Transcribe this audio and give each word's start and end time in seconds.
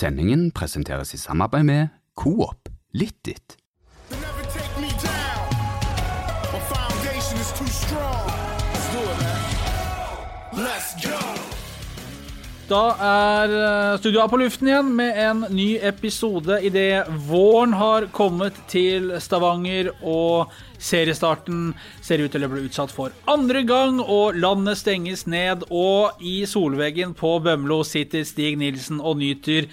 Sendingen 0.00 0.50
presenteres 0.50 1.10
i 1.14 1.18
samarbeid 1.18 1.64
med 1.64 1.88
Coop 2.16 2.68
it, 3.28 3.28
man. 3.28 3.56
Let's 10.52 10.94
go. 11.02 11.59
Da 12.70 12.92
er 13.02 13.50
eh, 13.50 13.96
studioet 13.98 14.30
på 14.30 14.38
luften 14.38 14.68
igjen 14.70 14.90
med 14.94 15.16
en 15.18 15.40
ny 15.50 15.72
episode 15.82 16.60
idet 16.62 17.08
våren 17.26 17.72
har 17.74 18.06
kommet 18.14 18.54
til 18.70 19.10
Stavanger 19.18 19.90
og 20.06 20.52
seriestarten 20.78 21.72
ser 21.98 22.22
ut 22.22 22.30
til 22.30 22.46
å 22.46 22.52
bli 22.52 22.68
utsatt 22.68 22.94
for 22.94 23.10
andre 23.30 23.64
gang, 23.66 23.98
og 23.98 24.38
landet 24.38 24.78
stenges 24.78 25.26
ned. 25.26 25.66
Og 25.66 26.22
i 26.22 26.44
solveggen 26.46 27.16
på 27.18 27.40
Bømlo 27.42 27.82
sitter 27.82 28.22
Stig 28.28 28.60
Nilsen 28.62 29.02
og 29.02 29.18
nyter 29.18 29.66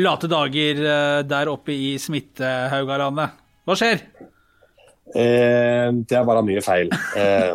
late 0.00 0.30
dager 0.32 0.80
eh, 0.80 1.20
der 1.28 1.52
oppe 1.52 1.76
i 1.76 1.94
Smittehaugalandet. 2.00 3.36
Hva 3.68 3.76
skjer? 3.76 4.06
Eh, 5.12 5.88
det 5.92 6.16
er 6.16 6.24
bare 6.24 6.46
mye 6.48 6.64
feil. 6.64 6.88
Eh, 7.20 7.52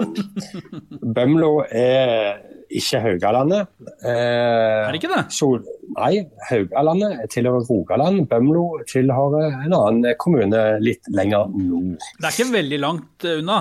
Bømlo 1.18 1.56
er 1.74 2.54
ikke 2.80 3.00
Haugalandet. 3.04 3.68
Eh, 4.04 4.10
Er 4.12 4.92
det 4.92 5.00
ikke 5.02 5.12
det? 5.14 5.24
Sol 5.34 5.64
Nei, 5.96 6.26
Haugalandet 6.50 7.30
tilhører 7.32 7.66
Rogaland. 7.70 8.26
Bømlo 8.30 8.66
tilhører 8.90 9.62
en 9.66 9.74
annen 9.78 10.16
kommune 10.20 10.62
litt 10.84 11.08
lenger 11.14 11.50
nord. 11.56 11.98
Det 12.20 12.28
er 12.30 12.36
ikke 12.36 12.54
veldig 12.58 12.80
langt 12.84 13.28
eh, 13.28 13.40
unna. 13.42 13.60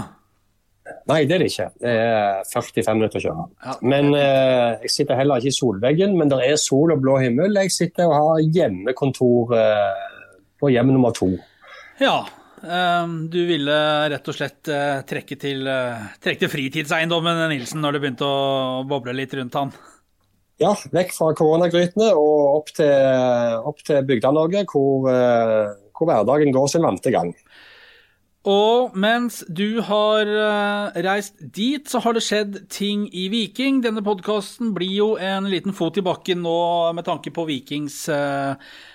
Nei, 1.08 1.22
det 1.24 1.36
er 1.36 1.40
det 1.40 1.46
ikke. 1.48 1.66
Det 1.80 1.92
er 1.96 2.42
45 2.50 2.98
minutter 2.98 3.20
å 3.20 3.24
kjøre. 3.24 3.44
Ja. 3.64 3.74
Men 3.88 4.10
eh, 4.18 4.82
jeg 4.84 4.90
sitter 4.92 5.16
heller 5.16 5.40
ikke 5.40 5.52
i 5.52 5.56
solveggen, 5.56 6.16
men 6.18 6.28
det 6.32 6.42
er 6.44 6.58
sol 6.60 6.92
og 6.92 7.00
blå 7.04 7.14
himmel. 7.22 7.56
Jeg 7.62 7.72
sitter 7.72 8.10
og 8.10 8.16
har 8.18 8.42
hjemmekontor 8.58 9.54
eh, 9.56 10.02
på 10.60 10.72
hjem 10.74 10.92
nummer 10.92 11.14
to. 11.16 11.30
Ja. 12.02 12.18
Eh, 12.64 13.06
Du 13.30 13.40
ville 13.48 13.78
rett 14.12 14.30
og 14.30 14.36
slett 14.36 14.70
eh, 14.72 15.00
trekke 15.08 15.38
til, 15.40 15.66
eh, 15.68 16.06
trekke 16.22 16.44
til 16.44 16.52
fritidseiendommen 16.52 17.44
Nilsen 17.52 17.82
når 17.84 17.96
det 17.96 18.04
begynte 18.04 18.28
å 18.28 18.84
boble 18.88 19.14
litt 19.16 19.34
rundt 19.38 19.58
han. 19.60 19.74
Ja, 20.62 20.70
vekk 20.94 21.10
fra 21.16 21.32
koronagrytene 21.34 22.12
og 22.14 22.60
opp 22.60 22.72
til, 22.76 22.90
opp 23.66 23.80
til 23.82 24.04
Bygda-Norge, 24.06 24.64
hvor, 24.70 25.08
eh, 25.10 25.74
hvor 25.94 26.10
hverdagen 26.10 26.54
går 26.54 26.68
sin 26.70 26.86
vante 26.86 27.10
gang. 27.14 27.34
Og 28.44 28.92
mens 29.00 29.38
du 29.48 29.80
har 29.80 30.28
reist 31.00 31.38
dit, 31.40 31.80
så 31.88 32.02
har 32.04 32.12
det 32.12 32.22
skjedd 32.26 32.58
ting 32.68 33.06
i 33.08 33.30
Viking. 33.32 33.78
Denne 33.80 34.04
podkasten 34.04 34.74
blir 34.76 34.92
jo 34.92 35.06
en 35.16 35.48
liten 35.48 35.72
fot 35.72 35.96
i 35.96 36.04
bakken 36.04 36.44
nå 36.44 36.58
med 36.92 37.08
tanke 37.08 37.32
på 37.32 37.46
Vikings 37.48 38.02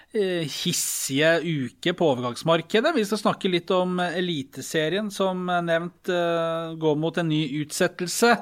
hissige 0.10 1.36
uke 1.46 1.94
på 1.94 2.08
overgangsmarkedet. 2.16 2.96
Vi 2.96 3.06
skal 3.06 3.22
snakke 3.22 3.52
litt 3.52 3.70
om 3.76 4.00
Eliteserien, 4.02 5.12
som 5.14 5.46
nevnt 5.46 6.10
eh, 6.10 6.74
går 6.82 6.98
mot 6.98 7.20
en 7.22 7.30
ny 7.30 7.44
utsettelse. 7.62 8.34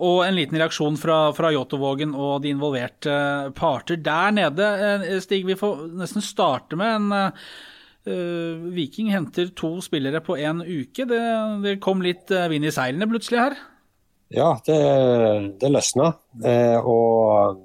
Og 0.00 0.22
en 0.24 0.36
liten 0.36 0.60
reaksjon 0.60 0.96
fra, 1.00 1.18
fra 1.36 1.50
Jåttåvågen 1.52 2.12
og 2.16 2.42
de 2.44 2.52
involverte 2.54 3.16
parter 3.56 4.00
der 4.00 4.36
nede. 4.36 4.70
Eh, 4.90 5.18
Stig, 5.24 5.44
vi 5.48 5.58
får 5.60 5.86
nesten 6.00 6.24
starte 6.24 6.78
med 6.80 6.96
en 6.98 7.12
eh, 7.16 7.50
Eh, 8.08 8.56
Viking 8.72 9.10
henter 9.12 9.50
to 9.56 9.80
spillere 9.84 10.20
på 10.24 10.36
én 10.40 10.62
uke. 10.64 11.04
Det, 11.04 11.20
det 11.64 11.80
kom 11.84 12.00
litt 12.04 12.30
eh, 12.32 12.48
vind 12.52 12.64
i 12.64 12.72
seilene 12.72 13.08
plutselig 13.10 13.42
her. 13.42 13.58
Ja, 14.32 14.54
det, 14.66 14.78
det 15.60 15.72
løsna. 15.72 16.12
Eh, 16.46 16.78
og 16.80 17.60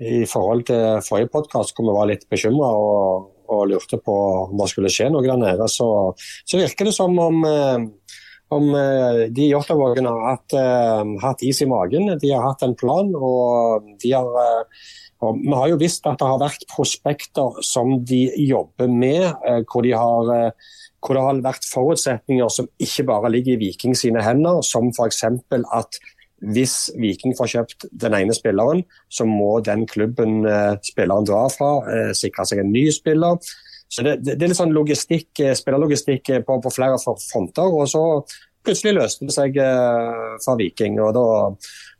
i 0.00 0.24
forhold 0.28 0.64
til 0.70 1.02
forrige 1.04 1.30
podkast, 1.34 1.74
hvor 1.76 1.90
vi 1.90 1.96
var 1.96 2.08
litt 2.08 2.24
bekymra 2.32 2.70
og, 2.72 3.26
og, 3.50 3.66
lurte 3.68 4.00
på 4.00 4.16
om 4.46 4.56
det 4.60 4.70
skulle 4.72 4.92
skje 4.92 5.10
noe 5.12 5.24
der 5.26 5.40
nede, 5.40 5.66
så, 5.68 5.88
så 6.48 6.60
virker 6.60 6.88
det 6.88 6.94
som 6.96 7.18
om, 7.20 7.42
eh, 7.44 7.84
om 8.56 8.70
eh, 8.78 9.26
de 9.28 9.50
i 9.50 9.52
har 9.52 10.24
hatt, 10.24 10.56
eh, 10.56 11.12
hatt 11.24 11.44
is 11.44 11.60
i 11.60 11.68
magen. 11.68 12.14
De 12.16 12.32
har 12.32 12.48
hatt 12.48 12.64
en 12.64 12.76
plan, 12.78 13.12
og 13.14 13.92
de 14.00 14.16
har 14.16 14.66
og 15.20 15.36
Vi 15.36 15.52
har 15.52 15.66
jo 15.68 15.76
visst 15.76 16.06
at 16.08 16.16
det 16.16 16.24
har 16.24 16.38
vært 16.40 16.62
prospekter 16.70 17.58
som 17.60 17.98
de 18.08 18.22
jobber 18.40 18.88
med, 18.88 19.26
hvor, 19.68 19.84
de 19.84 19.90
har, 19.92 20.54
hvor 21.04 21.12
det 21.12 21.24
har 21.26 21.42
vært 21.44 21.66
forutsetninger 21.68 22.48
som 22.48 22.70
ikke 22.80 23.04
bare 23.10 23.28
ligger 23.28 23.52
i 23.52 23.58
Viking 23.66 23.92
sine 23.92 24.22
hender, 24.24 24.62
som 24.64 24.88
f.eks. 24.88 25.20
at 25.76 26.00
hvis 26.40 26.74
Viking 26.96 27.34
får 27.36 27.52
kjøpt 27.54 27.88
den 28.02 28.16
ene 28.16 28.34
spilleren, 28.36 28.82
så 29.12 29.26
må 29.28 29.58
den 29.64 29.86
klubben 29.90 30.44
eh, 30.48 30.76
spilleren 30.86 31.28
drar 31.28 31.50
fra 31.52 31.72
eh, 31.92 32.12
sikre 32.16 32.46
seg 32.48 32.62
en 32.62 32.72
ny 32.72 32.86
spiller. 32.94 33.36
Så 33.90 34.04
Det, 34.06 34.20
det, 34.24 34.38
er 34.38 34.52
litt 34.52 34.60
sånn 34.60 34.74
logistikk, 34.74 35.28
eh, 35.42 35.56
spillerlogistikk 35.58 36.32
på, 36.46 36.60
på 36.64 36.72
flere 36.74 37.00
fronter. 37.02 37.68
og 37.68 37.88
så 37.90 38.04
Plutselig 38.60 38.92
løste 38.92 39.24
det 39.24 39.32
seg 39.32 39.54
for 40.44 40.58
Viking. 40.60 40.98
og 41.00 41.14
da 41.16 41.22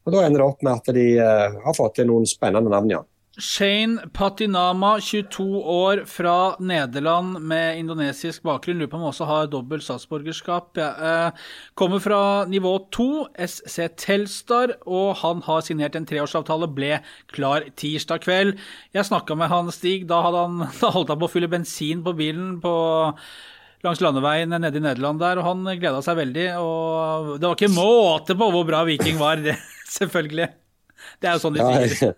og 0.00 0.12
Da 0.12 0.24
ender 0.26 0.42
det 0.42 0.44
opp 0.44 0.62
med 0.64 0.74
at 0.76 0.90
de 0.92 1.04
har 1.20 1.76
fått 1.76 1.94
til 1.96 2.08
noen 2.08 2.26
spennende 2.28 2.68
navn, 2.72 2.92
ja. 2.92 3.00
Shane 3.40 4.10
Patinama, 4.12 5.00
22 5.00 5.44
år, 5.64 6.02
fra 6.06 6.56
Nederland 6.60 7.40
med 7.40 7.78
indonesisk 7.80 8.44
bakgrunn. 8.44 8.78
Lurer 8.78 8.90
på 8.92 8.98
om 8.98 9.06
han 9.06 9.12
også 9.14 9.28
har 9.28 9.48
dobbelt 9.50 9.84
statsborgerskap. 9.86 10.76
Ja, 10.76 10.90
eh, 11.08 11.46
kommer 11.74 12.02
fra 12.04 12.44
nivå 12.44 12.74
2, 12.92 13.28
SC 13.40 13.88
Telstar, 13.96 14.76
og 14.86 15.16
han 15.22 15.40
har 15.48 15.64
signert 15.64 15.96
en 15.96 16.06
treårsavtale. 16.06 16.68
Ble 16.68 17.00
klar 17.32 17.64
tirsdag 17.74 18.20
kveld. 18.26 18.58
Jeg 18.92 19.08
snakka 19.08 19.34
med 19.34 19.48
han 19.48 19.72
Stig, 19.72 20.06
da, 20.06 20.20
han, 20.20 20.60
da 20.80 20.92
holdt 20.92 21.08
han 21.08 21.20
på 21.20 21.30
å 21.30 21.32
fylle 21.32 21.50
bensin 21.50 22.04
på 22.04 22.14
bilen 22.16 22.58
på 22.60 22.74
langs 23.80 24.00
landeveien 24.04 24.52
nede 24.52 24.76
i 24.76 24.84
Nederland 24.84 25.22
der, 25.22 25.40
og 25.40 25.48
han 25.48 25.64
gleda 25.80 26.04
seg 26.04 26.20
veldig. 26.20 26.48
Og 26.60 27.36
det 27.40 27.48
var 27.48 27.56
ikke 27.56 27.72
måte 27.72 28.36
på 28.36 28.52
hvor 28.52 28.68
bra 28.68 28.84
Viking 28.84 29.16
var, 29.16 29.40
det, 29.46 29.56
selvfølgelig. 29.88 30.52
Det 31.20 31.28
er 31.28 31.36
jo 31.36 31.42
sånn 31.42 31.56
de 31.56 31.66
sier. 31.66 32.16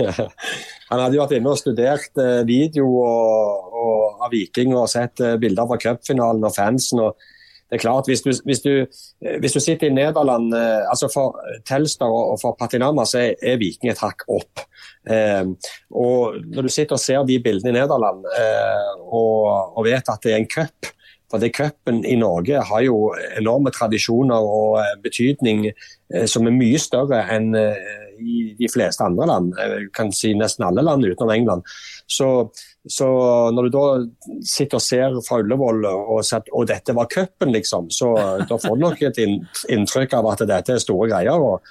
Ja, 0.00 0.28
han 0.90 1.02
hadde 1.04 1.16
jo 1.16 1.22
vært 1.22 1.36
inne 1.38 1.52
og 1.52 1.60
studert 1.60 2.20
eh, 2.22 2.42
video 2.48 2.88
og, 3.02 3.70
og, 3.84 4.24
av 4.24 4.34
Viking 4.34 4.74
og 4.76 4.90
sett 4.92 5.22
eh, 5.24 5.38
bilder 5.40 5.68
fra 5.70 5.80
cupfinalen 5.80 6.44
og 6.46 6.54
fansen. 6.56 7.02
og 7.04 7.30
det 7.64 7.78
er 7.78 7.82
klart, 7.82 8.06
Hvis 8.06 8.22
du, 8.22 8.30
hvis 8.44 8.60
du, 8.62 8.72
eh, 8.84 9.38
hvis 9.40 9.56
du 9.56 9.60
sitter 9.60 9.88
i 9.88 9.94
Nederland, 9.94 10.52
altså 10.54 11.08
for 11.12 11.40
Telstar 11.66 12.12
og, 12.12 12.34
og 12.34 12.42
for 12.42 12.56
Patinama, 12.60 13.06
så 13.08 13.22
er, 13.24 13.34
er 13.42 13.60
Viking 13.62 13.90
et 13.92 14.02
hakk 14.04 14.26
opp. 14.28 14.66
Eh, 15.10 15.44
og 15.92 16.38
Når 16.44 16.62
du 16.62 16.72
sitter 16.72 16.96
og 16.96 17.02
ser 17.02 17.24
de 17.28 17.40
bildene 17.44 17.74
i 17.74 17.78
Nederland 17.80 18.24
eh, 18.38 18.92
og, 19.04 19.76
og 19.76 19.84
vet 19.84 20.08
at 20.08 20.22
det 20.24 20.32
er 20.32 20.40
en 20.40 20.48
cup 20.48 20.92
for 21.34 21.42
det 21.42 21.50
Cupen 21.56 22.04
i 22.06 22.14
Norge 22.16 22.62
har 22.62 22.82
jo 22.86 23.08
enorme 23.34 23.72
tradisjoner 23.74 24.46
og 24.46 24.78
eh, 24.78 24.94
betydning 25.02 25.66
eh, 25.66 26.26
som 26.30 26.46
er 26.46 26.54
mye 26.54 26.78
større 26.78 27.24
enn 27.34 27.56
eh, 27.58 27.80
i 28.22 28.36
de 28.54 28.68
fleste 28.70 29.02
andre 29.02 29.26
land. 29.26 29.56
Jeg 29.58 29.88
kan 29.96 30.12
si 30.14 30.30
nesten 30.38 30.62
alle 30.62 30.84
land 30.86 31.02
utenom 31.02 31.32
England. 31.34 31.64
Så, 32.06 32.28
så 32.86 33.08
når 33.50 33.66
du 33.66 33.74
da 33.74 33.86
sitter 34.46 34.78
og 34.78 34.84
ser 34.84 35.16
fra 35.26 35.40
Ullevål 35.42 35.82
og, 35.90 36.20
sett, 36.22 36.46
og 36.54 36.68
dette 36.70 36.94
var 36.94 37.10
cupen, 37.10 37.50
liksom, 37.56 37.90
så 37.90 38.12
da 38.46 38.60
får 38.62 38.78
du 38.78 38.84
nok 38.84 39.02
et 39.08 39.18
inntrykk 39.24 40.14
av 40.20 40.30
at 40.30 40.46
dette 40.46 40.76
er 40.76 40.84
store 40.84 41.10
greier. 41.10 41.34
og 41.34 41.66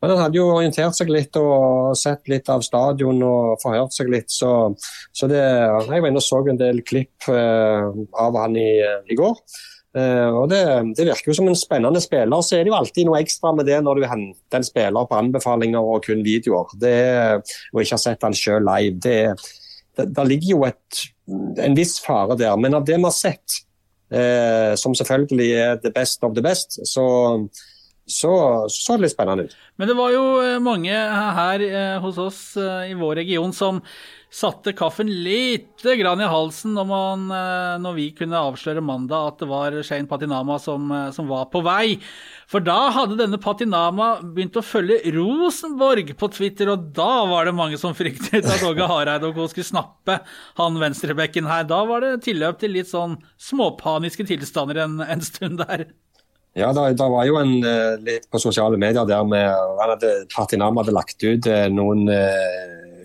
men 0.00 0.14
han 0.14 0.22
hadde 0.22 0.38
jo 0.38 0.46
orientert 0.54 0.96
seg 0.96 1.10
litt 1.12 1.36
og 1.36 1.96
sett 1.98 2.28
litt 2.32 2.48
av 2.52 2.64
stadion 2.64 3.20
og 3.26 3.60
forhørt 3.60 3.92
seg 3.92 4.08
litt. 4.12 4.32
Så, 4.32 4.50
så 5.12 5.28
det, 5.28 5.42
jeg 5.42 5.90
var 5.90 6.08
inne 6.08 6.22
og 6.22 6.24
så 6.24 6.40
en 6.48 6.60
del 6.60 6.80
klipp 6.88 7.28
eh, 7.28 7.90
av 8.24 8.38
han 8.40 8.56
i, 8.56 8.70
i 9.12 9.18
går. 9.18 9.36
Eh, 9.90 10.28
og 10.30 10.46
det, 10.52 10.60
det, 10.94 11.04
virker 11.08 11.32
jo 11.32 11.36
som 11.40 11.50
en 11.50 11.58
spennende 11.58 12.00
spiller. 12.02 12.44
Så 12.44 12.56
er 12.56 12.64
det 12.64 12.72
jo 12.72 12.78
alltid 12.78 13.08
noe 13.08 13.20
ekstra 13.20 13.52
med 13.56 13.66
det 13.68 13.80
når 13.84 14.00
du 14.00 14.06
henter 14.08 14.60
en 14.60 14.66
spiller 14.66 15.08
på 15.08 15.18
anbefalinger 15.18 15.92
og 15.92 16.04
kun 16.06 16.22
videoer. 16.24 16.70
Det, 16.80 17.00
og 17.74 17.82
ikke 17.82 17.96
har 17.98 18.04
sett 18.04 18.24
han 18.26 18.36
sjøl 18.36 18.64
live. 18.66 18.96
Det, 19.02 19.18
det, 19.98 20.06
det, 20.14 20.28
ligger 20.30 20.54
jo 20.54 20.62
et, 20.70 21.02
en 21.66 21.76
viss 21.76 21.98
fare 22.04 22.38
der. 22.40 22.54
Men 22.60 22.78
av 22.78 22.86
det 22.88 22.96
vi 22.96 23.08
har 23.08 23.16
sett, 23.16 23.60
eh, 24.14 24.72
som 24.80 24.96
selvfølgelig 24.96 25.50
er 25.58 25.76
the 25.82 25.92
best 25.92 26.24
of 26.24 26.32
the 26.38 26.46
best, 26.46 26.80
så 26.88 27.04
så, 28.10 28.66
så 28.68 28.96
det 28.96 29.06
litt 29.06 29.14
spennende 29.14 29.46
ut. 29.46 29.58
Men 29.80 29.88
det 29.88 29.96
var 29.96 30.12
jo 30.12 30.24
eh, 30.42 30.58
mange 30.62 30.92
her 30.92 31.62
eh, 31.64 31.98
hos 32.02 32.18
oss 32.20 32.40
eh, 32.60 32.90
i 32.90 32.96
vår 32.98 33.20
region 33.22 33.52
som 33.54 33.78
satte 34.30 34.74
kaffen 34.78 35.08
lite 35.24 35.96
grann 35.98 36.20
i 36.22 36.26
halsen 36.30 36.76
når, 36.76 36.84
man, 36.86 37.22
når 37.82 37.94
vi 37.96 38.04
kunne 38.14 38.38
avsløre 38.38 38.84
mandag 38.84 39.24
at 39.26 39.40
det 39.40 39.48
var 39.50 39.74
Shane 39.82 40.06
Patinama 40.06 40.54
som, 40.62 40.84
som, 41.10 41.26
var 41.26 41.48
på 41.50 41.64
vei. 41.66 41.96
For 42.46 42.62
da 42.62 42.92
hadde 42.94 43.16
denne 43.18 43.40
Patinama 43.42 44.12
begynt 44.22 44.60
å 44.60 44.62
følge 44.62 45.00
Rosenborg 45.16 46.12
på 46.20 46.28
Twitter, 46.30 46.70
og 46.70 46.92
da 46.94 47.24
var 47.26 47.50
det 47.50 47.56
mange 47.58 47.80
som 47.82 47.96
fryktet 47.98 48.46
at 48.46 48.62
Åge 48.68 48.86
Hareide 48.92 49.32
og 49.32 49.34
co. 49.34 49.48
skulle 49.50 49.66
snappe 49.66 50.20
han 50.60 50.78
venstrebekken 50.78 51.50
her. 51.50 51.66
Da 51.66 51.80
var 51.90 52.06
det 52.06 52.20
tilløp 52.28 52.62
til 52.62 52.76
litt 52.78 52.92
sånn 52.92 53.18
småpaniske 53.50 54.28
tilstander 54.30 54.84
en, 54.84 55.00
en 55.02 55.26
stund 55.26 55.58
der. 55.64 55.88
Ja, 56.58 56.72
det, 56.74 56.98
var 56.98 57.24
jo 57.28 57.36
en 57.38 57.52
litt 58.02 58.24
på 58.30 58.40
sosiale 58.42 58.76
medier 58.80 59.06
der 59.06 59.22
med 59.24 59.54
hadde, 59.78 60.08
Patinam 60.34 60.76
hadde 60.80 60.92
lagt 60.96 61.22
ut 61.22 61.46
noen 61.70 62.08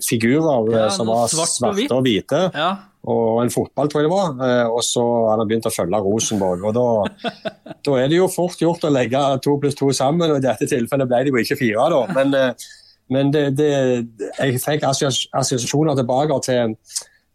figurer 0.03 0.73
eh, 0.73 0.79
Ja, 0.85 0.89
som 0.93 1.07
noe 1.07 1.21
var 1.23 1.31
svart 1.31 1.47
og 1.49 1.55
svarte 1.55 1.77
hvitt. 1.79 1.93
og 1.95 2.03
hvite. 2.05 2.41
Ja. 2.55 2.69
Og 3.05 3.43
en 3.43 3.51
fotball, 3.53 3.89
tror 3.91 4.01
jeg 4.01 4.09
det 4.09 4.13
var. 4.15 4.31
Eh, 4.47 4.69
Og 4.73 4.81
så 4.85 5.03
hadde 5.29 5.43
han 5.43 5.49
begynt 5.51 5.69
å 5.69 5.73
følge 5.73 6.01
Rosenborg. 6.05 6.63
og 6.65 6.73
da, 6.77 7.31
da 7.85 7.97
er 8.01 8.09
det 8.11 8.19
jo 8.19 8.29
fort 8.33 8.61
gjort 8.61 8.87
å 8.87 8.93
legge 8.93 9.21
to 9.45 9.57
pluss 9.61 9.77
to 9.77 9.91
sammen, 9.95 10.31
og 10.31 10.41
i 10.41 10.45
dette 10.47 10.67
tilfellet 10.71 11.09
ble 11.11 11.23
det 11.27 11.33
jo 11.33 11.43
ikke 11.43 11.59
fire. 11.61 11.89
da. 11.93 12.01
Men, 12.17 12.33
eh, 12.33 12.69
men 13.13 13.29
det, 13.33 13.43
det, 13.59 13.71
jeg 14.39 14.61
fikk 14.63 14.87
assosi- 14.89 15.29
assosiasjoner 15.37 15.97
tilbake 15.99 16.39
til, 16.47 16.75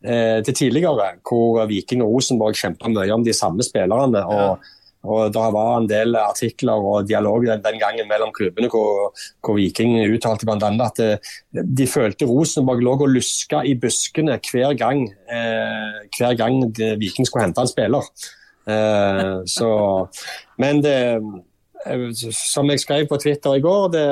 eh, 0.02 0.40
til 0.42 0.54
tidligere, 0.64 1.12
hvor 1.22 1.62
Viking 1.70 2.02
og 2.02 2.16
Rosenborg 2.16 2.58
kjempa 2.58 2.90
mye 2.90 3.14
om 3.14 3.22
de 3.26 3.36
samme 3.36 3.62
spillerne. 3.62 4.24
og 4.26 4.58
og 5.00 5.32
Det 5.32 5.44
var 5.54 5.70
en 5.78 5.86
del 5.88 6.16
artikler 6.20 6.76
og 6.76 7.06
dialog 7.08 7.46
den, 7.48 7.78
gangen 7.80 8.08
mellom 8.08 8.32
klubbene 8.36 8.68
hvor, 8.68 9.14
hvor 9.40 9.56
Viking 9.56 9.94
uttalte 10.04 10.44
bl.a. 10.44 10.70
at 10.84 11.00
eh, 11.00 11.30
de 11.64 11.86
følte 11.88 12.28
Rosenborg 12.28 12.84
lå 12.84 12.96
og 12.98 13.14
luska 13.14 13.62
i 13.64 13.78
buskene 13.80 14.36
hver 14.44 14.76
gang, 14.76 15.06
eh, 15.08 16.04
hver 16.18 16.36
gang 16.36 16.60
Viking 17.00 17.28
skulle 17.28 17.46
hente 17.46 17.64
en 17.64 17.70
spiller. 17.70 18.12
Eh, 18.68 19.40
så, 19.48 19.70
men 20.60 20.84
det, 20.84 20.98
som 22.36 22.68
jeg 22.68 22.80
skrev 22.82 23.06
på 23.08 23.16
Twitter 23.22 23.56
i 23.56 23.62
går, 23.64 23.84
det, 23.94 24.04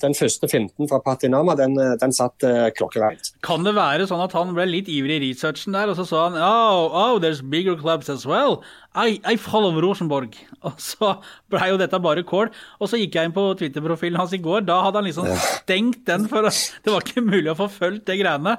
den 0.00 0.14
første 0.16 0.48
finten 0.48 0.88
fra 0.88 1.00
Patinama 1.04 1.54
den, 1.58 1.76
eh, 1.78 1.96
den 2.00 2.14
satt 2.16 2.44
eh, 2.46 2.70
klokkereint. 2.76 3.34
Kan 3.44 3.66
det 3.66 3.74
være 3.76 4.06
sånn 4.08 4.22
at 4.24 4.32
han 4.36 4.54
ble 4.56 4.64
litt 4.70 4.88
ivrig 4.88 5.18
i 5.18 5.28
researchen 5.28 5.76
der, 5.76 5.92
og 5.92 5.98
så 5.98 6.06
sa 6.08 6.28
han 6.28 6.38
oh, 6.40 6.88
oh, 6.88 7.18
there's 7.20 7.42
bigger 7.42 7.76
clubs 7.76 8.08
as 8.08 8.24
well. 8.26 8.62
I, 8.96 9.20
I 9.24 9.36
follow 9.36 9.76
Rosenborg. 9.80 10.34
Og 10.66 10.80
så 10.82 11.12
ble 11.52 11.68
jo 11.70 11.76
dette 11.78 12.00
bare 12.02 12.24
kål. 12.26 12.50
Og 12.82 12.90
så 12.90 12.98
gikk 12.98 13.14
jeg 13.16 13.28
inn 13.28 13.36
på 13.36 13.44
Twitter-profilen 13.60 14.18
hans 14.18 14.34
i 14.34 14.40
går. 14.42 14.64
Da 14.66 14.80
hadde 14.82 14.98
han 14.98 15.06
liksom 15.06 15.28
stengt 15.60 16.02
den, 16.10 16.26
for 16.28 16.42
det 16.42 16.90
var 16.90 17.06
ikke 17.06 17.22
mulig 17.22 17.52
å 17.52 17.58
få 17.60 17.70
fulgt 17.70 18.08
det 18.10 18.18
greiene. 18.18 18.56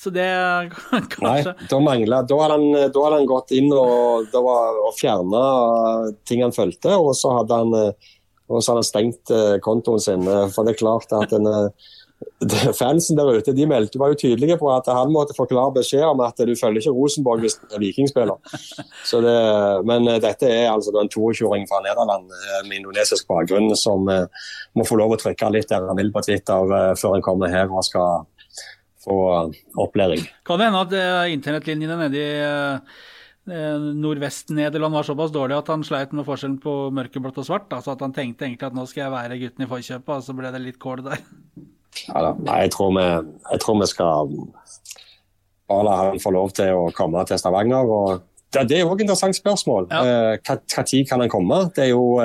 Så 0.00 0.12
det 0.14 0.24
Nei, 0.92 1.02
kanskje 1.12 1.54
da 1.68 1.80
manglet, 1.84 2.28
da 2.30 2.40
hadde, 2.40 2.56
han, 2.56 2.92
da 2.94 3.04
hadde 3.04 3.18
han 3.18 3.28
gått 3.28 3.52
inn 3.56 3.68
og, 3.74 4.30
var, 4.32 4.80
og 4.86 4.96
fjerna 4.96 5.44
ting 6.28 6.44
han 6.44 6.56
fulgte, 6.56 6.96
og 6.96 7.12
så 7.18 7.34
hadde 7.40 7.62
han, 7.62 7.74
eh, 7.76 8.12
så 8.48 8.62
hadde 8.72 8.78
han 8.80 8.88
stengt 8.88 9.34
eh, 9.36 9.56
kontoen 9.64 10.00
sin. 10.00 10.24
eh, 10.24 10.46
For 10.54 10.64
det 10.64 10.76
er 10.76 10.82
klart 10.84 11.12
at 11.18 11.34
den, 11.34 11.48
eh, 11.50 11.90
fansen 12.80 13.16
der 13.16 13.28
ute 13.38 13.52
de 13.56 13.66
meldte, 13.68 13.98
var 14.00 14.12
jo 14.12 14.18
tydelige 14.20 14.56
på 14.60 14.68
at 14.72 14.88
han 14.92 15.12
måtte 15.12 15.36
forklare 15.36 15.72
beskjed 15.76 16.04
om 16.04 16.20
at 16.24 16.40
du 16.40 16.52
følger 16.56 16.82
ikke 16.82 16.96
Rosenborg 16.96 17.44
hvis 17.44 17.56
du 17.60 17.76
er 17.76 17.82
vikingspiller. 17.84 18.56
Så 19.10 19.20
det, 19.24 19.36
men 19.88 20.08
eh, 20.08 20.20
dette 20.22 20.48
er 20.48 20.70
altså 20.72 20.94
en 20.96 21.12
22-åring 21.12 21.68
fra 21.70 21.82
Nederland 21.84 22.32
eh, 22.32 22.60
med 22.68 22.80
indonesisk 22.80 23.28
bakgrunn 23.30 23.72
som 23.76 24.08
eh, 24.12 24.48
må 24.76 24.88
få 24.88 25.00
lov 25.00 25.16
å 25.16 25.20
trykke 25.20 25.52
litt 25.52 25.70
der 25.72 25.88
han 25.88 26.00
vil 26.00 26.12
på 26.14 26.24
Twitter 26.26 26.76
eh, 26.76 26.92
før 27.00 27.18
han 27.18 27.24
kommer 27.24 27.52
her 27.52 27.68
og 27.68 27.84
skal 27.86 28.24
få 29.04 29.16
eh, 29.34 29.62
opplæring. 29.80 30.26
Kan 30.46 30.60
det 30.60 30.68
hende 30.68 30.84
at 30.84 30.94
eh, 30.98 31.32
internettlinjene 31.34 31.98
nede 32.04 32.20
i 32.20 32.28
eh, 33.50 33.88
Nordvest-Nederland 33.96 34.94
var 34.94 35.08
såpass 35.08 35.32
dårlig 35.34 35.56
at 35.56 35.70
han 35.72 35.84
sleit 35.86 36.12
med 36.14 36.26
forskjellen 36.28 36.60
på 36.62 36.74
mørkeblått 36.94 37.40
og 37.40 37.48
svart? 37.48 37.72
Altså 37.74 37.94
at 37.94 38.04
han 38.04 38.14
tenkte 38.16 38.46
egentlig 38.46 38.68
at 38.68 38.76
nå 38.76 38.86
skal 38.88 39.06
jeg 39.06 39.16
være 39.16 39.40
gutten 39.40 39.66
i 39.66 39.70
forkjøpet, 39.70 40.14
og 40.16 40.24
så 40.26 40.36
ble 40.36 40.52
det 40.54 40.62
litt 40.64 40.80
kål 40.82 41.04
der. 41.08 41.24
Ja, 42.06 42.20
da. 42.22 42.34
Nei, 42.46 42.60
jeg 42.66 42.74
tror, 42.76 42.92
vi, 42.96 43.06
jeg 43.50 43.62
tror 43.64 43.80
vi 43.80 43.88
skal 43.90 44.36
bare 45.70 45.86
la 45.86 45.96
han 46.04 46.22
få 46.22 46.32
lov 46.34 46.52
til 46.54 46.76
å 46.76 46.84
komme 46.94 47.24
til 47.26 47.40
Stavanger. 47.40 47.90
Og 47.90 48.22
det, 48.52 48.68
det 48.70 48.78
er 48.78 48.84
også 48.84 49.00
et 49.00 49.04
interessant 49.06 49.38
spørsmål. 49.38 49.90
Ja. 49.90 50.56
Tid 50.86 51.08
kan 51.08 51.22
han 51.24 51.32
komme? 51.32 51.64
Det 51.74 51.88
er 51.88 51.92
jo 51.92 52.20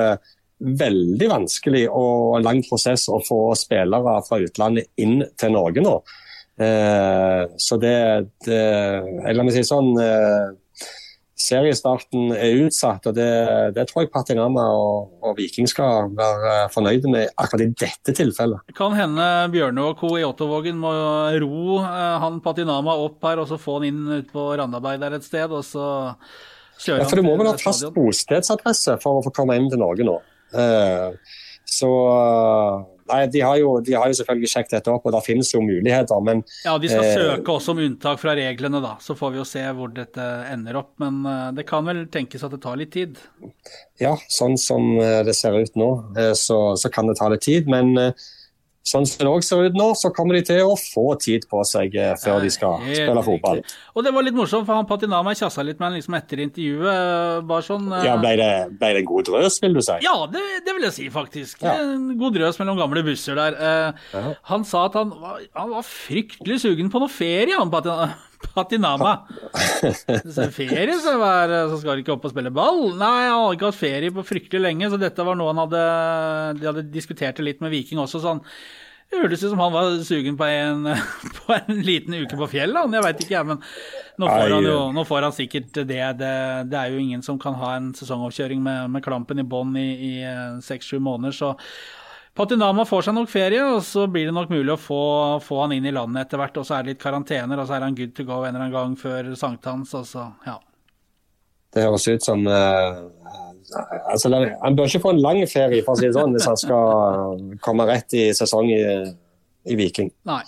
veldig 0.56 1.26
vanskelig 1.28 1.82
og 1.90 2.38
en 2.38 2.46
lang 2.46 2.62
prosess 2.64 3.08
å 3.12 3.18
få 3.24 3.40
spillere 3.58 4.14
fra 4.24 4.38
utlandet 4.40 4.88
inn 5.02 5.20
til 5.36 5.52
Norge 5.56 5.82
nå. 5.84 5.98
Eh, 6.56 7.42
så 7.60 7.76
det, 7.76 7.96
det 8.46 8.60
eller 8.60 9.36
La 9.36 9.44
meg 9.44 9.52
si 9.52 9.64
sånn 9.66 9.90
eh, 10.00 10.54
Seriestarten 11.36 12.30
er 12.32 12.62
utsatt, 12.64 13.04
og 13.10 13.12
det, 13.18 13.28
det 13.76 13.82
tror 13.90 14.06
jeg 14.06 14.10
Patinama 14.14 14.62
og, 14.72 15.10
og 15.20 15.34
Viking 15.36 15.68
skal 15.68 16.08
være 16.16 16.54
fornøyde 16.72 17.10
med 17.12 17.34
akkurat 17.36 17.66
i 17.66 17.74
dette 17.76 18.14
tilfellet. 18.16 18.72
Kan 18.78 18.96
hende 18.96 19.26
Bjørne 19.52 19.84
og 19.84 20.00
co. 20.00 20.14
i 20.16 20.24
Ottovågen 20.24 20.80
må 20.80 20.94
ro 21.44 21.76
eh, 21.82 22.16
han 22.24 22.40
Patinama 22.40 22.96
opp 23.04 23.28
her, 23.28 23.42
og 23.44 23.50
så 23.52 23.60
få 23.60 23.76
han 23.82 23.88
inn 23.90 24.02
ut 24.16 24.32
på 24.32 24.48
Randaberg 24.56 25.02
der 25.04 25.18
et 25.18 25.28
sted, 25.28 25.52
og 25.52 25.60
så 25.68 25.84
kjøre 26.80 27.04
Ja, 27.04 27.10
for 27.12 27.20
du 27.20 27.28
må 27.28 27.36
vel 27.36 27.52
ha 27.52 27.56
fast 27.60 27.84
bostedsadresse 27.92 28.96
for 29.04 29.20
å 29.20 29.26
få 29.28 29.34
komme 29.36 29.60
inn 29.60 29.68
til 29.68 29.84
Norge 29.84 30.08
nå. 30.08 30.16
Eh, 30.56 31.36
så 31.68 31.92
eh, 32.16 32.84
Nei, 33.08 33.20
de 33.30 33.40
har, 33.44 33.56
jo, 33.60 33.76
de 33.86 33.94
har 33.94 34.10
jo 34.10 34.16
selvfølgelig 34.18 34.50
sjekket 34.50 34.74
dette 34.78 34.90
opp, 34.92 35.04
og 35.06 35.14
det 35.14 35.22
finnes 35.26 35.50
jo 35.54 35.60
muligheter. 35.62 36.22
Men 36.26 36.42
Ja, 36.64 36.76
de 36.82 36.90
skal 36.90 37.04
Eh, 37.04 37.14
søke 37.14 37.54
også 37.54 37.74
om 37.76 37.82
unntak 37.84 38.18
fra 38.22 38.34
reglene, 38.38 38.80
da. 38.82 38.96
Så 39.00 39.14
får 39.18 39.32
vi 39.34 39.38
jo 39.40 39.44
se 39.46 39.62
hvor 39.78 39.92
dette 39.94 40.26
ender 40.52 40.76
opp. 40.82 40.92
Men 41.02 41.20
eh, 41.26 41.52
det 41.60 41.66
kan 41.68 41.86
vel 41.86 42.06
tenkes 42.12 42.42
at 42.46 42.50
det 42.56 42.62
tar 42.64 42.76
litt 42.80 42.92
tid. 42.96 43.18
ja, 44.02 44.16
sånn 44.28 44.56
som 44.58 44.96
eh, 45.00 45.22
det 45.24 45.34
ser 45.38 45.54
ut 45.56 45.76
nå, 45.78 45.90
eh, 46.18 46.32
så, 46.36 46.76
så 46.76 46.90
kan 46.92 47.06
det 47.06 47.16
ta 47.20 47.28
litt 47.32 47.46
tid. 47.46 47.68
Men 47.70 47.96
eh, 47.98 48.26
sånn 48.86 49.06
som 49.08 49.24
det 49.24 49.30
òg 49.32 49.42
ser 49.42 49.64
ut 49.66 49.74
nå, 49.74 49.88
så 49.98 50.12
kommer 50.14 50.36
de 50.38 50.42
til 50.46 50.60
å 50.62 50.76
få 50.78 51.16
tid 51.18 51.46
på 51.50 51.64
seg 51.66 51.96
eh, 51.98 52.12
før 52.22 52.38
de 52.44 52.50
skal 52.54 52.76
Helt 52.84 53.00
spille 53.02 53.24
fotball. 53.26 53.58
riktig. 53.60 53.74
Og 53.98 54.04
det 54.06 54.12
var 54.14 54.26
litt 54.28 54.36
morsomt, 54.38 54.66
for 54.68 54.78
han 54.78 54.86
Patinama 54.86 55.34
kjassa 55.34 55.64
litt 55.66 55.80
med 55.82 55.88
han 55.90 55.96
liksom 55.98 56.14
etter 56.20 56.42
intervjuet. 56.44 56.92
eh, 56.92 57.40
Bare 57.50 57.66
sånn 57.66 57.88
eh, 57.92 58.04
Ja, 58.06 58.14
Ble 58.22 58.34
det, 58.38 58.50
ble 58.78 58.92
det 58.94 59.02
en 59.02 59.08
god 59.10 59.26
drøs, 59.32 59.58
vil 59.64 59.74
du 59.74 59.82
si? 59.82 59.98
Ja, 60.06 60.14
det, 60.30 60.44
det 60.66 60.76
vil 60.76 60.86
jeg 60.86 60.96
si, 61.00 61.08
faktisk. 61.10 61.60
Ja. 61.66 61.74
En 61.82 62.12
god 62.20 62.38
drøs 62.38 62.60
mellom 62.62 62.78
gamle 62.78 63.02
busser 63.06 63.34
der. 63.38 63.58
Han 64.52 64.64
sa 64.68 64.86
at 64.86 64.94
han 65.00 65.10
var, 65.18 65.42
han 65.56 65.74
var 65.74 65.82
fryktelig 65.86 66.60
sugen 66.62 66.88
på 66.94 67.02
noe 67.02 67.10
ferie, 67.12 67.56
han 67.58 67.70
Patin- 67.74 67.90
Patinama. 67.96 68.22
Så 70.36 70.48
ferie, 70.54 70.96
så, 71.02 71.16
var, 71.20 71.52
så 71.70 71.78
skal 71.80 71.94
han 71.94 72.02
ikke 72.02 72.14
opp 72.16 72.26
og 72.28 72.32
spille 72.32 72.52
ball? 72.54 72.82
Nei, 72.96 73.28
han 73.28 73.36
hadde 73.42 73.58
ikke 73.58 73.70
hatt 73.70 73.78
ferie 73.78 74.14
på 74.14 74.24
fryktelig 74.26 74.62
lenge, 74.64 74.90
så 74.92 74.98
dette 75.00 75.26
var 75.26 75.38
noe 75.38 75.52
han 75.52 75.62
hadde 75.66 75.84
De 76.60 76.68
hadde 76.70 76.88
diskutert 76.94 77.38
det 77.38 77.46
litt 77.46 77.62
med 77.64 77.74
Viking 77.74 78.00
også, 78.02 78.22
så 78.22 78.36
han 78.36 78.44
det 79.06 79.20
hørtes 79.22 79.44
ut 79.44 79.52
som 79.52 79.60
han 79.62 79.70
var 79.70 79.92
sugen 80.02 80.34
på 80.38 80.46
en, 80.50 80.88
på 81.38 81.54
en 81.54 81.82
liten 81.86 82.16
uke 82.18 82.38
på 82.40 82.48
fjellet. 82.50 82.96
Jeg 82.96 83.04
veit 83.04 83.20
ikke, 83.22 83.36
jeg, 83.36 83.46
men 83.46 83.60
nå 84.18 84.26
får, 84.26 84.54
han 84.56 84.66
jo, 84.66 84.80
nå 84.96 85.04
får 85.06 85.26
han 85.28 85.36
sikkert 85.36 85.68
det. 85.76 86.00
Det, 86.18 86.32
det 86.72 86.80
er 86.80 86.90
jo 86.90 87.04
ingen 87.04 87.22
som 87.22 87.38
kan 87.38 87.54
ha 87.60 87.76
en 87.76 87.92
sesongoppkjøring 87.94 88.64
med, 88.64 88.90
med 88.96 89.04
klampen 89.06 89.38
i 89.38 89.46
bånn 89.46 89.78
i 89.78 90.10
seks-sju 90.66 90.98
måneder, 90.98 91.36
så 91.38 91.52
Patinama 92.36 92.84
får 92.84 93.06
seg 93.06 93.14
nok 93.16 93.30
ferie, 93.32 93.62
og 93.64 93.80
så 93.84 94.04
blir 94.12 94.28
det 94.28 94.34
nok 94.36 94.50
mulig 94.52 94.74
å 94.74 94.80
få, 94.80 95.02
få 95.40 95.62
han 95.62 95.72
inn 95.72 95.86
i 95.88 95.94
landet 95.94 96.26
etter 96.26 96.40
hvert. 96.42 96.58
Og 96.60 96.66
så 96.68 96.76
er 96.76 96.84
det 96.84 96.92
litt 96.92 97.02
karantener, 97.02 97.56
og 97.56 97.68
så 97.68 97.78
er 97.78 97.86
han 97.86 97.96
good 97.96 98.12
to 98.16 98.26
go 98.28 98.42
en 98.42 98.50
eller 98.50 98.66
annen 98.66 98.74
gang 98.74 98.96
før 99.00 99.30
sankthans. 99.40 99.94
Og 99.96 100.04
så, 100.08 100.26
ja. 100.44 100.58
Det 101.72 101.84
høres 101.86 102.04
ut 102.08 102.24
som 102.24 102.44
uh, 102.44 103.06
altså, 104.12 104.30
Han 104.62 104.76
bør 104.76 104.90
ikke 104.90 105.02
få 105.06 105.14
en 105.16 105.22
lang 105.24 105.40
ferie, 105.48 105.80
for 105.86 105.96
å 105.96 106.00
si 106.00 106.10
det 106.10 106.16
sånn, 106.18 106.36
hvis 106.36 106.48
han 106.50 106.60
skal 106.60 107.40
komme 107.64 107.88
rett 107.88 108.16
i 108.16 108.28
sesong 108.36 108.68
i, 108.74 108.82
i 109.72 109.80
Viking. 109.80 110.12
Nei. 110.28 110.42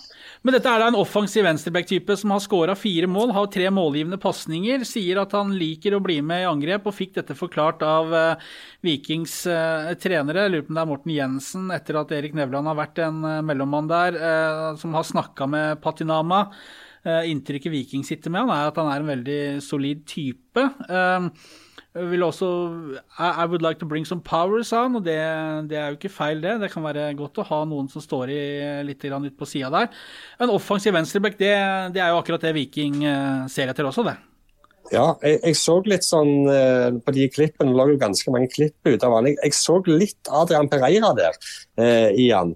Men 0.49 0.55
dette 0.57 0.71
er 0.73 0.81
da 0.81 0.87
en 0.89 0.97
offensiv 0.97 1.45
venstreback-type 1.45 2.15
som 2.17 2.31
har 2.33 2.41
skåra 2.41 2.73
fire 2.73 3.05
mål, 3.05 3.35
har 3.37 3.51
tre 3.53 3.67
målgivende 3.69 4.17
pasninger, 4.17 4.81
sier 4.89 5.21
at 5.21 5.35
han 5.37 5.51
liker 5.61 5.93
å 5.93 6.01
bli 6.01 6.23
med 6.25 6.41
i 6.41 6.47
angrep, 6.49 6.87
og 6.89 6.97
fikk 6.97 7.19
dette 7.19 7.37
forklart 7.37 7.85
av 7.85 8.15
eh, 8.17 8.47
Vikings 8.89 9.35
eh, 9.53 9.91
trenere. 10.01 10.47
Jeg 10.47 10.55
lurer 10.55 10.65
på 10.65 10.73
om 10.73 10.79
det 10.79 10.87
er 10.87 10.89
Morten 10.95 11.13
Jensen, 11.13 11.69
etter 11.77 12.01
at 12.01 12.17
Erik 12.17 12.33
Nevland 12.39 12.73
har 12.73 12.81
vært 12.81 13.03
en 13.05 13.21
eh, 13.29 13.43
mellommann 13.45 13.93
der, 13.93 14.17
som 14.81 14.97
har 14.97 15.05
snakka 15.05 15.53
med 15.53 15.85
Patinama. 15.85 16.47
Inntrykket 17.05 17.75
Viking 17.75 18.09
sitter 18.09 18.33
med 18.33 18.47
han, 18.47 18.57
er 18.57 18.73
at 18.73 18.81
han 18.81 18.89
er 18.89 19.05
en 19.05 19.13
veldig 19.13 19.41
solid 19.69 20.07
type. 20.09 20.65
Vil 22.11 22.23
også 22.23 22.49
I, 23.19 23.45
would 23.47 23.63
like 23.65 23.81
to 23.81 23.87
bring 23.89 24.07
some 24.07 24.23
power, 24.25 24.63
sa 24.67 24.85
han, 24.85 24.97
og 24.99 25.05
det, 25.07 25.19
det 25.71 25.79
er 25.79 25.91
jo 25.91 25.99
ikke 25.99 26.13
feil, 26.13 26.41
det. 26.45 26.59
Det 26.63 26.71
kan 26.73 26.85
være 26.87 27.11
godt 27.19 27.41
å 27.43 27.47
ha 27.49 27.61
noen 27.69 27.89
som 27.91 28.05
står 28.05 28.33
i 28.35 28.41
litt 28.87 29.05
ut 29.05 29.39
på 29.39 29.49
sida 29.49 29.71
der. 29.75 29.93
En 30.41 30.55
offensiv 30.55 30.95
venstreback, 30.95 31.39
det, 31.41 31.55
det 31.95 32.03
er 32.03 32.13
jo 32.13 32.21
akkurat 32.23 32.45
det 32.45 32.55
Viking 32.57 33.03
eh, 33.05 33.47
ser 33.51 33.73
etter 33.73 33.89
også, 33.89 34.07
det. 34.07 34.19
Ja, 34.93 35.11
jeg, 35.21 35.41
jeg 35.43 35.57
så 35.61 35.75
litt 35.85 36.07
sånn 36.07 36.49
eh, 36.49 36.95
på 37.05 37.13
de 37.13 37.27
klippene, 37.33 37.75
det 37.75 37.77
lå 37.77 37.99
ganske 38.01 38.33
mange 38.33 38.49
klipp 38.53 38.89
ut 38.89 39.05
av 39.05 39.19
han. 39.19 39.29
Jeg, 39.29 39.41
jeg 39.43 39.57
så 39.59 39.81
litt 39.89 40.31
Adrian 40.33 40.71
Pereira 40.73 41.13
der 41.17 41.37
eh, 41.81 42.15
i 42.17 42.31
han. 42.33 42.55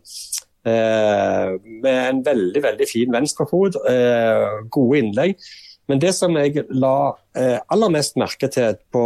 Eh, 0.63 1.53
med 1.83 1.99
en 2.07 2.23
veldig 2.25 2.63
veldig 2.63 2.89
fin 2.89 3.13
venstrefot, 3.13 3.77
eh, 3.91 4.63
gode 4.73 5.03
innlegg. 5.03 5.37
Men 5.93 6.01
det 6.01 6.15
som 6.17 6.33
jeg 6.41 6.65
la 6.73 7.13
eh, 7.37 7.59
aller 7.69 7.93
mest 7.93 8.17
merke 8.17 8.49
til 8.49 8.79
på, 8.95 9.03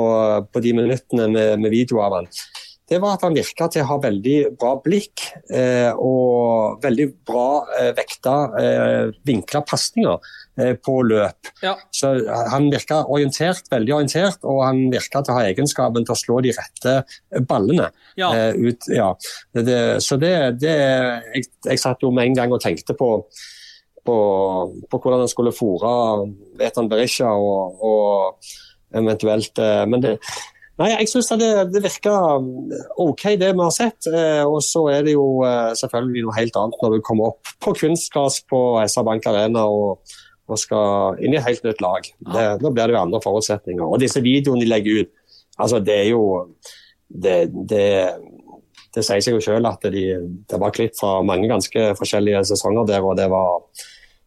på 0.46 0.62
de 0.62 0.74
minuttene 0.78 1.26
med, 1.32 1.56
med 1.64 1.72
video 1.74 1.98
av 2.04 2.20
han, 2.20 2.28
det 2.86 3.00
var 3.02 3.16
at 3.16 3.24
han 3.26 3.34
virka 3.34 3.66
til 3.74 3.82
å 3.82 3.88
ha 3.88 3.96
veldig 4.04 4.34
bra 4.60 4.76
blikk 4.78 5.24
eh, 5.50 5.90
og 5.90 6.78
veldig 6.84 7.06
bra 7.26 7.46
eh, 7.80 7.88
vekta 7.96 8.34
eh, 8.60 9.08
vinkla 9.26 9.64
pasninger 9.66 10.28
eh, 10.62 10.76
på 10.78 10.94
løp. 11.08 11.50
Ja. 11.66 11.74
Så 11.90 12.12
Han 12.52 12.70
virka 12.70 13.00
orientert, 13.10 13.66
veldig 13.72 13.96
orientert, 13.96 14.46
og 14.46 14.62
han 14.62 14.84
virka 14.94 15.24
til 15.24 15.34
å 15.34 15.40
ha 15.40 15.48
egenskapen 15.48 16.06
til 16.06 16.14
å 16.14 16.20
slå 16.22 16.38
de 16.46 16.54
rette 16.54 16.94
ballene. 17.50 17.90
Ja. 18.14 18.30
eh, 18.30 18.54
ut, 18.54 18.86
ja. 18.94 19.10
Det, 19.50 19.98
så 20.06 20.22
det, 20.22 20.36
det 20.62 20.78
jeg, 20.78 21.50
jeg 21.66 21.82
satt 21.82 22.06
jo 22.06 22.14
med 22.14 22.30
en 22.30 22.38
gang 22.38 22.54
og 22.54 22.62
tenkte 22.62 22.94
på 22.94 23.16
på, 24.06 24.18
på 24.90 25.00
hvordan 25.02 25.24
en 25.24 25.30
skulle 25.30 25.54
fòre 25.54 25.92
Vetan 26.60 26.90
Berisha 26.90 27.30
og, 27.32 27.80
og 27.84 28.52
eventuelt 28.96 29.58
eh, 29.62 29.82
Men 29.90 30.04
det, 30.04 30.12
nei, 30.80 30.92
jeg 30.92 31.10
syns 31.10 31.32
det, 31.40 31.50
det 31.74 31.82
virker 31.84 32.46
OK, 33.02 33.24
det 33.40 33.50
vi 33.52 33.64
har 33.64 33.74
sett. 33.74 34.08
Eh, 34.10 34.44
og 34.44 34.60
så 34.64 34.86
er 34.94 35.08
det 35.08 35.16
jo 35.16 35.26
eh, 35.46 35.74
selvfølgelig 35.80 36.26
noe 36.28 36.38
helt 36.38 36.60
annet 36.60 36.84
når 36.84 36.96
du 36.96 37.04
kommer 37.06 37.34
opp 37.34 37.52
på 37.64 37.74
kunstgras 37.82 38.40
på 38.50 38.62
SR 38.84 39.06
Bank 39.08 39.28
Arena 39.30 39.66
og, 39.66 40.16
og 40.46 40.62
skal 40.62 41.20
inn 41.20 41.34
i 41.34 41.40
et 41.40 41.48
helt 41.48 41.66
nytt 41.66 41.84
lag. 41.84 42.10
Det, 42.32 42.48
da 42.62 42.72
blir 42.72 42.86
det 42.86 42.96
jo 42.96 43.02
andre 43.02 43.22
forutsetninger. 43.24 43.84
Og 43.84 44.00
disse 44.02 44.22
videoene 44.24 44.64
de 44.64 44.70
legger 44.70 45.04
ut, 45.04 45.14
altså 45.56 45.82
det 45.82 46.00
er 46.04 46.10
jo 46.14 46.24
det, 47.06 47.38
det 47.70 47.86
det 48.96 49.04
sier 49.04 49.20
seg 49.20 49.36
jo 49.36 49.42
selv 49.44 49.68
at 49.68 49.84
de, 49.92 50.04
det 50.48 50.58
var 50.60 50.72
klipp 50.74 50.96
fra 50.96 51.18
mange 51.26 51.50
ganske 51.50 51.90
forskjellige 51.98 52.46
sesonger 52.48 52.88
der. 52.88 53.04
og 53.04 53.16
det 53.18 53.28
var 53.28 53.60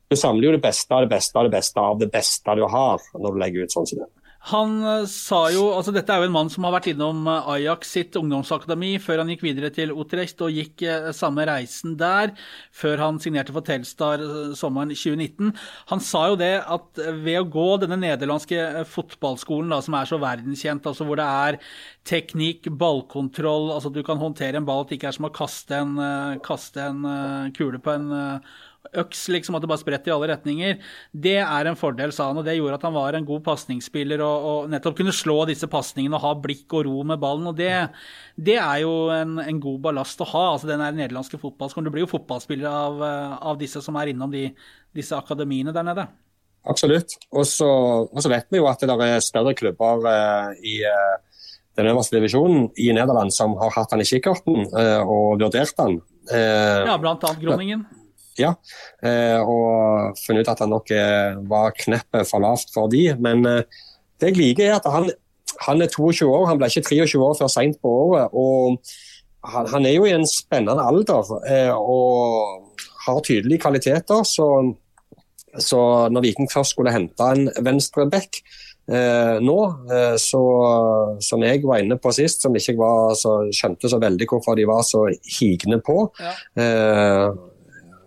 Du 0.09 0.17
samler 0.17 0.49
jo 0.49 0.55
det 0.55 0.63
beste 0.63 0.95
av 0.95 1.05
det 1.05 1.11
beste 1.11 1.37
av 1.37 1.45
det 1.45 1.53
beste 1.53 1.81
av 1.81 1.99
det 2.01 2.09
beste 2.13 2.55
du 2.57 2.63
har, 2.65 3.03
når 3.13 3.35
du 3.35 3.43
legger 3.43 3.67
ut 3.67 3.75
sånn 3.75 3.89
som 3.89 4.01
det. 4.01 4.09
Han 4.47 4.77
eh, 4.87 5.05
sa 5.11 5.41
jo, 5.51 5.65
altså 5.75 5.91
Dette 5.91 6.13
er 6.15 6.23
jo 6.23 6.29
en 6.29 6.35
mann 6.35 6.49
som 6.51 6.63
har 6.63 6.71
vært 6.77 6.87
innom 6.93 7.25
eh, 7.27 7.49
Ajax 7.57 7.91
sitt 7.97 8.15
ungdomsakademi 8.15 8.93
før 9.03 9.21
han 9.21 9.31
gikk 9.33 9.43
videre 9.43 9.71
til 9.75 9.91
Utrecht 9.91 10.39
og 10.45 10.55
gikk 10.55 10.85
eh, 10.87 11.09
samme 11.15 11.43
reisen 11.49 11.97
der, 11.99 12.31
før 12.71 13.03
han 13.03 13.19
signerte 13.19 13.53
for 13.55 13.67
Telstar 13.67 14.23
sommeren 14.57 14.93
2019. 14.95 15.51
Han 15.91 16.03
sa 16.03 16.23
jo 16.31 16.39
det 16.39 16.53
at 16.63 17.03
ved 17.19 17.41
å 17.41 17.49
gå 17.51 17.67
denne 17.83 17.99
nederlandske 17.99 18.85
fotballskolen, 18.87 19.73
da, 19.75 19.81
som 19.83 19.99
er 19.99 20.07
så 20.07 20.21
verdenskjent, 20.23 20.87
altså 20.87 21.07
hvor 21.07 21.19
det 21.19 21.27
er 21.27 21.59
teknikk, 22.07 22.71
ballkontroll, 22.79 23.73
altså 23.75 23.91
du 23.91 24.01
kan 24.07 24.21
håndtere 24.21 24.61
en 24.61 24.67
ball 24.67 24.85
at 24.85 24.93
det 24.93 25.01
ikke 25.01 25.11
er 25.11 25.19
som 25.19 25.27
å 25.27 25.35
kaste 25.35 25.83
en, 25.83 25.99
kaste 26.45 26.87
en 26.87 27.51
kule 27.53 27.81
på 27.83 27.91
en 27.93 28.07
øks, 28.97 29.27
liksom, 29.29 29.55
at 29.55 29.63
det 29.63 29.69
bare 29.69 29.81
spredt 29.81 30.07
i 30.09 30.13
alle 30.13 30.29
retninger. 30.31 30.77
Det 31.11 31.37
er 31.41 31.69
en 31.69 31.77
fordel, 31.77 32.13
sa 32.15 32.29
han, 32.29 32.39
og 32.41 32.47
det 32.47 32.55
gjorde 32.57 32.79
at 32.79 32.85
han 32.87 32.95
var 32.95 33.17
en 33.17 33.27
god 33.27 33.43
pasningsspiller 33.45 34.23
og, 34.25 34.47
og, 34.49 34.69
nettopp 34.73 34.97
kunne 34.97 35.13
slå 35.15 35.37
disse 35.49 35.69
pasningene 35.71 36.17
og 36.17 36.25
ha 36.25 36.33
blikk 36.41 36.73
og 36.79 36.87
ro 36.87 37.03
med 37.07 37.21
ballen. 37.21 37.49
og 37.51 37.57
Det, 37.59 37.71
det 38.35 38.57
er 38.57 38.81
jo 38.85 38.93
en, 39.13 39.37
en, 39.43 39.61
god 39.61 39.83
ballast 39.89 40.23
å 40.23 40.29
ha. 40.31 40.45
altså 40.53 40.71
Den 40.71 40.83
nederlandske 40.97 41.41
fotballskolen. 41.41 41.89
Du 41.89 41.95
blir 41.95 42.07
jo 42.07 42.13
fotballspiller 42.15 42.69
av, 42.69 43.05
av, 43.37 43.59
disse 43.59 43.83
som 43.85 43.99
er 43.99 44.13
innom 44.13 44.33
de, 44.33 44.47
disse 44.95 45.17
akademiene 45.17 45.75
der 45.75 45.85
nede. 45.85 46.07
Absolutt. 46.69 47.15
Og 47.31 47.45
så 47.47 48.29
vet 48.31 48.49
vi 48.51 48.59
jo 48.59 48.67
at 48.69 48.81
det 48.83 48.95
er 49.05 49.23
større 49.23 49.55
klubber 49.57 50.03
eh, 50.09 50.65
i 50.65 50.79
eh, 50.87 51.15
den 51.79 51.91
øverste 51.91 52.17
divisjonen 52.17 52.67
i 52.79 52.89
Nederland 52.95 53.31
som 53.35 53.55
har 53.61 53.71
hatt 53.77 53.95
han 53.95 54.03
i 54.03 54.07
kikkerten 54.07 54.65
eh, 54.67 54.99
og 54.99 55.39
vurdert 55.39 55.77
han. 55.79 56.01
ja, 56.29 56.97
blant 57.01 57.23
annet 57.25 57.41
Groningen 57.41 57.85
ja. 57.87 57.98
Eh, 58.41 59.39
og 59.39 60.17
funnet 60.19 60.45
ut 60.45 60.51
at 60.53 60.63
han 60.63 60.73
nok 60.73 60.91
eh, 60.95 61.37
var 61.49 61.75
kneppet 61.77 62.29
for 62.29 62.43
lavt 62.43 62.73
for 62.73 62.91
de. 62.91 63.09
Men 63.19 63.45
eh, 63.49 63.83
det 64.19 64.33
jeg 64.33 64.39
liker, 64.39 64.65
er 64.67 64.79
at 64.79 64.89
han, 64.91 65.09
han, 65.65 65.83
er 65.83 65.91
22 65.91 66.27
år, 66.27 66.47
han 66.49 66.61
ble 66.61 66.71
ikke 66.71 66.87
23 66.89 67.23
år 67.25 67.37
før 67.39 67.51
seint 67.51 67.79
på 67.81 67.93
året. 68.05 68.33
og 68.33 68.79
han, 69.49 69.69
han, 69.71 69.85
er 69.87 69.95
jo 69.95 70.07
i 70.07 70.15
en 70.17 70.27
spennende 70.27 70.83
alder 70.83 71.29
og 71.79 72.79
har 73.05 73.21
tydelige 73.23 73.63
kvaliteter. 73.63 74.25
Så, 74.27 74.47
så 75.55 75.79
når 76.11 76.25
Viking 76.27 76.49
først 76.51 76.75
skulle 76.75 76.91
hente 76.91 77.29
en 77.33 77.47
venstreback 77.63 78.41
Eh, 78.89 79.37
nå, 79.45 79.57
eh, 79.93 80.15
så, 80.17 80.41
som 81.21 81.43
jeg 81.45 81.61
var 81.61 81.83
inne 81.83 81.99
på 82.01 82.11
sist, 82.15 82.41
som 82.41 82.55
ikke 82.57 82.73
var 82.79 83.13
så, 83.19 83.35
skjønte 83.53 83.91
så 83.91 83.99
veldig 84.01 84.25
hvorfor 84.31 84.57
de 84.57 84.65
var 84.69 84.81
så 84.87 85.03
higne 85.37 85.77
på. 85.85 86.07
Ja. 86.17 86.33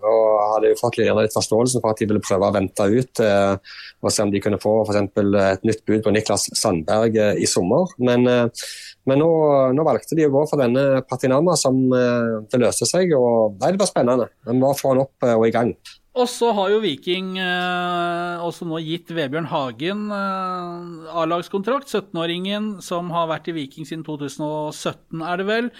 Eh, 0.02 0.08
og 0.10 0.54
hadde 0.56 0.72
jo 0.72 0.78
fått 0.80 0.98
litt 1.00 1.36
forståelse 1.36 1.80
for 1.82 1.92
at 1.92 2.02
de 2.02 2.08
ville 2.10 2.22
prøve 2.24 2.48
å 2.48 2.54
vente 2.54 2.86
ut 2.90 3.22
eh, 3.22 3.74
og 4.02 4.12
se 4.12 4.24
om 4.24 4.32
de 4.32 4.42
kunne 4.42 4.60
få 4.62 4.74
for 4.88 4.98
et 4.98 5.66
nytt 5.66 5.84
bud 5.86 6.02
på 6.04 6.14
Niklas 6.14 6.48
Sandberg 6.58 7.16
eh, 7.16 7.42
i 7.42 7.48
sommer. 7.50 7.92
Men, 8.02 8.26
eh, 8.30 8.68
men 9.08 9.22
nå, 9.22 9.30
nå, 9.76 9.86
valgte 9.86 10.18
de 10.18 10.28
å 10.28 10.34
gå 10.34 10.44
for 10.50 10.62
denne 10.62 11.02
Patinama, 11.08 11.56
som 11.58 11.80
eh, 11.96 12.38
det 12.50 12.62
løste 12.62 12.88
seg. 12.88 13.14
og 13.18 13.58
nei, 13.62 13.74
Det 13.74 13.82
var 13.82 13.90
spennende. 13.90 14.30
Vi 14.46 14.58
må 14.58 14.74
få 14.78 14.94
han 14.94 15.04
opp 15.06 15.28
eh, 15.28 15.36
og 15.38 15.48
i 15.48 15.54
gang. 15.54 15.74
Og 16.12 16.26
så 16.28 16.50
har 16.52 16.68
jo 16.68 16.82
Viking 16.82 17.38
eh, 17.40 18.42
også 18.44 18.66
nå 18.68 18.82
gitt 18.84 19.08
Vebjørn 19.16 19.46
Hagen 19.48 20.10
eh, 20.12 21.14
A-lagskontrakt. 21.22 21.88
17-åringen 21.88 22.82
som 22.84 23.08
har 23.14 23.30
vært 23.30 23.48
i 23.48 23.54
Viking 23.56 23.88
siden 23.88 24.02
2017, 24.04 25.22
er 25.24 25.40
det 25.40 25.46
vel. 25.48 25.70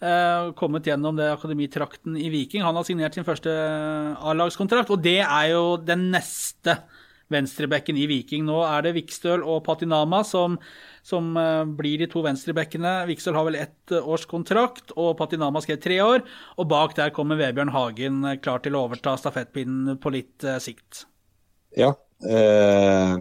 Eh, 0.00 0.48
kommet 0.56 0.88
gjennom 0.88 1.20
det 1.20 1.28
akademitrakten 1.34 2.16
i 2.16 2.30
Viking. 2.32 2.64
Han 2.64 2.80
har 2.80 2.88
signert 2.88 3.18
sin 3.18 3.28
første 3.28 3.52
A-lagskontrakt, 3.52 4.94
og 4.96 5.04
det 5.04 5.20
er 5.26 5.50
jo 5.52 5.76
den 5.76 6.08
neste 6.14 6.78
venstrebekken 7.32 8.00
i 8.00 8.08
Viking. 8.08 8.48
Nå 8.48 8.62
er 8.64 8.86
det 8.86 8.96
Vikstøl 8.96 9.44
og 9.44 9.60
Patinama 9.68 10.22
som 10.24 10.56
som 11.02 11.36
eh, 11.36 11.64
blir 11.78 12.02
de 12.02 12.08
to 12.10 12.22
venstrebekkene. 12.24 12.94
Viksel 13.10 13.36
har 13.36 13.46
vel 13.48 13.58
ett 13.60 13.94
eh, 13.94 14.08
års 14.08 14.26
kontrakt, 14.30 14.94
og 14.96 15.16
Patinama 15.18 15.62
skrev 15.64 15.80
tre 15.82 15.98
år. 16.04 16.26
Og 16.58 16.68
bak 16.70 16.94
der 16.98 17.14
kommer 17.14 17.40
Vebjørn 17.40 17.74
Hagen 17.74 18.22
eh, 18.24 18.38
klar 18.42 18.62
til 18.62 18.78
å 18.78 18.86
overta 18.86 19.16
stafettpinnen 19.18 19.98
på 20.02 20.14
litt 20.14 20.46
sikt. 20.62 21.06
Ja, 21.76 21.94
eh, 22.28 23.16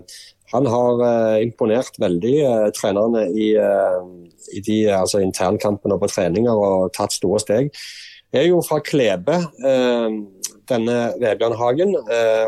han 0.51 0.65
har 0.67 1.03
eh, 1.07 1.41
imponert 1.45 1.97
veldig, 1.99 2.35
eh, 2.45 2.67
trenerne 2.75 3.25
i, 3.31 3.53
i 3.55 4.63
de 4.65 4.77
altså, 4.91 5.21
internkampene 5.23 5.97
på 5.99 6.09
treninger 6.11 6.51
og 6.51 6.91
tatt 6.97 7.15
store 7.15 7.39
steg. 7.43 7.71
Jeg 8.31 8.45
er 8.45 8.51
jo 8.53 8.61
fra 8.63 8.77
Klebe, 8.79 9.41
denne 10.71 10.93
Vebjørn 11.19 11.55
Hagen, 11.59 11.89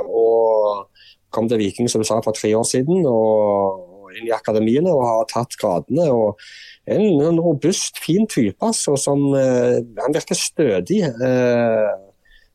og 0.07 0.85
kom 1.27 1.49
til 1.51 1.59
Viking 1.59 1.89
som 1.91 1.99
du 1.99 2.07
sa, 2.07 2.21
for 2.23 2.31
tre 2.31 2.53
år 2.55 2.63
siden. 2.63 3.01
og 3.03 3.92
inn 4.17 4.29
i 4.29 4.36
akademiene 4.36 4.91
og 4.93 5.05
har 5.08 5.27
tatt 5.32 5.58
gradene. 5.60 6.10
og 6.12 6.39
En, 6.86 7.03
en 7.24 7.39
robust, 7.39 8.00
fin 8.03 8.27
type 8.27 8.60
altså, 8.60 8.98
som 9.00 9.29
eh, 9.39 9.79
Han 10.03 10.15
virker 10.15 10.36
stødig. 10.36 11.01
Eh, 11.03 11.93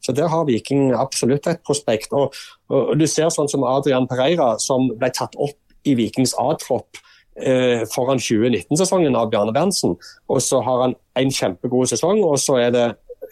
så 0.00 0.12
Der 0.12 0.28
har 0.28 0.44
Viking 0.44 0.92
absolutt 0.94 1.46
et 1.46 1.64
prospekt. 1.66 2.12
Og, 2.12 2.34
og, 2.68 2.94
Du 2.98 3.06
ser 3.06 3.30
sånn 3.34 3.50
som 3.50 3.64
Adrian 3.64 4.08
Pereira, 4.08 4.56
som 4.58 4.90
ble 4.98 5.10
tatt 5.10 5.36
opp 5.36 5.58
i 5.86 5.94
Vikings 5.98 6.34
A-tropp 6.38 7.00
eh, 7.40 7.84
foran 7.94 8.20
2019-sesongen 8.22 9.16
av 9.16 9.30
Bjarne 9.32 9.54
Berntsen. 9.56 9.96
Og 10.28 10.42
så 10.42 10.62
har 10.64 10.86
han 10.86 10.96
en 11.18 11.34
kjempegod 11.34 11.90
sesong, 11.90 12.22
og 12.26 12.38
så 12.42 12.58
er 12.62 12.74
det 12.74 12.86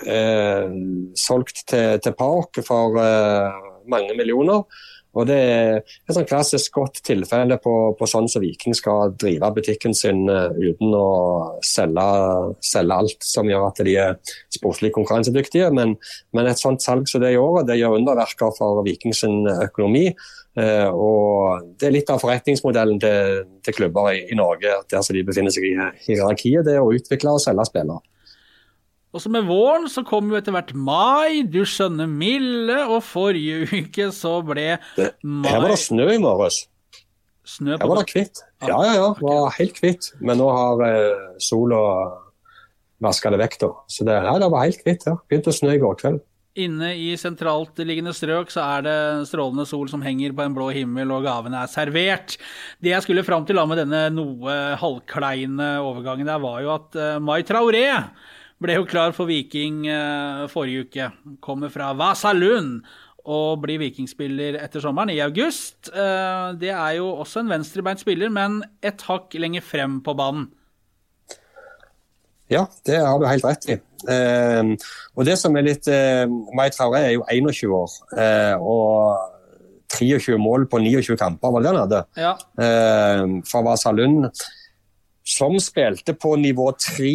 eh, 0.06 0.68
solgt 1.18 1.64
til, 1.70 2.00
til 2.02 2.16
Park 2.18 2.60
for 2.66 2.98
eh, 3.02 3.64
mange 3.90 4.16
millioner. 4.18 4.64
Og 5.16 5.26
Det 5.28 5.36
er 5.36 5.78
et 5.80 6.12
sånn 6.12 6.28
klassisk 6.28 6.74
godt 6.76 7.00
tilfelle 7.06 7.56
på, 7.62 7.74
på 7.96 8.08
sånn 8.10 8.28
som 8.28 8.42
Viking 8.44 8.76
skal 8.76 9.14
drive 9.16 9.48
butikken 9.56 9.96
sin 9.96 10.26
uh, 10.28 10.52
uten 10.52 10.92
å 10.96 11.06
selge, 11.64 12.06
selge, 12.64 12.98
alt 13.00 13.24
som 13.24 13.48
gjør 13.48 13.68
at 13.70 13.80
de 13.86 13.96
er 14.02 14.18
sportslig 14.52 14.92
konkurransedyktige. 14.96 15.70
Men, 15.76 15.96
men, 16.36 16.50
et 16.50 16.60
sånt 16.60 16.84
salg 16.84 17.08
som 17.08 17.24
det 17.24 17.32
i 17.32 17.40
året, 17.40 17.68
det 17.70 17.78
gjør 17.80 17.96
underverker 18.00 18.52
for 18.58 18.82
Viking 18.86 19.16
sin 19.16 19.48
økonomi. 19.56 20.10
Uh, 20.56 20.90
og 20.92 21.72
Det 21.80 21.88
er 21.88 21.96
litt 21.96 22.12
av 22.12 22.20
forretningsmodellen 22.20 23.00
til, 23.00 23.46
til 23.64 23.78
klubber 23.80 24.12
i, 24.12 24.26
i 24.32 24.36
Norge, 24.36 24.82
der 24.92 25.16
de 25.16 25.24
befinner 25.24 25.54
seg 25.54 25.64
i 25.70 25.74
hierarkiet. 26.10 26.66
Det 26.66 26.76
er 26.76 26.84
å 26.84 26.92
utvikle 26.92 27.38
og 27.38 27.42
selge 27.44 27.68
spillere. 27.70 28.04
Og 29.16 29.22
så 29.22 29.32
med 29.32 29.46
våren 29.48 29.86
så 29.88 30.04
kom 30.04 30.28
jo 30.28 30.36
etter 30.36 30.52
hvert 30.52 30.74
mai, 30.76 31.40
du 31.48 31.62
skjønner 31.64 32.08
milde, 32.10 32.76
og 32.84 33.00
forrige 33.06 33.64
uke 33.80 34.10
så 34.12 34.38
ble 34.44 34.74
mai 35.24 35.48
Her 35.48 35.62
var 35.64 35.72
det 35.72 35.80
snø 35.80 36.10
i 36.12 36.20
morges. 36.20 36.66
Snø 37.46 37.78
på 37.78 37.86
Her 37.86 37.92
var 37.94 38.02
det 38.02 38.12
hvitt. 38.12 38.44
Ja, 38.60 38.76
ja, 38.84 38.92
ja. 38.98 39.10
Det 39.16 39.24
var 39.24 39.56
helt 39.56 39.80
hvitt. 39.80 40.12
Men 40.20 40.40
nå 40.42 40.50
har 40.52 40.84
eh, 40.84 41.26
sola 41.40 41.80
vaska 43.02 43.32
det 43.32 43.40
vekk, 43.40 43.60
da. 43.62 43.72
Så 43.88 44.04
det, 44.08 44.16
ja, 44.26 44.36
det 44.42 44.52
var 44.52 44.66
helt 44.66 44.84
hvitt. 44.84 45.08
Ja. 45.08 45.16
Begynte 45.30 45.52
å 45.54 45.56
snø 45.56 45.76
i 45.76 45.80
går 45.80 46.00
kveld. 46.02 46.24
Inne 46.56 46.94
i 46.96 47.10
sentralt 47.20 47.76
liggende 47.84 48.14
strøk 48.16 48.52
så 48.52 48.62
er 48.64 48.84
det 48.86 48.98
strålende 49.28 49.66
sol 49.68 49.90
som 49.92 50.04
henger 50.04 50.32
på 50.36 50.44
en 50.44 50.54
blå 50.56 50.70
himmel, 50.72 51.12
og 51.12 51.26
gavene 51.28 51.60
er 51.60 51.72
servert. 51.72 52.38
Det 52.80 52.94
jeg 52.94 53.04
skulle 53.04 53.24
fram 53.28 53.44
til 53.48 53.60
da 53.60 53.66
med 53.68 53.80
denne 53.82 54.06
noe 54.12 54.54
halvkleine 54.80 55.74
overgangen 55.84 56.28
der, 56.28 56.40
var 56.40 56.62
jo 56.64 56.72
at 56.76 56.96
uh, 56.96 57.18
Mai 57.20 57.42
Traoré 57.44 57.84
ble 58.62 58.78
jo 58.78 58.86
klar 58.88 59.14
for 59.16 59.28
Viking 59.28 59.84
eh, 59.90 60.46
forrige 60.52 60.86
uke. 60.86 61.10
Kommer 61.44 61.72
fra 61.72 61.92
Vasalund 61.96 62.80
og 63.26 63.62
blir 63.64 63.80
vikingspiller 63.82 64.60
etter 64.62 64.82
sommeren, 64.84 65.10
i 65.10 65.22
august. 65.24 65.90
Eh, 65.90 66.52
det 66.60 66.70
er 66.70 66.98
jo 67.00 67.10
også 67.24 67.42
en 67.42 67.50
venstrebeint 67.50 68.02
spiller, 68.02 68.30
men 68.30 68.60
et 68.86 69.02
hakk 69.08 69.34
lenger 69.34 69.66
frem 69.66 70.00
på 70.04 70.14
banen. 70.18 70.48
Ja, 72.46 72.68
det 72.86 73.00
har 73.02 73.18
du 73.18 73.26
helt 73.26 73.44
rett 73.44 73.64
i. 73.74 73.80
Eh, 74.06 74.74
og 75.16 75.26
det 75.26 75.34
som 75.40 75.56
er 75.58 75.66
litt 75.66 75.88
eh, 75.90 76.28
Mai 76.54 76.68
Traoré 76.70 77.08
er 77.08 77.16
jo 77.16 77.26
21 77.26 77.74
år. 77.74 77.96
Og 78.62 79.32
23 79.96 80.38
mål 80.38 80.66
på 80.70 80.78
29 80.82 81.16
kamper, 81.18 81.50
var 81.50 81.62
det 81.62 81.66
det 81.66 81.72
han 81.72 81.82
hadde? 81.82 82.02
Ja. 82.18 82.32
Eh, 82.62 83.24
for 83.50 83.66
Vasalund 83.66 84.30
som 85.26 85.56
spilte 85.62 86.14
på 86.14 86.36
nivå 86.38 86.70
tre 86.78 87.14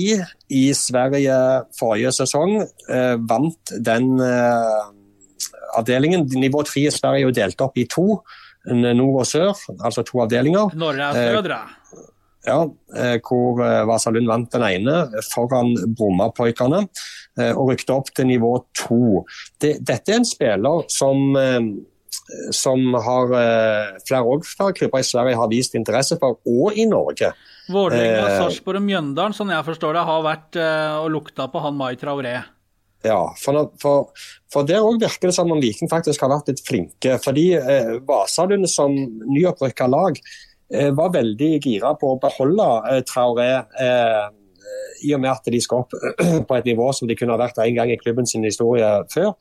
i 0.52 0.64
Sverige 0.76 1.36
forrige 1.78 2.12
sesong, 2.20 2.58
eh, 2.92 3.16
vant 3.30 3.76
den 3.80 4.14
eh, 4.20 4.82
avdelingen. 5.80 6.28
Nivå 6.36 6.66
tre 6.68 6.88
i 6.90 6.94
Sverige 6.94 7.24
er 7.24 7.30
jo 7.30 7.36
delt 7.42 7.64
opp 7.64 7.80
i 7.80 7.88
to, 7.90 8.22
nord 8.72 9.24
og 9.24 9.26
sør, 9.26 9.56
altså 9.82 10.04
to 10.06 10.20
avdelinger. 10.22 10.76
Norra 10.78 11.10
og 11.10 11.18
Södra. 11.18 11.62
Ja, 12.46 12.64
eh, 12.98 13.20
hvor 13.22 13.62
eh, 13.62 13.84
Vasalund 13.86 14.30
vant 14.30 14.54
den 14.54 14.64
ene 14.66 15.22
foran 15.30 15.76
Brommapojkene 15.94 16.80
eh, 17.38 17.52
og 17.52 17.70
rykte 17.70 17.94
opp 17.94 18.10
til 18.18 18.32
nivå 18.32 18.56
to. 18.78 19.22
Det, 19.62 19.76
dette 19.86 20.10
er 20.10 20.22
en 20.22 20.26
spiller 20.26 20.88
som, 20.90 21.22
eh, 21.38 21.60
som 22.56 22.94
har 22.94 23.34
eh, 23.36 23.98
flere 24.08 24.24
òg 24.24 24.46
fra 24.48 24.70
klubber 24.76 25.04
i 25.04 25.08
Sverige 25.08 25.40
har 25.40 25.50
vist 25.52 25.76
interesse 25.76 26.18
for, 26.22 26.40
og 26.48 26.78
i 26.78 26.86
Norge. 26.90 27.34
Vålerenga, 27.72 28.24
Eh. 28.28 28.38
Sarpsborg 28.40 28.80
og 28.82 28.86
Mjøndalen, 28.88 29.36
sånn 29.36 29.52
jeg 29.54 29.68
forstår 29.68 29.98
det, 29.98 30.08
har 30.08 30.26
vært 30.26 30.60
eh, 30.60 30.98
og 31.02 31.12
lukta 31.14 31.48
på 31.52 31.62
han 31.64 31.78
Mai 31.80 31.96
Traoré. 32.00 32.38
Ja, 33.04 33.34
for, 33.42 33.72
for, 33.82 34.12
for 34.54 34.68
der 34.70 34.84
òg 34.86 35.00
virker 35.02 35.32
det 35.32 35.36
som 35.36 35.50
om 35.52 35.62
Viking 35.62 35.90
faktisk 35.90 36.22
har 36.22 36.30
vært 36.36 36.52
litt 36.52 36.62
flinke. 36.66 37.18
Fordi 37.24 37.48
eh, 37.58 37.96
Vasalund 38.06 38.70
som 38.70 38.94
nyopprykka 38.94 39.88
lag 39.90 40.20
eh, 40.74 40.92
var 40.94 41.16
veldig 41.16 41.56
gira 41.64 41.96
på 41.98 42.14
å 42.14 42.20
beholde 42.22 42.68
eh, 42.92 43.02
Traoré. 43.10 43.50
Eh, 43.82 44.28
I 45.10 45.16
og 45.18 45.24
med 45.24 45.32
at 45.34 45.50
de 45.50 45.62
skal 45.64 45.82
opp 45.82 45.98
på 46.48 46.60
et 46.60 46.70
nivå 46.70 46.92
som 46.94 47.10
de 47.10 47.18
kunne 47.18 47.34
ha 47.34 47.42
vært 47.42 47.58
en 47.64 47.76
gang 47.80 47.90
i 47.90 47.98
klubben 48.02 48.30
sin 48.30 48.46
historie 48.46 48.94
før. 49.14 49.34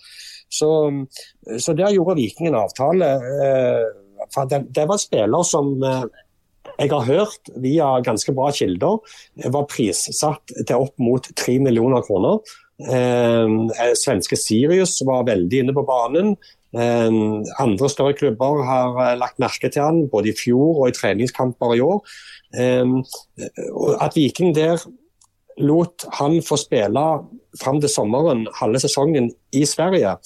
Så, 0.51 0.71
så 1.63 1.75
der 1.79 1.95
gjorde 1.95 2.19
Viking 2.19 2.51
en 2.51 2.59
avtale. 2.65 3.13
Eh, 3.47 3.85
for 4.35 4.51
det, 4.51 4.65
det 4.75 4.89
var 4.91 5.01
spiller 5.01 5.47
som 5.47 5.73
eh, 5.87 6.05
jeg 6.81 6.93
har 6.93 7.07
hørt 7.07 7.53
via 7.61 7.91
ganske 8.05 8.33
bra 8.37 8.51
kilder 8.55 8.99
eh, 9.41 9.51
var 9.53 9.69
prissatt 9.71 10.55
til 10.57 10.77
opp 10.77 10.97
mot 11.03 11.31
3 11.37 11.59
millioner 11.65 12.05
kroner. 12.07 12.41
Eh, 12.81 13.93
svenske 13.99 14.39
Sirius 14.41 14.99
var 15.07 15.29
veldig 15.29 15.65
inne 15.65 15.77
på 15.77 15.85
banen. 15.89 16.35
Eh, 16.71 17.11
andre 17.63 17.91
større 17.93 18.17
klubber 18.19 18.65
har 18.67 19.19
lagt 19.21 19.41
merke 19.43 19.71
til 19.71 19.85
han, 19.85 20.05
både 20.13 20.33
i 20.33 20.37
fjor 20.39 20.83
og 20.83 20.89
i 20.91 20.97
treningskamper 20.97 21.77
i 21.77 21.85
år. 21.85 22.01
Eh, 22.57 22.97
at 24.01 24.17
Viking 24.19 24.55
der 24.57 24.81
lot 25.59 26.07
han 26.19 26.39
få 26.45 26.59
spille 26.61 27.05
fram 27.61 27.81
til 27.83 27.91
sommeren, 27.91 28.47
halve 28.61 28.81
sesongen 28.83 29.31
i 29.57 29.65
Sverige, 29.67 30.17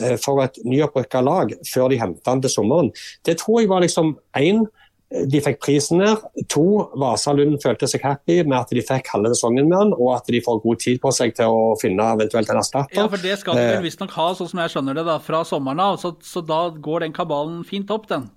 eh, 0.00 0.16
for 0.20 0.42
et 0.44 0.58
nyopprykka 0.64 1.22
lag 1.24 1.54
før 1.72 1.88
de 1.90 2.00
hentet 2.00 2.26
han 2.28 2.42
til 2.44 2.50
sommeren, 2.52 2.92
det 3.24 3.38
tror 3.40 3.60
jeg 3.62 3.72
var 3.72 3.80
liksom 3.86 4.16
én 4.36 4.66
de 5.14 5.40
fikk 5.44 5.60
prisen 5.62 6.00
der. 6.02 6.18
To, 6.50 6.90
Vasalund 6.98 7.60
følte 7.62 7.86
seg 7.90 8.02
happy 8.02 8.40
med 8.42 8.56
at 8.58 8.72
de 8.74 8.82
fikk 8.82 9.12
halve 9.12 9.30
sesongen 9.34 9.68
med 9.68 9.76
han, 9.78 9.92
og 9.94 10.14
at 10.16 10.30
de 10.32 10.40
får 10.42 10.62
god 10.64 10.80
tid 10.82 11.00
på 11.02 11.12
seg 11.14 11.34
til 11.38 11.52
å 11.54 11.74
finne 11.80 12.06
eventuelt 12.16 12.50
en 12.50 12.58
erstatter. 12.58 12.98
Ja, 12.98 13.06
for 13.12 13.22
det 13.22 13.38
skal 13.38 13.58
de 13.58 13.64
Eh. 13.64 13.74
vel 13.76 13.86
visstnok 13.86 14.10
ha, 14.10 14.32
sånn 14.34 14.50
som 14.50 14.62
jeg 14.64 14.72
skjønner 14.74 14.94
det, 14.98 15.04
da, 15.06 15.18
fra 15.22 15.44
sommeren 15.44 15.80
av. 15.80 16.00
Så, 16.02 16.16
så 16.24 16.42
da 16.44 16.68
går 16.70 17.06
den 17.06 17.12
kabalen 17.12 17.62
fint 17.64 17.90
opp, 17.94 18.08
den. 18.08 18.30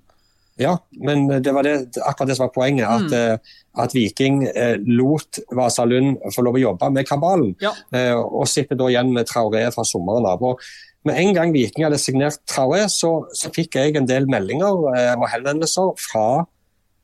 Ja, 0.57 0.73
men 0.91 1.27
det 1.29 1.53
var 1.53 1.63
det, 1.63 1.75
akkurat 2.01 2.31
det 2.31 2.35
som 2.37 2.47
var 2.47 2.53
poenget. 2.55 2.87
At, 2.89 3.13
eh, 3.13 3.57
at 3.77 3.93
Viking 3.93 4.41
uh, 4.49 4.75
lot 4.89 5.37
Vasalund 5.53 6.17
få 6.33 6.41
lov 6.45 6.57
å 6.57 6.63
jobbe 6.63 6.89
med 6.95 7.05
kabalen. 7.05 7.53
Ja. 7.61 7.75
Uh, 7.93 8.17
og 8.41 8.49
sitter 8.49 8.79
da 8.79 8.89
igjen 8.89 9.13
med 9.13 9.29
Traoré 9.29 9.67
fra 9.73 9.85
sommeren 9.85 10.25
av. 10.25 10.41
Og 10.41 10.63
med 11.05 11.19
en 11.21 11.35
gang 11.37 11.53
Viking 11.53 11.85
hadde 11.85 12.01
signert 12.01 12.41
Traoré, 12.49 12.87
så, 12.89 13.11
så 13.37 13.53
fikk 13.53 13.77
jeg 13.77 13.95
en 13.99 14.09
del 14.09 14.25
meldinger 14.29 14.81
og 14.89 15.27
henvendelser 15.29 15.93
fra 16.01 16.47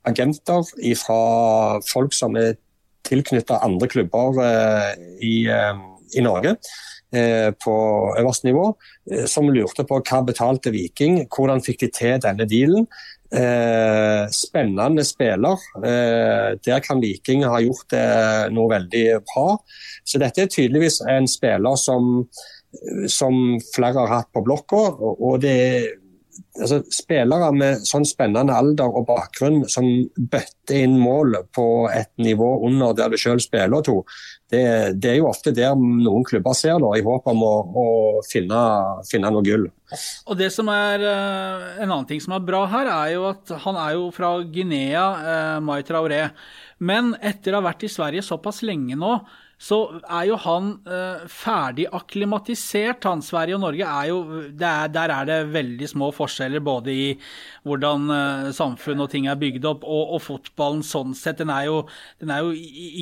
agenter, 0.09 0.65
fra 0.99 1.19
folk 1.87 2.17
som 2.17 2.35
er 2.35 2.57
tilknyttet 3.07 3.61
andre 3.63 3.87
klubber 3.87 4.41
i, 5.23 5.45
i 5.47 6.23
Norge 6.25 6.57
på 7.63 7.75
øverste 8.19 8.49
nivå, 8.49 8.65
som 9.29 9.47
lurte 9.53 9.85
på 9.87 10.01
hva 10.01 10.19
betalte 10.27 10.73
Viking, 10.73 11.21
hvordan 11.31 11.63
fikk 11.63 11.85
de 11.85 11.91
til 11.95 12.19
denne 12.25 12.47
dealen. 12.49 12.89
Eh, 13.33 14.27
spennende 14.29 15.03
spiller. 15.05 15.57
Eh, 15.85 16.53
der 16.65 16.79
kan 16.85 17.01
Viking 17.01 17.41
ha 17.49 17.57
gjort 17.63 17.95
eh, 17.97 18.43
noe 18.53 18.69
veldig 18.75 19.05
bra. 19.25 19.47
Så 20.05 20.21
dette 20.21 20.45
er 20.45 20.51
tydeligvis 20.53 20.99
en 21.09 21.25
spiller 21.29 21.79
som, 21.81 22.27
som 23.09 23.57
flere 23.73 24.03
har 24.03 24.13
hatt 24.19 24.29
på 24.35 24.43
blokka. 24.45 24.83
og 25.01 25.41
det 25.41 25.55
er 25.65 25.89
altså, 26.59 26.81
Spillere 26.93 27.49
med 27.55 27.83
sånn 27.87 28.05
spennende 28.07 28.55
alder 28.55 28.91
og 28.91 29.07
bakgrunn 29.09 29.63
som 29.71 29.87
bøtter 30.17 30.83
inn 30.85 30.95
mål 31.01 31.39
på 31.53 31.67
et 31.91 32.11
nivå 32.21 32.55
under 32.67 32.95
der 32.97 33.13
du 33.13 33.19
selv 33.19 33.43
spiller, 33.43 33.83
to, 33.85 34.01
det, 34.53 34.63
det 35.01 35.11
er 35.11 35.19
jo 35.19 35.29
ofte 35.29 35.53
der 35.55 35.77
noen 35.77 36.25
klubber 36.27 36.55
ser 36.57 36.79
da, 36.83 36.91
i 36.97 37.05
håp 37.05 37.29
om 37.31 37.45
å, 37.45 37.53
å 37.83 37.87
finne, 38.27 38.59
finne 39.09 39.31
noe 39.33 39.45
gull. 39.45 39.69
Og 40.29 40.37
det 40.39 40.49
som 40.53 40.69
er 40.73 41.03
eh, 41.05 41.65
En 41.83 41.91
annen 41.91 42.07
ting 42.09 42.21
som 42.23 42.33
er 42.33 42.45
bra 42.45 42.63
her, 42.71 42.89
er 42.89 43.13
jo 43.15 43.27
at 43.29 43.53
han 43.65 43.77
er 43.77 43.95
jo 43.97 44.09
fra 44.15 44.35
Guinea, 44.41 45.05
eh, 45.33 45.57
Mai 45.63 45.81
Traoré. 45.85 46.25
Men 46.83 47.13
etter 47.21 47.53
å 47.53 47.61
ha 47.61 47.69
vært 47.69 47.85
i 47.85 47.91
Sverige 47.91 48.25
såpass 48.25 48.63
lenge 48.65 48.97
nå, 48.99 49.17
så 49.63 49.77
er 50.01 50.27
jo 50.27 50.37
han 50.43 50.73
eh, 50.91 51.23
ferdig 51.31 51.85
akklimatisert. 51.95 53.05
Han 53.07 53.21
Sverige 53.23 53.55
og 53.55 53.63
Norge 53.63 53.87
er 53.87 54.09
jo 54.09 54.17
er, 54.51 54.89
Der 54.91 55.13
er 55.15 55.27
det 55.29 55.37
veldig 55.53 55.87
små 55.87 56.09
forskjeller 56.15 56.59
både 56.63 56.91
i 56.91 57.05
hvordan 57.63 58.09
eh, 58.11 58.49
samfunn 58.55 59.05
og 59.05 59.11
ting 59.13 59.29
er 59.31 59.39
bygd 59.39 59.63
opp, 59.69 59.85
og, 59.87 60.17
og 60.17 60.23
fotballen 60.25 60.83
sånn 60.83 61.15
sett. 61.15 61.39
Den 61.39 61.53
er, 61.53 61.69
jo, 61.69 61.77
den 62.19 62.33
er 62.35 62.43
jo 62.43 62.51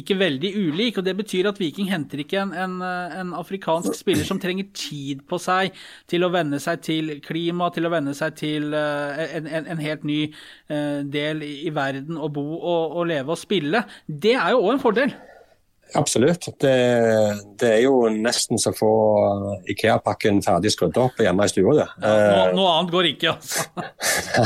ikke 0.01 0.19
veldig 0.21 0.53
ulik. 0.67 0.99
og 1.01 1.07
Det 1.07 1.15
betyr 1.17 1.49
at 1.49 1.61
Viking 1.61 1.89
henter 1.89 2.21
ikke 2.21 2.43
en, 2.43 2.53
en, 2.53 2.77
eh, 2.85 3.17
en 3.23 3.33
afrikansk 3.41 3.97
spiller 3.97 4.27
som 4.27 4.41
trenger 4.41 4.69
tid 4.77 5.25
på 5.25 5.41
seg 5.41 5.73
til 6.11 6.27
å 6.27 6.31
venne 6.33 6.61
seg 6.61 6.85
til 6.85 7.15
klima, 7.25 7.71
til 7.73 7.89
å 7.89 7.93
venne 7.95 8.13
seg 8.17 8.37
til 8.37 8.69
eh, 8.77 9.25
en, 9.41 9.49
en, 9.65 9.81
helt 9.81 10.05
ny 10.05 10.21
eh, 10.27 11.01
del 11.09 11.41
i 11.41 11.73
verden 11.73 12.21
å 12.21 12.29
bo 12.29 12.47
og, 12.59 13.01
og 13.01 13.09
leve 13.09 13.33
og 13.33 13.41
spille. 13.41 13.85
Det 14.05 14.37
er 14.37 14.53
jo 14.53 14.61
òg 14.67 14.75
en 14.75 14.85
fordel. 14.85 15.19
Absolutt. 15.99 16.45
Det, 16.61 16.73
det 17.59 17.67
er 17.73 17.81
jo 17.83 18.05
nesten 18.13 18.59
så 18.61 18.71
få 18.75 18.89
Ikea-pakken 19.73 20.39
ferdig 20.45 20.71
skrudd 20.71 20.95
opp 21.01 21.19
hjemme 21.19 21.43
i 21.47 21.51
stua. 21.51 21.73
Ja, 21.81 21.87
Noe, 21.99 22.11
Eh, 22.11 22.53
noe 22.55 22.69
annet 22.77 22.93
går 22.93 23.09
ikke, 23.09 23.33
altså. 23.33 23.65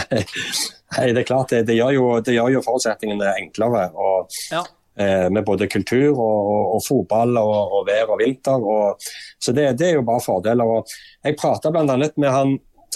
Nei, 0.95 1.11
det 1.13 1.21
er 1.21 1.27
klart 1.27 1.51
det, 1.51 1.63
det, 1.67 1.75
gjør 1.77 1.93
jo, 1.97 2.05
det 2.23 2.35
gjør 2.37 2.53
jo 2.55 2.63
forutsetningene 2.65 3.33
enklere. 3.41 3.85
Og, 3.93 4.31
Ja. 4.51 4.63
eh, 4.97 5.27
med 5.29 5.45
både 5.45 5.67
kultur 5.69 6.11
og, 6.13 6.19
og, 6.55 6.75
og 6.77 6.83
fotball 6.87 7.37
og, 7.41 7.55
og 7.79 7.87
vær 7.89 8.13
og 8.15 8.21
vinter. 8.23 8.61
Og, 8.75 9.09
så 9.41 9.53
det, 9.55 9.73
det 9.79 9.89
er 9.91 9.97
jo 9.99 10.05
bare 10.07 10.23
fordeler. 10.23 10.63
Og 10.79 10.95
jeg 11.25 11.37
prata 11.41 11.71
bl.a. 11.73 11.85
med 11.99 12.31
han, 12.31 12.55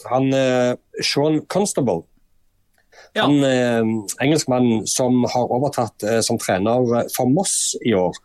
han 0.09 0.31
eh, 0.33 0.73
Sean 1.03 1.41
Constable. 1.51 2.01
Ja. 3.17 3.25
Han 3.25 3.43
eh, 3.43 3.83
engelskmannen 4.25 4.85
som 4.89 5.23
har 5.33 5.49
overtatt 5.51 6.03
eh, 6.05 6.19
som 6.25 6.37
trener 6.41 7.07
for 7.15 7.29
Moss 7.29 7.75
i 7.85 7.93
år. 7.97 8.15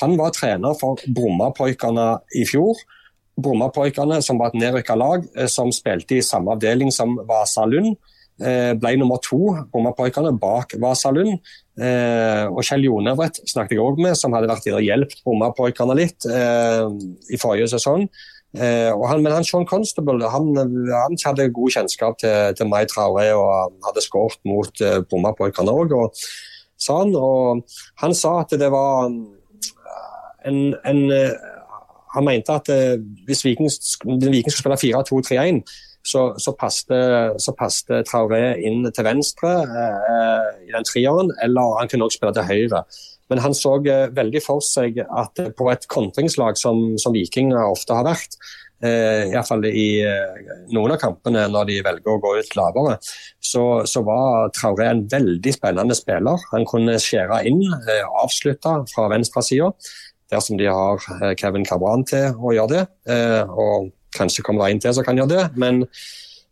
Han 0.00 0.16
var 0.18 0.34
trener 0.36 0.76
for 0.78 1.00
Brommapojkene 1.14 2.08
i 2.38 2.44
fjor. 2.48 2.78
Brommapojkene, 3.38 4.20
som 4.22 4.38
var 4.38 4.52
et 4.52 4.60
nedrykka 4.60 4.96
lag, 4.98 5.26
eh, 5.36 5.46
som 5.50 5.72
spilte 5.74 6.18
i 6.18 6.22
samme 6.22 6.54
avdeling 6.54 6.90
som 6.94 7.16
Vasalund, 7.26 7.96
eh, 8.40 8.74
ble 8.74 8.96
nummer 8.96 9.18
to, 9.22 9.56
Brommapojkene, 9.72 10.38
bak 10.38 10.74
Vasalund. 10.78 11.38
Eh, 11.78 12.46
og 12.46 12.62
Kjell 12.62 12.86
Jonevret 12.86 13.38
snakket 13.46 13.76
jeg 13.76 13.84
òg 13.84 13.98
med, 13.98 14.16
som 14.16 14.32
hadde 14.32 14.48
vært 14.48 14.64
der 14.64 14.78
og 14.78 14.82
hjulpet 14.82 15.22
Brommapojkene 15.24 15.94
litt 15.94 16.26
i 16.26 17.38
forrige 17.38 17.70
sesong. 17.70 18.08
Han, 18.56 19.22
men 19.22 19.32
han 19.32 19.44
Sean 19.44 19.66
Constable 19.66 20.24
han, 20.24 20.56
han 20.56 21.16
hadde 21.22 21.52
god 21.52 21.70
kjennskap 21.70 22.16
til, 22.18 22.54
til 22.56 22.66
Mai 22.66 22.86
Traoré 22.86 23.28
og 23.36 23.76
hadde 23.84 24.02
skåret 24.02 24.40
mot 24.48 24.72
Brommapojkene 25.10 25.70
òg. 25.70 25.92
Sa 26.78 27.02
og 27.04 27.62
han 28.00 28.14
sa 28.14 28.40
at 28.40 28.56
det 28.58 28.70
var 28.72 29.12
en, 30.46 30.74
en 30.84 31.10
eh, 31.12 31.32
Han 32.14 32.24
mente 32.24 32.54
at 32.54 32.68
eh, 32.72 32.96
hvis 33.26 33.44
Viking, 33.44 33.68
Viking 33.68 34.52
skulle 34.52 34.78
spille 34.78 34.94
4-2-3-1, 34.96 35.60
så, 36.06 36.22
så 36.40 36.54
passte 36.56 38.00
Traoré 38.08 38.54
inn 38.64 38.86
til 38.88 39.04
venstre 39.04 39.50
eh, 39.66 40.46
i 40.68 40.72
den 40.72 40.86
trieren, 40.88 41.32
eller 41.44 41.76
han 41.80 41.90
kunne 41.90 42.08
også 42.08 42.20
spille 42.20 42.34
til 42.38 42.48
høyre. 42.48 42.82
Men 43.28 43.42
han 43.44 43.56
så 43.56 43.74
eh, 43.84 44.06
veldig 44.16 44.40
for 44.40 44.64
seg 44.64 45.02
at 45.04 45.42
på 45.58 45.68
et 45.72 45.84
kontringslag 45.92 46.56
som, 46.56 46.96
som 47.02 47.12
Viking 47.12 47.52
ofte 47.60 47.98
har 47.98 48.08
vært, 48.08 48.38
eh, 48.84 49.28
iallfall 49.32 49.66
i 49.68 49.88
eh, 50.06 50.50
noen 50.74 50.94
av 50.94 51.00
kampene 51.02 51.46
når 51.50 51.70
de 51.70 51.78
velger 51.86 52.14
å 52.14 52.20
gå 52.22 52.34
ut 52.38 52.56
lavere, 52.58 52.96
så, 53.40 53.64
så 53.88 54.02
var 54.06 54.52
Traoré 54.56 54.88
en 54.92 55.04
veldig 55.10 55.54
spennende 55.54 55.96
spiller. 55.98 56.44
Han 56.52 56.66
kunne 56.68 56.98
skjære 57.02 57.42
inn, 57.50 57.62
eh, 57.84 58.04
avslutte 58.22 58.78
fra 58.92 59.08
venstresida, 59.12 59.72
dersom 60.32 60.58
de 60.60 60.68
har 60.68 61.04
eh, 61.18 61.34
Kevin 61.38 61.66
Cabran 61.68 62.04
til 62.08 62.36
å 62.36 62.54
gjøre 62.56 62.74
det. 62.74 62.84
Eh, 63.12 63.42
og 63.48 63.90
kanskje 64.16 64.44
kommer 64.46 64.66
det 64.66 64.76
en 64.76 64.82
til 64.86 64.96
som 64.96 65.06
kan 65.06 65.18
gjøre 65.18 65.34
det. 65.34 65.46
Men, 65.60 65.82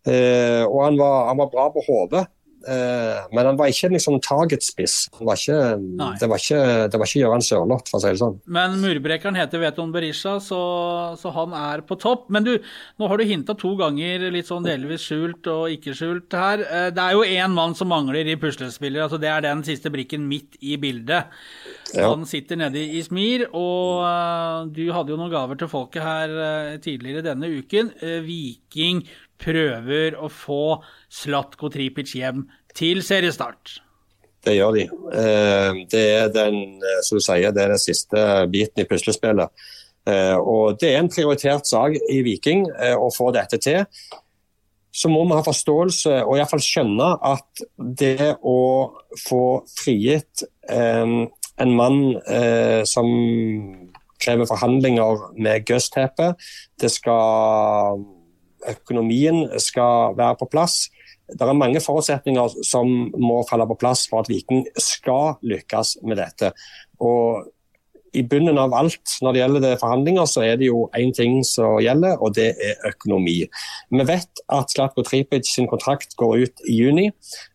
eh, 0.09 0.63
og 0.65 0.81
han 0.85 0.99
var, 1.01 1.29
han 1.31 1.41
var 1.43 1.53
bra 1.53 1.69
på 1.75 1.85
hodet. 1.89 2.27
Eh, 2.69 3.27
men 3.33 3.47
han 3.49 3.57
var 3.59 3.71
ikke 3.73 3.89
liksom 3.93 4.19
targetspiss. 4.25 4.97
Det 5.17 5.27
var 5.27 5.39
ikke, 5.39 5.59
det 6.21 6.29
var 6.31 6.43
ikke, 6.43 6.61
det 6.93 7.01
var 7.01 7.11
ikke 7.11 7.23
Gøran 7.23 7.45
Sørloth, 7.47 7.91
for 7.91 7.99
å 7.99 8.03
si 8.03 8.13
det 8.13 8.21
sånn. 8.21 8.37
Men 8.59 8.77
murbrekeren 8.83 9.39
heter 9.39 9.63
Veton 9.63 9.93
Berisha, 9.95 10.37
så, 10.43 10.61
så 11.21 11.33
han 11.37 11.55
er 11.57 11.83
på 11.87 11.99
topp. 12.03 12.27
Men 12.35 12.47
du, 12.47 12.53
nå 13.01 13.11
har 13.11 13.21
du 13.21 13.25
hinta 13.29 13.57
to 13.59 13.75
ganger, 13.81 14.27
litt 14.35 14.51
sånn 14.51 14.67
delvis 14.67 15.05
skjult 15.07 15.47
og 15.53 15.71
ikke 15.77 15.95
skjult 15.97 16.37
her. 16.37 16.65
Eh, 16.67 16.89
Det 16.97 17.05
er 17.05 17.17
jo 17.17 17.25
én 17.27 17.55
mann 17.57 17.77
som 17.79 17.91
mangler 17.93 18.27
i 18.27 18.39
puslespillet. 18.41 19.03
altså 19.07 19.21
Det 19.23 19.31
er 19.33 19.47
den 19.47 19.63
siste 19.67 19.93
brikken 19.95 20.27
midt 20.29 20.59
i 20.61 20.77
bildet. 20.81 21.31
Ja. 21.95 22.09
Han 22.11 22.27
sitter 22.27 22.59
nede 22.59 22.83
i 22.83 23.03
Smir, 23.07 23.47
og 23.55 24.03
eh, 24.07 24.73
du 24.75 24.85
hadde 24.95 25.15
jo 25.15 25.21
noen 25.21 25.33
gaver 25.33 25.61
til 25.61 25.71
folket 25.71 26.03
her 26.03 26.79
tidligere 26.83 27.25
denne 27.31 27.49
uken. 27.61 27.93
Viking 28.27 29.05
prøver 29.39 30.17
å 30.19 30.31
få 30.33 30.79
Slatko 31.13 31.71
Tripic 31.73 32.15
hjem 32.17 32.47
til 32.77 33.03
seriestart. 33.05 33.81
Det 34.47 34.55
gjør 34.55 34.77
de. 34.77 34.85
Eh, 35.13 35.87
Det 35.91 36.05
er 36.23 36.29
den, 36.29 36.81
eh, 36.83 37.01
sier, 37.03 37.51
det 37.53 37.63
er 37.63 37.69
den 37.75 37.79
siste 37.79 38.47
biten 38.51 38.85
i 38.85 38.85
puslespillet. 38.85 39.49
Eh, 40.07 40.37
Og 40.37 40.79
det 40.79 40.95
er 40.95 40.99
en 40.99 41.09
prioritert 41.09 41.67
sak 41.67 41.97
i 42.11 42.23
Viking 42.23 42.67
å 42.67 43.11
få 43.11 43.33
dette 43.33 43.59
til. 43.59 43.85
Så 44.93 45.11
må 45.11 45.27
vi 45.27 45.35
ha 45.35 45.43
forståelse 45.43 46.25
og 46.25 46.37
iallfall 46.37 46.63
skjønne 46.63 47.19
at 47.23 47.45
det 47.79 48.37
å 48.43 48.93
få 49.19 49.67
frigitt 49.69 50.45
en 50.71 51.77
mann 51.77 52.23
som 52.87 53.93
krever 54.19 54.47
forhandlinger 54.47 55.37
med 55.37 55.67
Gøstepe, 55.67 56.35
det 56.81 56.91
skal 56.91 58.05
økonomien 58.71 59.45
skal 59.63 60.17
være 60.19 60.39
på 60.41 60.49
plass. 60.53 60.87
Det 61.27 61.43
er 61.43 61.59
mange 61.59 61.83
forutsetninger 61.83 62.63
som 62.67 63.11
må 63.19 63.43
falle 63.49 63.67
på 63.67 63.79
plass 63.81 64.07
for 64.11 64.23
at 64.23 64.31
Viking 64.31 64.67
skal 64.79 65.37
lykkes 65.43 65.99
med 66.07 66.21
dette. 66.23 66.53
Og 67.03 67.53
I 68.17 68.23
bunnen 68.25 68.57
av 68.57 68.73
alt 68.73 69.17
når 69.21 69.35
det 69.35 69.41
gjelder 69.43 69.81
forhandlinger, 69.81 70.29
så 70.31 70.45
er 70.47 70.55
det 70.57 70.71
jo 70.71 70.87
én 70.97 71.11
ting 71.13 71.43
som 71.45 71.77
gjelder, 71.83 72.17
og 72.23 72.33
det 72.39 72.47
er 72.55 72.87
økonomi. 72.89 73.43
Vi 73.93 74.07
vet 74.09 74.43
at 74.55 74.73
Slatko 74.73 75.05
Tripic 75.05 75.51
sin 75.51 75.69
kontrakt 75.69 76.17
går 76.17 76.47
ut 76.47 76.65
i 76.65 76.79
juni. 76.79 77.11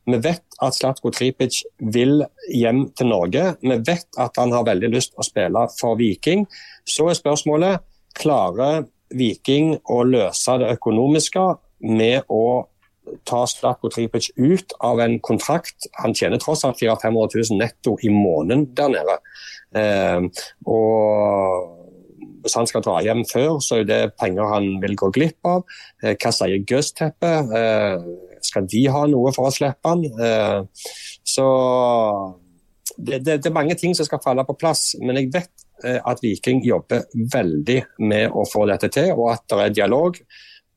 Vi 0.05 0.19
vet 0.21 0.43
at 0.61 0.77
Slatko 0.77 1.09
Tripic 1.15 1.63
vil 1.95 2.21
hjem 2.53 2.89
til 2.93 3.09
Norge. 3.09 3.55
Vi 3.63 3.79
vet 3.87 4.21
at 4.21 4.37
han 4.37 4.53
har 4.53 4.67
veldig 4.67 4.91
lyst 4.93 5.17
å 5.17 5.25
spille 5.25 5.65
for 5.79 5.97
Viking. 5.97 6.45
Så 6.85 7.09
er 7.09 7.17
spørsmålet 7.17 7.81
klarer 8.19 8.85
Viking 9.17 9.75
å 9.91 10.01
løse 10.07 10.57
det 10.61 10.73
økonomiske 10.77 11.45
med 11.91 12.29
å 12.31 12.67
ta 13.27 13.41
Slatko 13.49 13.89
Tripic 13.91 14.29
ut 14.37 14.75
av 14.85 15.01
en 15.03 15.17
kontrakt. 15.23 15.89
Han 16.03 16.15
tjener 16.15 16.41
tross 16.41 16.63
alt 16.67 16.79
400 16.79 17.01
500 17.01 17.45
000 17.49 17.59
netto 17.59 17.97
i 18.05 18.11
måneden 18.13 18.67
der 18.77 18.91
nede. 18.93 19.17
Eh, 19.75 20.43
og 20.69 21.77
hvis 22.41 22.57
han 22.57 22.69
skal 22.69 22.83
dra 22.85 22.99
hjem 23.05 23.23
før, 23.29 23.59
så 23.63 23.81
er 23.81 23.87
det 23.89 24.01
penger 24.19 24.49
han 24.53 24.69
vil 24.83 24.95
gå 24.97 25.11
glipp 25.13 25.49
av. 25.49 25.65
Eh, 26.03 26.15
hva 26.15 26.33
sier 26.35 26.61
Gøsteppe? 26.67 27.33
Eh, 27.57 28.05
skal 28.41 28.69
de 28.69 28.85
ha 28.93 29.05
noe 29.09 29.33
for 29.35 29.49
å 29.49 29.53
slippe 29.53 29.91
han? 29.91 30.05
Eh, 30.05 30.87
så 31.27 31.47
det, 32.97 33.21
det, 33.25 33.41
det 33.41 33.49
er 33.49 33.57
mange 33.57 33.77
ting 33.79 33.95
som 33.97 34.07
skal 34.07 34.21
falle 34.23 34.45
på 34.47 34.57
plass, 34.59 34.95
men 35.01 35.19
jeg 35.19 35.31
vet 35.33 35.51
at 35.83 36.21
Viking 36.23 36.61
jobber 36.65 37.03
veldig 37.33 37.77
med 38.05 38.31
å 38.31 38.45
få 38.49 38.65
dette 38.69 38.89
til, 38.93 39.11
og 39.15 39.31
at 39.33 39.45
det 39.49 39.59
er 39.65 39.77
dialog 39.81 40.17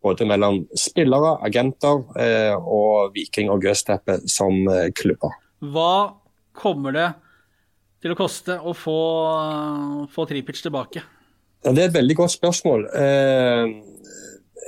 både 0.04 0.26
mellom 0.28 0.62
spillere, 0.76 1.38
agenter 1.46 2.02
eh, 2.20 2.54
og 2.54 3.14
Viking 3.14 3.50
og 3.52 3.64
Gøsteppe 3.64 4.20
som 4.30 4.66
eh, 4.68 4.90
klubber. 4.96 5.32
Hva 5.64 6.12
kommer 6.56 6.94
det 6.94 7.08
til 8.04 8.12
å 8.12 8.18
koste 8.18 8.58
å 8.60 8.74
få, 8.76 8.98
få 10.12 10.26
Tripic 10.28 10.60
tilbake? 10.60 11.02
Ja, 11.64 11.72
Det 11.72 11.86
er 11.86 11.88
et 11.88 11.96
veldig 11.96 12.18
godt 12.20 12.36
spørsmål. 12.36 12.88
Eh, 12.92 13.66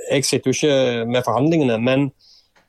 Jeg 0.07 0.25
sitter 0.25 0.49
jo 0.49 0.55
ikke 0.55 1.05
med 1.11 1.25
forhandlingene, 1.27 1.77
men 1.83 2.09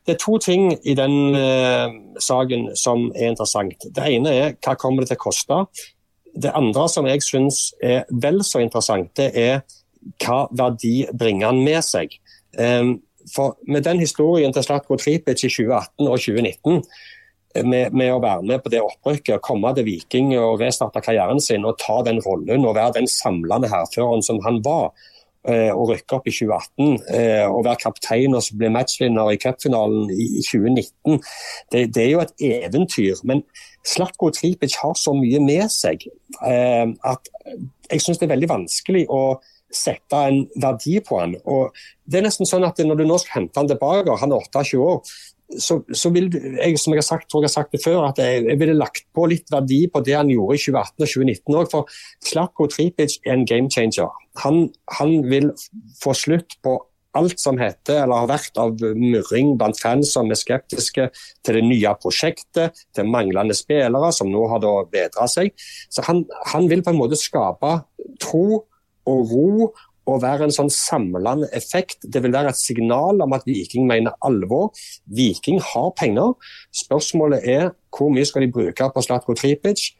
det 0.05 0.17
er 0.17 0.21
to 0.21 0.39
ting 0.43 0.73
i 0.85 0.95
den 0.99 1.37
eh, 1.37 1.89
saken 2.21 2.73
som 2.77 3.09
er 3.15 3.31
interessant. 3.33 3.89
Det 3.95 4.05
ene 4.13 4.33
er 4.35 4.57
hva 4.65 4.75
kommer 4.81 5.05
det 5.05 5.13
til 5.13 5.21
å 5.21 5.25
koste. 5.29 5.59
Det 6.39 6.55
andre 6.55 6.87
som 6.91 7.09
jeg 7.11 7.25
syns 7.27 7.73
er 7.83 8.07
vel 8.23 8.43
så 8.47 8.63
interessant, 8.63 9.11
det 9.19 9.33
er 9.39 9.61
hva 10.23 10.45
verdi 10.55 11.03
bringer 11.19 11.51
han 11.51 11.63
med 11.65 11.83
seg. 11.85 12.15
Eh, 12.59 12.97
For 13.29 13.59
med 13.69 13.85
den 13.85 13.99
historien 14.01 14.53
til 14.57 14.65
Slatko 14.65 14.97
Tripic 14.97 15.43
i 15.45 15.51
2018 15.53 16.07
og 16.09 16.17
2019 16.17 16.83
med, 17.65 17.93
med, 17.93 18.13
å 18.13 18.21
være 18.23 18.45
med 18.47 18.63
på 18.63 18.71
det 18.73 18.81
opprykket, 18.85 19.43
komme 19.45 19.73
til 19.77 19.87
Viking 19.87 20.35
og 20.39 20.63
restarte 20.63 21.03
karrieren 21.05 21.41
sin 21.41 21.67
og 21.69 21.79
ta 21.81 22.01
den 22.07 22.21
rollen 22.25 22.65
og 22.65 22.77
være 22.77 22.99
den 23.01 23.09
samlende 23.11 23.69
hærføreren 23.69 24.25
som 24.25 24.41
han 24.45 24.61
var. 24.65 24.93
Eh, 25.49 25.71
Og 25.73 25.93
rykke 25.93 26.19
opp 26.19 26.29
i 26.29 26.35
2018 26.35 26.99
eh, 27.17 27.47
og 27.47 27.65
være 27.67 27.83
kaptein 27.83 28.37
og 28.37 28.47
bli 28.59 28.71
matchvinner 28.75 29.33
i 29.33 29.41
cupfinalen 29.41 30.11
i 30.13 30.29
i 30.39 30.45
2019. 30.45 31.21
Det, 31.73 31.87
det 31.95 32.05
er 32.05 32.11
jo 32.13 32.23
et 32.23 32.47
eventyr. 32.67 33.23
Men 33.29 33.43
Slatko 33.87 34.31
Tripic 34.35 34.77
har 34.83 34.95
så 34.99 35.15
mye 35.17 35.41
med 35.43 35.71
seg 35.73 36.05
eh, 36.07 36.87
at 36.87 37.33
jeg 37.89 38.05
syns 38.05 38.21
det 38.21 38.29
er 38.29 38.35
veldig 38.35 38.51
vanskelig 38.51 39.07
å 39.09 39.23
sette 39.75 40.21
en 40.31 40.45
verdi 40.61 40.99
på 41.05 41.19
han. 41.21 41.35
Og 41.49 41.75
det 42.09 42.21
er 42.21 42.29
nesten 42.29 42.49
sånn 42.49 42.67
at 42.69 42.79
Når 42.81 43.01
du 43.01 43.05
nå 43.09 43.19
skal 43.21 43.43
hente 43.43 43.61
han 43.61 43.69
tilbake, 43.69 44.17
han 44.21 44.33
er 44.33 44.47
28 44.49 44.81
år, 44.81 45.03
så, 45.57 45.79
så 45.97 46.11
vil 46.13 46.29
jeg, 46.35 46.77
som 46.81 46.93
jeg 46.93 47.01
har 47.01 47.07
sagt, 47.07 47.29
tror 47.31 47.43
jeg 47.43 47.49
har 47.49 47.55
sagt 47.55 47.73
det 47.73 47.81
før, 47.85 48.03
at 48.11 48.21
jeg, 48.21 48.45
jeg 48.45 48.61
ville 48.61 48.77
lagt 48.77 49.07
på 49.17 49.25
litt 49.31 49.49
verdi 49.53 49.87
på 49.93 50.03
det 50.05 50.19
han 50.19 50.33
gjorde 50.33 50.59
i 50.59 50.61
2018 50.61 51.07
og 51.07 51.09
2019 51.09 51.57
òg. 51.61 51.71
For 51.73 51.95
Slatko 52.29 52.69
Tripic 52.69 53.17
er 53.25 53.39
en 53.39 53.47
game 53.49 53.73
changer. 53.73 54.13
Han, 54.45 54.69
han 54.99 55.17
vil 55.31 55.51
få 56.03 56.15
slutt 56.17 56.59
på 56.65 56.77
alt 57.17 57.41
som 57.41 57.59
heter, 57.59 58.03
eller 58.03 58.23
har 58.23 58.31
vært 58.31 58.61
av 58.61 58.77
murring 58.99 59.55
blant 59.59 59.81
fans 59.81 60.13
som 60.15 60.29
er 60.31 60.39
skeptiske 60.39 61.09
til 61.17 61.59
det 61.59 61.65
nye 61.65 61.95
prosjektet, 62.03 62.85
til 62.95 63.09
manglende 63.09 63.57
spillere, 63.57 64.13
som 64.15 64.31
nå 64.31 64.45
har 64.53 64.63
da 64.63 64.75
bedra 64.93 65.27
seg. 65.31 65.55
Så 65.89 66.05
han, 66.07 66.27
han 66.53 66.69
vil 66.71 66.85
på 66.85 66.93
en 66.93 67.01
måte 67.01 67.19
skape 67.19 67.79
tro 68.23 68.65
og 69.09 69.33
ro 69.33 69.71
og 70.09 70.23
være 70.25 70.49
en 70.49 70.55
sånn 70.55 70.71
samlende 70.73 71.51
effekt. 71.57 72.07
Det 72.09 72.23
vil 72.25 72.35
være 72.35 72.55
et 72.55 72.61
signal 72.61 73.21
om 73.25 73.37
at 73.37 73.45
Viking 73.49 73.87
mener 73.89 74.17
alvor. 74.25 74.73
Viking 75.05 75.61
har 75.73 75.93
penger. 75.99 76.35
Spørsmålet 76.85 77.45
er 77.45 77.71
hvor 77.95 78.13
mye 78.15 78.27
skal 78.29 78.47
de 78.47 78.53
bruke 78.53 78.91
på 78.95 79.05
Slatko 79.05 79.37
Tripic? 79.37 79.91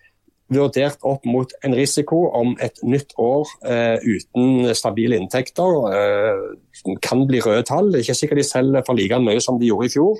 Vurdert 0.49 1.03
opp 1.05 1.27
mot 1.29 1.51
en 1.65 1.77
risiko 1.77 2.23
om 2.33 2.55
et 2.65 2.81
nytt 2.81 3.13
år 3.21 3.51
eh, 3.69 4.01
uten 4.01 4.71
stabile 4.73 5.19
inntekter. 5.21 5.77
Eh, 5.93 6.97
kan 7.05 7.27
bli 7.29 7.43
røde 7.45 7.67
tall. 7.69 7.93
Det 7.93 8.01
er 8.01 8.07
ikke 8.07 8.21
sikkert 8.23 8.41
de 8.41 8.49
selger 8.49 8.87
for 8.87 8.97
like 8.97 9.21
mye 9.21 9.45
som 9.45 9.61
de 9.61 9.69
gjorde 9.69 9.91
i 9.91 9.97
fjor. 9.99 10.17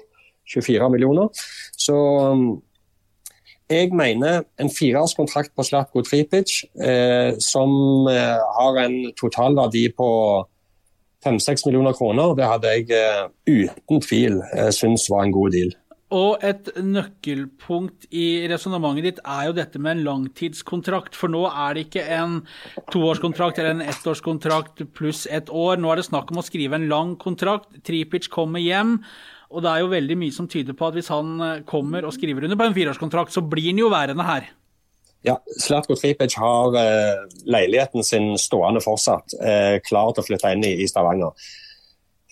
24 0.49 0.91
millioner. 0.93 1.29
Så 1.77 1.97
jeg 3.71 3.91
mener 3.93 4.43
en 4.61 4.71
fireårskontrakt 4.73 5.53
på 5.57 5.65
Slatko 5.67 6.03
Tripic, 6.03 6.63
eh, 6.81 7.35
som 7.43 7.71
eh, 8.09 8.39
har 8.59 8.81
en 8.85 8.97
totalverdi 9.19 9.89
på 9.97 10.09
5-6 11.27 11.67
millioner 11.67 11.93
kroner, 11.93 12.35
det 12.39 12.47
hadde 12.49 12.73
jeg 12.73 12.91
eh, 12.95 13.27
uten 13.49 14.01
tvil 14.05 14.41
eh, 14.55 14.71
syntes 14.75 15.09
var 15.11 15.27
en 15.27 15.35
god 15.35 15.57
deal. 15.57 15.75
Og 16.15 16.41
et 16.41 16.71
nøkkelpunkt 16.81 18.07
i 18.17 18.47
resonnementet 18.49 19.05
ditt 19.05 19.19
er 19.29 19.49
jo 19.51 19.57
dette 19.59 19.81
med 19.83 19.99
en 19.99 20.05
langtidskontrakt. 20.07 21.17
For 21.19 21.29
nå 21.29 21.43
er 21.51 21.77
det 21.77 21.83
ikke 21.85 22.05
en 22.17 22.39
toårskontrakt 22.95 23.61
eller 23.61 23.77
en 23.77 23.85
ettårskontrakt 23.85 24.87
pluss 24.97 25.27
ett 25.29 25.53
år. 25.53 25.77
Nå 25.77 25.93
er 25.93 26.01
det 26.01 26.07
snakk 26.09 26.33
om 26.33 26.41
å 26.41 26.47
skrive 26.47 26.81
en 26.81 26.89
lang 26.89 27.13
kontrakt. 27.21 27.77
Tripic 27.85 28.31
kommer 28.33 28.65
hjem. 28.65 29.03
Og 29.53 29.65
det 29.65 29.73
er 29.73 29.85
jo 29.85 29.93
veldig 29.93 30.17
mye 30.21 30.33
som 30.33 30.49
tyder 30.49 30.77
på 30.77 30.89
at 30.89 30.97
hvis 30.97 31.13
han 31.13 31.37
eh, 31.45 31.61
kommer 31.69 32.05
og 32.05 32.17
skriver 32.17 32.45
under 32.45 32.57
på 32.61 32.69
en 32.69 32.77
fireårskontrakt, 32.77 33.33
så 33.33 33.45
blir 33.45 33.71
han 33.71 33.81
jo 33.81 33.93
værende 33.93 34.25
her. 34.29 34.51
Ja, 35.27 35.39
Slatko 35.61 35.97
Tripic 35.99 36.37
har 36.41 36.77
eh, 36.79 37.25
leiligheten 37.49 38.05
sin 38.05 38.35
stående 38.41 38.81
fortsatt, 38.85 39.37
eh, 39.41 39.79
klar 39.85 40.13
til 40.13 40.25
å 40.25 40.29
flytte 40.29 40.53
inn 40.55 40.65
i 40.69 40.89
Stavanger. 40.89 41.33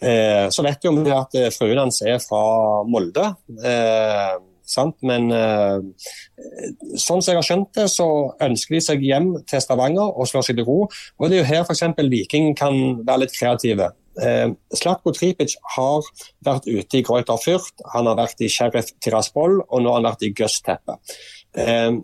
Eh, 0.03 0.49
så 0.53 0.65
vet 0.67 0.85
vi 0.85 1.15
at 1.15 1.39
eh, 1.39 1.53
fruen 1.55 1.81
hans 1.81 2.03
er 2.05 2.21
fra 2.23 2.43
Molde. 2.89 3.33
Eh? 3.65 4.37
Men 5.07 5.31
eh, 5.31 5.77
sånn 6.99 7.23
som 7.23 7.31
jeg 7.31 7.39
har 7.39 7.47
skjønt 7.47 7.71
det, 7.79 7.87
så 7.93 8.09
ønsker 8.43 8.77
de 8.77 8.81
seg 8.83 9.05
hjem 9.07 9.29
til 9.47 9.63
Stavanger 9.63 10.11
og 10.11 10.27
slår 10.27 10.49
seg 10.49 10.59
til 10.59 10.67
ro. 10.67 10.81
Og 11.21 11.31
Det 11.31 11.39
er 11.39 11.45
jo 11.45 11.51
her 11.53 11.63
f.eks. 11.63 11.85
Viking 12.11 12.51
kan 12.59 12.75
være 13.07 13.25
litt 13.25 13.37
kreative. 13.37 13.93
Eh, 14.23 14.49
Slatko 14.75 15.13
Tripic 15.15 15.55
har 15.77 16.05
vært 16.47 16.67
ute 16.67 16.99
i 16.99 17.05
Greuter 17.05 17.41
Fürth, 17.41 17.75
han 17.93 18.09
har 18.09 18.17
vært 18.19 18.41
i 18.41 18.49
Sheriff 18.53 18.95
Tiraspol 19.05 19.61
og 19.61 19.83
nå 19.83 19.93
har 19.93 20.01
han 20.01 20.09
vært 20.09 20.25
i 20.25 20.33
Gøsteppe. 20.37 20.97
Eh, 21.57 21.99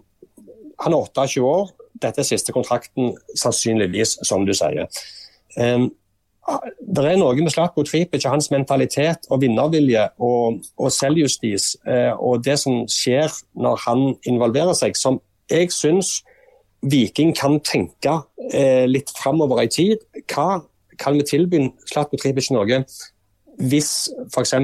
han 0.82 0.96
er 0.96 0.98
28 0.98 1.44
år, 1.46 1.72
dette 2.02 2.20
er 2.20 2.28
siste 2.28 2.52
kontrakten 2.54 3.14
sannsynligvis, 3.38 4.18
som 4.28 4.44
du 4.46 4.52
sier. 4.56 4.86
Eh, 5.56 5.88
det 6.92 7.04
er 7.06 7.18
noe 7.20 7.36
med 7.38 7.52
Slatko 7.54 7.84
Tripic 7.86 8.24
og 8.26 8.34
hans 8.34 8.50
mentalitet 8.50 9.28
og 9.30 9.40
vinnervilje 9.44 10.08
og, 10.22 10.58
og 10.76 10.90
selvjustis 10.92 11.76
eh, 11.86 12.10
og 12.12 12.42
det 12.44 12.58
som 12.60 12.82
skjer 12.90 13.30
når 13.54 13.78
han 13.86 14.04
involverer 14.28 14.74
seg, 14.76 14.98
som 14.98 15.20
jeg 15.52 15.70
syns 15.74 16.20
Viking 16.82 17.30
kan 17.38 17.60
tenke 17.62 18.16
eh, 18.50 18.88
litt 18.90 19.12
framover 19.14 19.62
i 19.62 19.70
tid. 19.70 20.02
Hva 20.26 20.64
kan 20.98 21.14
vi 21.14 21.26
tilby 21.26 21.62
Slatko 21.86 22.18
Tripic 22.18 22.50
noe 22.50 22.82
hvis 23.62 23.92
f.eks. 24.32 24.56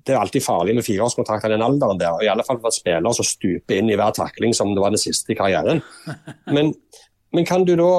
Det 0.00 0.14
er 0.14 0.18
alltid 0.20 0.44
farlig 0.44 0.74
med 0.76 0.84
fireårskontrakt 0.84 1.46
i 1.46 1.52
den 1.52 1.64
alderen 1.64 2.00
der. 2.00 2.16
og 2.16 2.24
I 2.24 2.30
alle 2.32 2.44
fall 2.44 2.60
for 2.60 2.74
spillere 2.74 3.12
som 3.16 3.26
stuper 3.26 3.78
inn 3.78 3.90
i 3.92 3.96
hver 4.00 4.12
takling 4.16 4.52
som 4.56 4.74
det 4.74 4.82
var 4.82 4.92
den 4.92 5.00
siste 5.00 5.32
i 5.32 5.38
karrieren. 5.38 5.82
Men 6.56 6.74
men 7.36 7.46
kan 7.46 7.64
du 7.66 7.76
da 7.78 7.90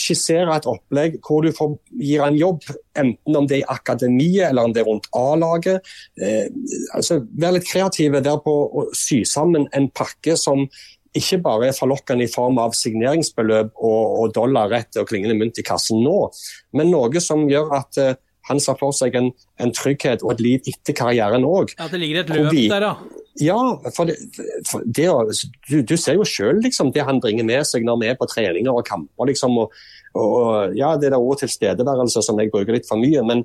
skissere 0.00 0.54
et 0.56 0.66
opplegg 0.68 1.18
hvor 1.24 1.44
du 1.44 1.52
får, 1.54 1.74
gir 2.00 2.24
en 2.24 2.38
jobb, 2.38 2.64
enten 2.96 3.36
om 3.36 3.48
det 3.48 3.58
er 3.58 3.62
i 3.64 3.70
akademiet 3.74 4.48
eller 4.48 4.68
om 4.68 4.74
det 4.74 4.82
er 4.82 4.88
rundt 4.88 5.08
A-laget? 5.18 5.94
Eh, 6.16 6.48
altså, 6.96 7.20
Vær 7.40 7.56
litt 7.56 7.68
kreative 7.68 8.22
der 8.24 8.40
på 8.44 8.54
å 8.64 8.88
sy 8.96 9.22
sammen 9.28 9.68
en 9.76 9.90
pakke 9.92 10.38
som 10.40 10.64
ikke 11.14 11.38
bare 11.44 11.68
er 11.70 11.76
forlokkende 11.76 12.26
i 12.26 12.30
form 12.30 12.58
av 12.58 12.74
signeringsbeløp 12.74 13.74
og, 13.76 14.02
og 14.22 14.32
dollar 14.34 14.72
rett 14.72 14.98
og 14.98 15.06
klingende 15.10 15.36
mynt 15.38 15.60
i 15.60 15.66
kassen 15.66 16.00
nå, 16.02 16.18
men 16.74 16.90
noe 16.90 17.22
som 17.22 17.44
gjør 17.50 17.76
at 17.78 18.00
eh, 18.02 18.16
han 18.48 18.60
ser 18.60 18.76
for 18.80 18.92
seg 18.96 19.14
en, 19.16 19.30
en, 19.62 19.72
trygghet 19.72 20.24
og 20.24 20.34
et 20.34 20.42
liv 20.44 20.66
etter 20.68 20.96
karrieren 20.96 21.46
òg. 21.48 21.72
At 21.80 21.94
det 21.94 22.02
ligger 22.02 22.24
et 22.24 22.32
løp 22.34 22.50
der, 22.52 22.84
da? 22.84 23.22
Ja, 23.42 23.56
for, 23.96 24.06
det, 24.06 24.14
for 24.68 24.84
det, 24.86 25.08
du, 25.66 25.80
du, 25.82 25.96
ser 25.98 26.14
jo 26.14 26.26
sjøl 26.28 26.60
liksom, 26.62 26.92
det 26.94 27.02
han 27.02 27.18
bringer 27.22 27.46
med 27.46 27.66
seg 27.66 27.82
når 27.86 27.98
vi 27.98 28.10
er 28.12 28.18
på 28.20 28.28
treninger 28.30 28.70
og 28.70 28.86
kamper. 28.86 29.26
Liksom, 29.26 29.56
og, 29.58 29.74
og, 30.14 30.76
ja, 30.78 30.92
Det 31.00 31.10
er 31.10 31.18
òg 31.18 31.40
tilstedeværelse 31.40 32.22
som 32.22 32.38
jeg 32.38 32.52
bruker 32.54 32.76
litt 32.76 32.86
for 32.86 33.02
mye, 33.02 33.24
men 33.26 33.42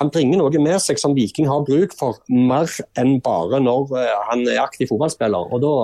han 0.00 0.10
bringer 0.10 0.42
noe 0.42 0.64
med 0.64 0.82
seg 0.82 0.98
som 0.98 1.14
Viking 1.14 1.46
har 1.50 1.62
bruk 1.68 1.94
for, 1.98 2.18
mer 2.26 2.66
enn 2.98 3.20
bare 3.22 3.62
når 3.62 3.94
uh, 3.94 4.16
han 4.32 4.42
er 4.48 4.64
aktiv 4.64 4.90
fotballspiller. 4.90 5.54
og 5.54 5.62
da 5.62 5.74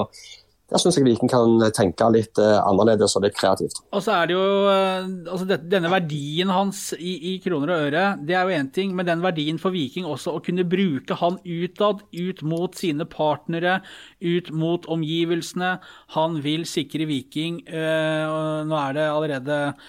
der 0.67 0.83
syns 0.83 0.97
jeg 0.99 1.07
Viking 1.07 1.31
kan 1.31 1.61
tenke 1.75 2.09
litt 2.11 2.41
uh, 2.43 2.59
annerledes 2.67 3.15
og 3.19 3.23
litt 3.23 3.37
kreativt. 3.39 3.79
Og 3.95 4.03
så 4.03 4.17
er 4.17 4.31
det 4.31 4.35
jo, 4.35 4.47
uh, 4.67 5.07
altså 5.31 5.59
Denne 5.63 5.93
verdien 5.93 6.51
hans 6.51 6.89
i, 6.99 7.13
i, 7.31 7.35
kroner 7.45 7.71
og 7.71 7.85
øre, 7.87 8.07
det 8.27 8.35
er 8.35 8.49
jo 8.49 8.59
én 8.59 8.73
ting. 8.75 8.97
Men 8.99 9.07
den 9.07 9.23
verdien 9.23 9.61
for 9.63 9.75
Viking 9.75 10.09
også 10.11 10.35
å 10.35 10.43
kunne 10.43 10.67
bruke 10.67 11.21
han 11.21 11.39
utad, 11.45 12.03
ut 12.11 12.43
mot 12.43 12.75
sine 12.75 13.07
partnere, 13.11 13.79
ut 14.25 14.51
mot 14.51 14.91
omgivelsene. 14.91 15.77
Han 16.19 16.43
vil 16.43 16.67
sikre 16.67 17.07
Viking. 17.07 17.63
Nå 17.67 18.83
er 18.83 18.99
det 18.99 19.07
allerede 19.07 19.63
Eh, 19.67 19.87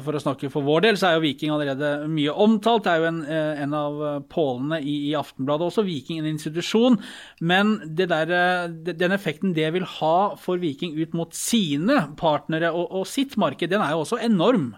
for 0.00 0.16
å 0.16 0.22
snakke 0.22 0.48
for 0.52 0.64
vår 0.64 0.86
del, 0.86 0.96
så 0.96 1.10
er 1.10 1.16
jo 1.16 1.24
Viking 1.26 1.52
allerede 1.52 1.90
mye 2.08 2.32
omtalt. 2.32 2.86
Det 2.86 2.92
er 2.92 3.02
jo 3.02 3.08
en, 3.10 3.20
eh, 3.28 3.62
en 3.64 3.74
av 3.76 3.98
eh, 4.08 4.18
pålene 4.32 4.80
i, 4.80 4.96
i, 5.10 5.12
Aftenbladet 5.18 5.68
også, 5.68 5.84
Viking 5.84 6.22
en 6.22 6.30
institusjon. 6.30 6.96
Men 7.40 7.76
der, 7.98 8.32
den 8.88 9.16
effekten 9.16 9.52
det 9.56 9.68
vil 9.76 9.84
ha 9.98 10.16
for 10.40 10.62
Viking 10.62 10.96
ut 10.96 11.12
mot 11.16 11.36
sine 11.36 12.06
partnere 12.16 12.72
og, 12.72 12.88
og 12.88 13.06
sitt 13.10 13.36
marked, 13.36 13.68
den 13.72 13.84
er 13.84 13.92
jo 13.92 14.04
også 14.06 14.20
enorm. 14.24 14.72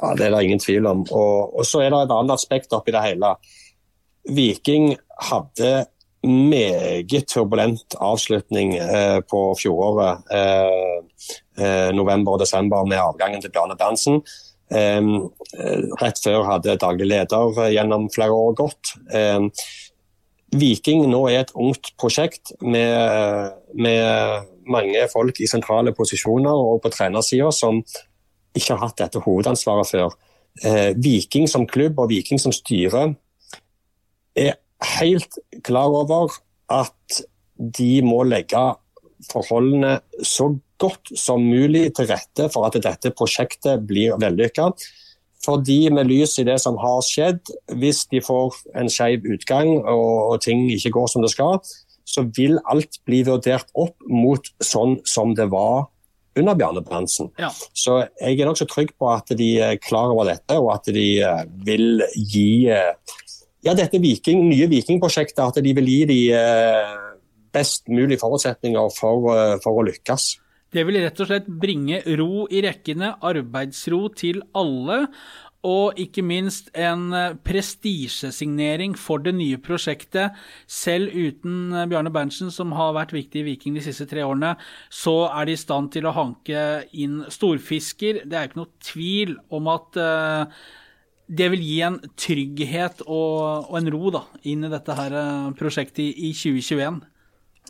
Ja, 0.00 0.14
Det 0.14 0.26
er 0.26 0.34
det 0.34 0.42
ingen 0.44 0.62
tvil 0.62 0.86
om. 0.90 1.06
Og, 1.10 1.54
og 1.58 1.66
så 1.66 1.84
er 1.84 1.94
det 1.94 2.02
et 2.04 2.16
annet 2.18 2.34
aspekt 2.34 2.74
oppi 2.76 2.94
det 2.94 3.04
hele. 3.04 3.36
Viking 4.28 4.92
hadde 5.30 5.86
meget 6.26 7.28
turbulent 7.30 7.94
avslutning 8.02 8.76
eh, 8.76 9.20
på 9.20 9.42
fjoråret. 9.58 10.24
Eh, 10.34 10.98
eh, 11.60 11.90
november 11.94 12.36
og 12.36 12.42
desember 12.42 12.86
med 12.88 13.00
avgangen 13.02 13.42
til 13.42 13.52
Bjarne 13.54 13.76
Berntsen. 13.78 14.22
Eh, 14.70 15.12
rett 16.02 16.22
før 16.24 16.46
hadde 16.48 16.78
daglig 16.80 17.08
leder 17.08 17.70
gjennom 17.72 18.08
flere 18.14 18.34
år 18.34 18.56
gått. 18.58 18.96
Eh, 19.14 19.46
Viking 20.58 21.04
nå 21.10 21.26
er 21.28 21.42
et 21.42 21.52
ungt 21.60 21.92
prosjekt 22.00 22.54
med, 22.64 23.52
med 23.76 24.46
mange 24.68 25.02
folk 25.12 25.40
i 25.44 25.48
sentrale 25.48 25.92
posisjoner 25.96 26.56
og 26.70 26.80
på 26.84 26.92
trenersida 26.92 27.50
som 27.52 27.82
ikke 28.56 28.74
har 28.74 28.86
hatt 28.86 29.02
dette 29.02 29.20
hovedansvaret 29.24 29.90
før. 29.90 30.16
Eh, 30.64 30.94
Viking 30.96 31.46
som 31.50 31.68
klubb 31.68 32.00
og 32.00 32.08
Viking 32.10 32.40
som 32.40 32.54
styre 32.54 33.10
er 34.38 34.56
helt 34.98 35.38
klar 35.66 35.90
over 35.90 36.34
at 36.70 37.22
de 37.58 37.98
må 38.06 38.22
legge 38.28 38.62
forholdene 39.32 39.98
så 40.22 40.52
godt 40.78 41.10
som 41.18 41.42
mulig 41.42 41.88
til 41.96 42.08
rette 42.10 42.46
for 42.52 42.68
at 42.68 42.78
dette 42.82 43.10
prosjektet 43.18 43.82
blir 43.88 44.18
vellykka. 44.20 44.70
Fordi 45.44 45.88
med 45.94 46.08
lys 46.10 46.36
i 46.38 46.46
det 46.46 46.58
som 46.62 46.78
har 46.82 47.02
skjedd, 47.06 47.52
hvis 47.78 48.04
de 48.12 48.22
får 48.22 48.56
en 48.78 48.90
skeiv 48.90 49.26
utgang 49.34 49.70
og, 49.86 50.38
ting 50.42 50.66
ikke 50.74 50.94
går 50.96 51.12
som 51.12 51.24
det 51.24 51.32
skal, 51.34 51.60
så 52.08 52.24
vil 52.36 52.58
alt 52.70 52.98
bli 53.06 53.22
vurdert 53.26 53.68
opp 53.78 53.96
mot 54.08 54.44
sånn 54.64 54.98
som 55.06 55.34
det 55.38 55.48
var 55.52 55.86
under 56.38 56.54
Bjarne 56.58 56.82
Brandsen. 56.86 57.30
Ja. 57.38 57.50
Så 57.74 58.00
jeg 58.20 58.38
er 58.38 58.48
nokså 58.48 58.68
trygg 58.70 58.94
på 58.98 59.10
at 59.10 59.30
de 59.38 59.48
er 59.62 59.80
klar 59.82 60.12
over 60.14 60.28
dette, 60.30 60.58
og 60.58 60.70
at 60.76 60.90
de 60.94 61.08
eh, 61.24 61.42
vil 61.66 62.04
gi 62.14 62.68
eh, 62.72 62.94
ja, 63.66 63.74
dette 63.74 63.98
Viking, 64.02 64.44
nye 64.50 64.68
Vikingprosjektet, 64.70 65.42
at 65.42 65.62
de 65.64 65.74
vil 65.76 65.90
gi 65.90 66.02
de 66.08 66.20
eh, 66.36 66.92
best 67.54 67.88
mulige 67.90 68.20
forutsetninger 68.22 68.94
for, 68.94 69.32
eh, 69.34 69.56
for, 69.64 69.80
å 69.80 69.88
lykkes. 69.88 70.30
Det 70.74 70.84
vil 70.84 71.00
rett 71.00 71.20
og 71.24 71.30
slett 71.30 71.48
bringe 71.48 72.02
ro 72.20 72.46
i 72.52 72.62
rekkene, 72.64 73.16
arbeidsro 73.24 74.06
til 74.16 74.42
alle. 74.58 75.06
Og 75.66 75.98
ikke 75.98 76.22
minst 76.22 76.68
en 76.78 77.08
eh, 77.16 77.34
prestisjesignering 77.42 78.94
for 78.94 79.24
det 79.24 79.34
nye 79.34 79.58
prosjektet. 79.58 80.38
Selv 80.70 81.10
uten 81.10 81.74
Bjarne 81.90 82.14
Berntsen, 82.14 82.54
som 82.54 82.76
har 82.78 82.94
vært 82.94 83.16
viktig 83.16 83.42
i 83.42 83.48
Viking 83.50 83.74
de 83.74 83.82
siste 83.88 84.06
tre 84.06 84.22
årene, 84.22 84.54
så 84.86 85.24
er 85.32 85.48
de 85.48 85.58
i 85.58 85.64
stand 85.64 85.90
til 85.96 86.06
å 86.06 86.14
hanke 86.14 86.84
inn 86.94 87.24
storfisker. 87.26 88.22
Det 88.22 88.38
er 88.38 88.52
ikke 88.52 88.62
noe 88.62 88.86
tvil 88.86 89.34
om 89.58 89.72
at 89.74 89.98
uh, 89.98 90.68
det 91.28 91.50
vil 91.52 91.62
gi 91.64 91.78
en 91.84 92.00
trygghet 92.16 93.04
og, 93.06 93.68
og 93.68 93.76
en 93.78 93.92
ro 93.92 94.10
da, 94.14 94.24
inn 94.48 94.64
i 94.64 94.72
dette 94.72 94.96
her 94.96 95.14
eh, 95.20 95.46
prosjektet 95.58 96.02
i, 96.06 96.10
i 96.30 96.32
2021. 96.32 97.00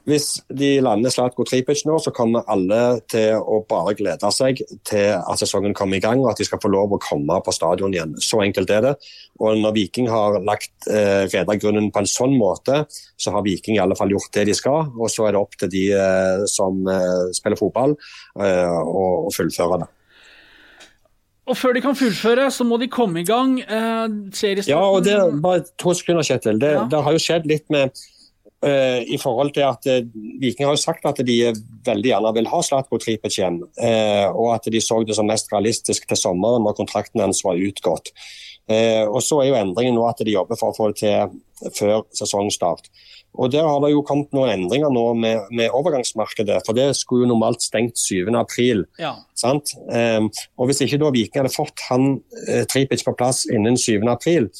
Hvis 0.09 0.39
de 0.49 0.69
lander 0.81 1.13
Slatko 1.13 1.45
Tripic 1.45 1.83
nå, 1.85 1.99
så 2.01 2.13
kommer 2.17 2.47
alle 2.49 3.01
til 3.11 3.37
å 3.37 3.59
bare 3.69 3.93
glede 3.99 4.31
seg 4.33 4.63
til 4.87 5.19
at 5.19 5.41
sesongen 5.41 5.75
kommer 5.77 5.99
i 5.99 6.05
gang 6.05 6.23
og 6.23 6.31
at 6.31 6.41
de 6.41 6.47
skal 6.49 6.63
få 6.63 6.71
lov 6.73 6.95
å 6.95 7.01
komme 7.03 7.37
på 7.45 7.53
stadion 7.53 7.93
igjen. 7.93 8.15
Så 8.23 8.41
enkelt 8.45 8.73
er 8.73 8.87
det. 8.87 8.95
Og 9.43 9.59
Når 9.61 9.75
Viking 9.77 10.09
har 10.09 10.39
lagt 10.47 10.89
eh, 10.89 11.27
redergrunnen 11.29 11.91
på 11.93 12.05
en 12.05 12.09
sånn 12.09 12.39
måte, 12.41 12.87
så 13.21 13.35
har 13.35 13.45
Viking 13.45 13.77
i 13.77 13.83
alle 13.85 13.99
fall 13.99 14.15
gjort 14.15 14.33
det 14.39 14.47
de 14.49 14.57
skal. 14.57 14.89
Og 14.97 15.13
så 15.13 15.29
er 15.29 15.37
det 15.37 15.43
opp 15.43 15.61
til 15.61 15.73
de 15.77 15.85
eh, 15.99 16.47
som 16.49 16.81
eh, 16.89 17.29
spiller 17.37 17.61
fotball, 17.61 17.99
eh, 18.41 18.81
å 18.81 19.29
fullføre 19.35 19.83
det. 19.83 19.93
Og 21.49 21.57
før 21.57 21.75
de 21.77 21.83
kan 21.85 21.97
fullføre, 21.97 22.51
så 22.53 22.67
må 22.69 22.79
de 22.81 22.91
komme 22.93 23.23
i 23.23 23.27
gang. 23.27 23.59
Eh, 23.63 24.61
ja, 24.69 24.79
og 24.79 25.03
det 25.07 25.17
bare 25.43 25.65
to 25.81 25.95
sekunder, 25.97 26.27
Kjetil. 26.27 26.61
Det, 26.61 26.75
ja. 26.77 26.85
det 26.91 27.03
har 27.05 27.17
jo 27.17 27.23
skjedd 27.23 27.49
litt 27.49 27.65
med 27.73 27.95
eh, 28.67 29.01
i 29.09 29.19
forhold 29.21 29.55
til 29.57 29.65
at 29.69 29.89
eh, 29.89 30.05
Viking 30.43 30.69
har 30.69 30.77
jo 30.77 30.83
sagt 30.83 31.09
at 31.09 31.23
de 31.25 31.39
veldig 31.89 32.13
gjerne 32.13 32.35
vil 32.37 32.51
ha 32.53 32.61
Slatko 32.65 33.01
Tripic 33.01 33.39
igjen. 33.39 33.63
Uh, 33.81 34.29
og 34.35 34.53
at 34.59 34.69
de 34.73 34.83
så 34.85 35.01
det 35.07 35.17
som 35.17 35.29
mest 35.29 35.53
realistisk 35.55 36.09
til 36.09 36.21
sommeren 36.21 36.67
når 36.67 36.77
kontrakten 36.83 37.25
hans 37.25 37.41
var 37.47 37.61
utgått. 37.61 38.13
Uh, 38.69 39.09
og 39.09 39.23
så 39.25 39.41
er 39.41 39.53
jo 39.53 39.61
endringen 39.63 39.97
nå 39.97 40.05
at 40.09 40.21
de 40.21 40.35
jobber 40.35 40.59
for 40.61 40.75
å 40.75 40.77
få 40.77 40.93
det 40.93 41.01
til 41.01 41.73
før 41.79 42.05
sesongstart. 42.15 42.91
Og 43.39 43.53
Der 43.53 43.63
har 43.63 43.79
det 43.85 43.93
jo 43.93 44.03
kommet 44.03 44.33
noen 44.35 44.51
endringer 44.51 44.91
nå 44.91 45.05
med, 45.15 45.47
med 45.55 45.71
overgangsmarkedet. 45.71 46.59
for 46.67 46.75
Det 46.75 46.91
skulle 46.99 47.25
jo 47.25 47.31
normalt 47.31 47.63
stengt 47.63 47.95
7.4. 47.95 48.83
Ja. 48.99 49.15
Um, 49.47 50.31
og 50.59 50.67
Hvis 50.67 50.83
ikke 50.83 50.99
da 50.99 51.13
Viking 51.15 51.45
hadde 51.45 51.55
fått 51.55 51.85
han 51.89 52.19
eh, 52.49 52.65
Tripic 52.67 53.05
på 53.07 53.15
plass 53.15 53.45
innen 53.47 53.79
7.4, 53.79 54.51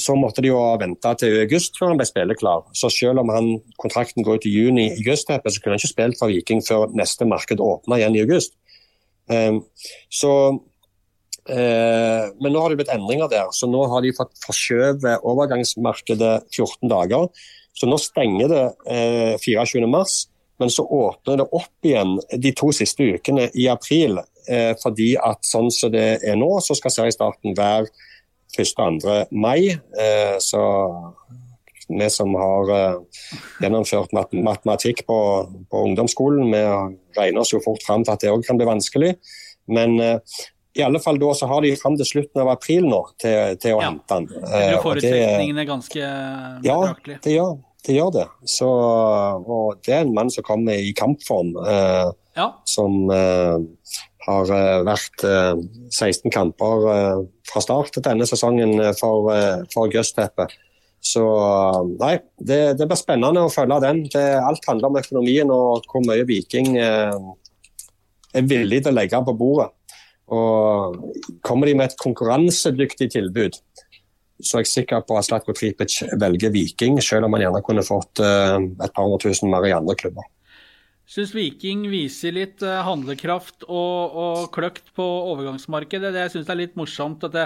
så 0.00 0.16
måtte 0.16 0.40
de 0.40 0.48
jo 0.48 0.58
ha 0.62 0.78
venta 0.80 1.12
til 1.20 1.36
august 1.42 1.76
før 1.78 1.92
han 1.92 2.00
ble 2.00 2.06
spilleklar. 2.08 2.64
Så 2.72 2.88
selv 2.92 3.20
om 3.20 3.32
han, 3.34 3.50
kontrakten 3.82 4.24
går 4.24 4.40
ut 4.40 4.46
i 4.48 4.54
juni 4.54 4.86
i 4.88 4.94
august, 5.02 5.28
så 5.28 5.60
kunne 5.60 5.76
han 5.76 5.82
ikke 5.82 5.92
spilt 5.92 6.20
for 6.20 6.32
Viking 6.32 6.64
før 6.64 6.88
neste 6.96 7.28
marked 7.28 7.60
åpna 7.60 8.00
igjen 8.00 8.16
i 8.16 8.22
august. 8.24 8.56
Um, 9.28 9.60
så 10.12 10.32
uh, 10.54 12.24
men 12.40 12.52
nå 12.52 12.60
har 12.60 12.72
det 12.72 12.80
blitt 12.80 12.94
endringer 12.96 13.28
der, 13.32 13.52
så 13.52 13.68
nå 13.68 13.84
har 13.92 14.04
de 14.04 14.16
fått 14.16 14.32
forskjøvet 14.46 15.20
overgangsmarkedet 15.20 16.38
14 16.48 16.88
dager. 16.92 17.28
Så 17.74 17.88
nå 17.90 17.98
stenger 17.98 18.50
det 18.52 18.64
eh, 18.90 19.34
24.3, 19.42 20.04
men 20.62 20.70
så 20.70 20.84
åpner 20.86 21.40
det 21.40 21.48
opp 21.50 21.86
igjen 21.86 22.16
de 22.38 22.52
to 22.54 22.70
siste 22.74 23.08
ukene 23.16 23.48
i 23.58 23.66
april. 23.70 24.20
Eh, 24.48 24.72
fordi 24.82 25.14
at 25.18 25.42
sånn 25.46 25.70
som 25.74 25.92
det 25.94 26.20
er 26.22 26.38
nå, 26.38 26.50
så 26.62 26.76
skal 26.78 26.94
seriestarten 26.94 27.56
være 27.58 27.90
1.-2. 28.54 29.24
mai. 29.34 29.74
Eh, 29.74 30.36
så 30.38 30.62
vi 31.88 32.10
som 32.10 32.34
har 32.38 32.70
eh, 32.72 33.00
gjennomført 33.62 34.14
mat 34.16 34.32
matematikk 34.32 35.04
på, 35.08 35.18
på, 35.70 35.82
ungdomsskolen, 35.88 36.52
vi 36.54 36.62
regner 37.18 37.42
oss 37.42 37.52
jo 37.52 37.62
fort 37.64 37.82
fram 37.84 38.04
til 38.04 38.14
at 38.14 38.22
det 38.22 38.32
òg 38.32 38.46
kan 38.46 38.60
bli 38.60 38.68
vanskelig. 38.68 39.14
Men 39.66 39.98
eh, 40.00 40.38
i 40.74 40.82
alle 40.82 40.98
fall 41.02 41.18
da 41.22 41.30
så 41.38 41.46
har 41.50 41.62
de 41.62 41.74
fram 41.78 41.94
til 42.00 42.06
slutten 42.08 42.40
av 42.42 42.48
april 42.54 42.86
nå 42.90 43.02
til, 43.22 43.56
til 43.62 43.76
å 43.76 43.80
Ja. 43.82 43.90
hente 43.90 44.08
den. 44.08 44.26
Det 44.26 44.42
Eh, 44.42 44.48
blir 44.50 44.72
det- 44.72 44.82
forutsetningene 44.82 45.66
ganske 45.68 46.00
Ja, 46.64 46.94
det 47.22 47.32
gjør 47.36 47.54
det. 47.58 47.64
Gjør 47.94 48.12
det. 48.12 48.26
Så, 48.48 48.66
og 48.66 49.82
det 49.84 49.92
er 49.94 50.00
en 50.06 50.14
mann 50.14 50.30
som 50.30 50.42
kommer 50.42 50.72
i 50.72 50.92
kampform, 50.96 51.54
eh, 51.68 52.10
Ja. 52.36 52.52
som 52.64 53.10
eh, 53.10 53.58
har 54.26 54.44
eh, 54.50 54.82
vært 54.88 55.22
eh, 55.22 55.54
16 55.90 56.30
kamper 56.32 56.88
eh, 56.90 57.26
fra 57.46 57.60
start 57.60 57.92
denne 58.02 58.24
sesongen 58.26 58.80
for, 58.98 59.28
for 59.72 59.88
Gøsteppe. 59.92 60.48
Så 61.04 61.20
nei, 62.00 62.14
det, 62.40 62.78
det 62.78 62.88
blir 62.88 62.96
spennende 62.96 63.44
å 63.44 63.52
følge 63.52 63.76
den. 63.84 64.04
Det, 64.08 64.24
alt 64.40 64.64
handler 64.66 64.88
om 64.88 64.96
økonomien 64.96 65.50
og 65.52 65.84
hvor 65.92 66.00
mye 66.08 66.24
Viking 66.26 66.78
eh, 66.78 67.12
er 68.34 68.42
villig 68.48 68.82
til 68.82 68.92
å 68.94 68.96
legge 68.96 69.20
på 69.26 69.36
bordet. 69.36 69.68
Og 70.32 70.96
Kommer 71.44 71.68
de 71.68 71.74
med 71.76 71.90
et 71.90 71.98
konkurransedyktig 72.00 73.10
tilbud, 73.12 73.58
så 74.42 74.58
er 74.58 74.64
jeg 74.64 74.72
sikker 74.72 75.04
på 75.06 75.16
at 75.18 75.26
Slatko 75.26 75.54
Tripic 75.56 76.00
velger 76.20 76.52
Viking, 76.54 76.96
selv 77.04 77.28
om 77.28 77.36
han 77.36 77.44
gjerne 77.44 77.62
kunne 77.64 77.84
fått 77.86 78.22
eh, 78.24 78.56
et 78.56 78.94
par 78.94 79.06
hundre 79.06 79.20
tusen 79.22 79.52
mer 79.52 79.66
i 79.68 79.74
andre 79.76 79.94
klubber. 79.98 80.26
Syns 81.04 81.34
Viking 81.36 81.82
viser 81.92 82.32
litt 82.32 82.62
eh, 82.64 82.78
handlekraft 82.86 83.66
og, 83.68 84.14
og 84.16 84.46
kløkt 84.54 84.86
på 84.96 85.04
overgangsmarkedet. 85.04 86.14
Det 86.14 86.22
jeg 86.22 86.32
syns 86.32 86.48
er 86.48 86.58
litt 86.62 86.78
morsomt 86.80 87.26
at 87.28 87.34
det, 87.34 87.44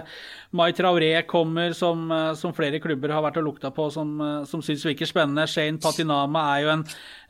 Mai 0.54 0.70
Traoré 0.72 1.10
kommer, 1.26 1.74
som, 1.74 2.04
eh, 2.14 2.30
som 2.38 2.54
flere 2.54 2.78
klubber 2.78 3.10
har 3.10 3.24
vært 3.26 3.40
og 3.40 3.48
lukta 3.48 3.72
på, 3.74 3.88
som, 3.90 4.12
eh, 4.22 4.44
som 4.46 4.62
syns 4.62 4.84
virker 4.86 5.10
spennende. 5.10 5.48
Shane 5.50 5.82
Patinama 5.82 6.44
er 6.52 6.62
jo, 6.62 6.70
en, 6.76 6.84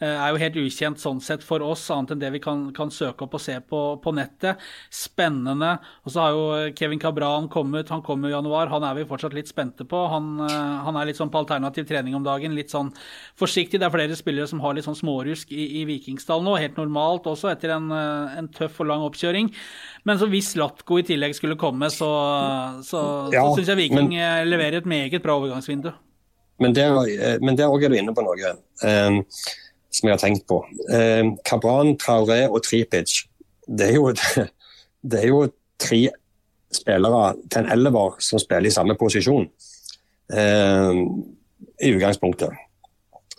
eh, 0.04 0.12
er 0.12 0.34
jo 0.34 0.42
helt 0.42 0.58
ukjent 0.60 1.00
sånn 1.00 1.22
sett 1.24 1.46
for 1.46 1.64
oss, 1.64 1.86
annet 1.90 2.12
enn 2.12 2.20
det 2.20 2.32
vi 2.36 2.42
kan, 2.44 2.68
kan 2.76 2.92
søke 2.92 3.24
opp 3.24 3.38
og 3.40 3.42
se 3.42 3.56
på, 3.64 3.80
på 4.04 4.14
nettet. 4.14 4.60
Spennende. 4.92 5.78
Og 6.04 6.12
så 6.12 6.26
har 6.26 6.36
jo 6.36 6.76
Kevin 6.76 7.00
Cabran 7.00 7.48
kommet, 7.48 7.88
han 7.88 8.04
kommer 8.04 8.28
i 8.28 8.36
januar. 8.36 8.68
Han 8.68 8.84
er 8.84 9.00
vi 9.00 9.08
fortsatt 9.08 9.32
litt 9.32 9.48
spente 9.48 9.88
på. 9.88 10.04
Han, 10.12 10.30
eh, 10.44 10.76
han 10.84 11.00
er 11.00 11.08
litt 11.08 11.16
sånn 11.16 11.32
på 11.32 11.40
alternativ 11.40 11.88
trening 11.88 12.20
om 12.20 12.28
dagen, 12.28 12.54
litt 12.54 12.68
sånn 12.76 12.92
forsiktig. 13.40 13.80
Det 13.80 13.88
er 13.88 13.96
flere 13.96 14.20
spillere 14.20 14.46
som 14.46 14.60
har 14.60 14.76
litt 14.76 14.84
sånn 14.84 15.00
smårusk 15.00 15.56
i, 15.56 15.80
i 15.80 15.88
Vikingsdal 16.18 16.42
nå, 16.42 16.56
helt 16.58 16.76
normalt 16.78 17.26
også, 17.30 17.50
etter 17.52 17.70
en, 17.76 17.90
eh, 17.94 18.38
en 18.38 18.48
tøff 18.48 18.80
og 18.80 18.88
lang 18.88 19.02
oppkjøring. 19.06 19.50
Men 20.04 20.18
så 20.18 20.26
hvis 20.28 20.56
Latko 20.56 20.98
i 20.98 21.04
tillegg 21.06 21.34
skulle 21.34 21.56
komme, 21.56 21.86
så, 21.90 22.08
så, 22.82 23.30
Ja, 23.32 23.44
så 23.46 23.56
syns 23.58 23.68
jeg 23.68 23.76
Viking 23.76 24.10
men- 24.10 24.18
eh, 24.18 24.44
leverer 24.44 24.78
et 24.78 24.86
meget 24.86 25.22
bra 25.22 25.38
overgangsvindu. 25.38 25.92
Men 26.60 26.72
der, 26.74 26.90
eh, 27.06 27.38
men 27.40 27.56
der 27.56 27.68
også 27.68 27.84
er 27.84 27.88
du 27.88 27.94
inne 27.94 28.14
på 28.14 28.22
noe 28.22 28.56
um, 28.82 29.24
som 29.90 30.08
jeg 30.08 30.18
har 30.18 30.18
tenkt 30.18 30.46
på. 30.48 30.64
Um, 30.90 31.36
Kabran, 31.44 31.96
Traoré 31.96 32.48
og 32.50 32.62
Tripic, 32.64 33.26
det 33.68 33.90
er 33.90 33.94
jo, 33.94 34.12
det 35.08 35.22
er 35.22 35.28
jo 35.28 35.48
tre 35.78 36.08
spillere 36.72 37.36
til 37.48 37.62
en 37.62 37.70
elver 37.70 38.18
som 38.20 38.38
spiller 38.42 38.66
i 38.66 38.74
samme 38.74 38.96
posisjon. 38.98 39.46
Eh, 40.34 40.92
I 41.80 41.94
utgangspunktet. 41.94 42.50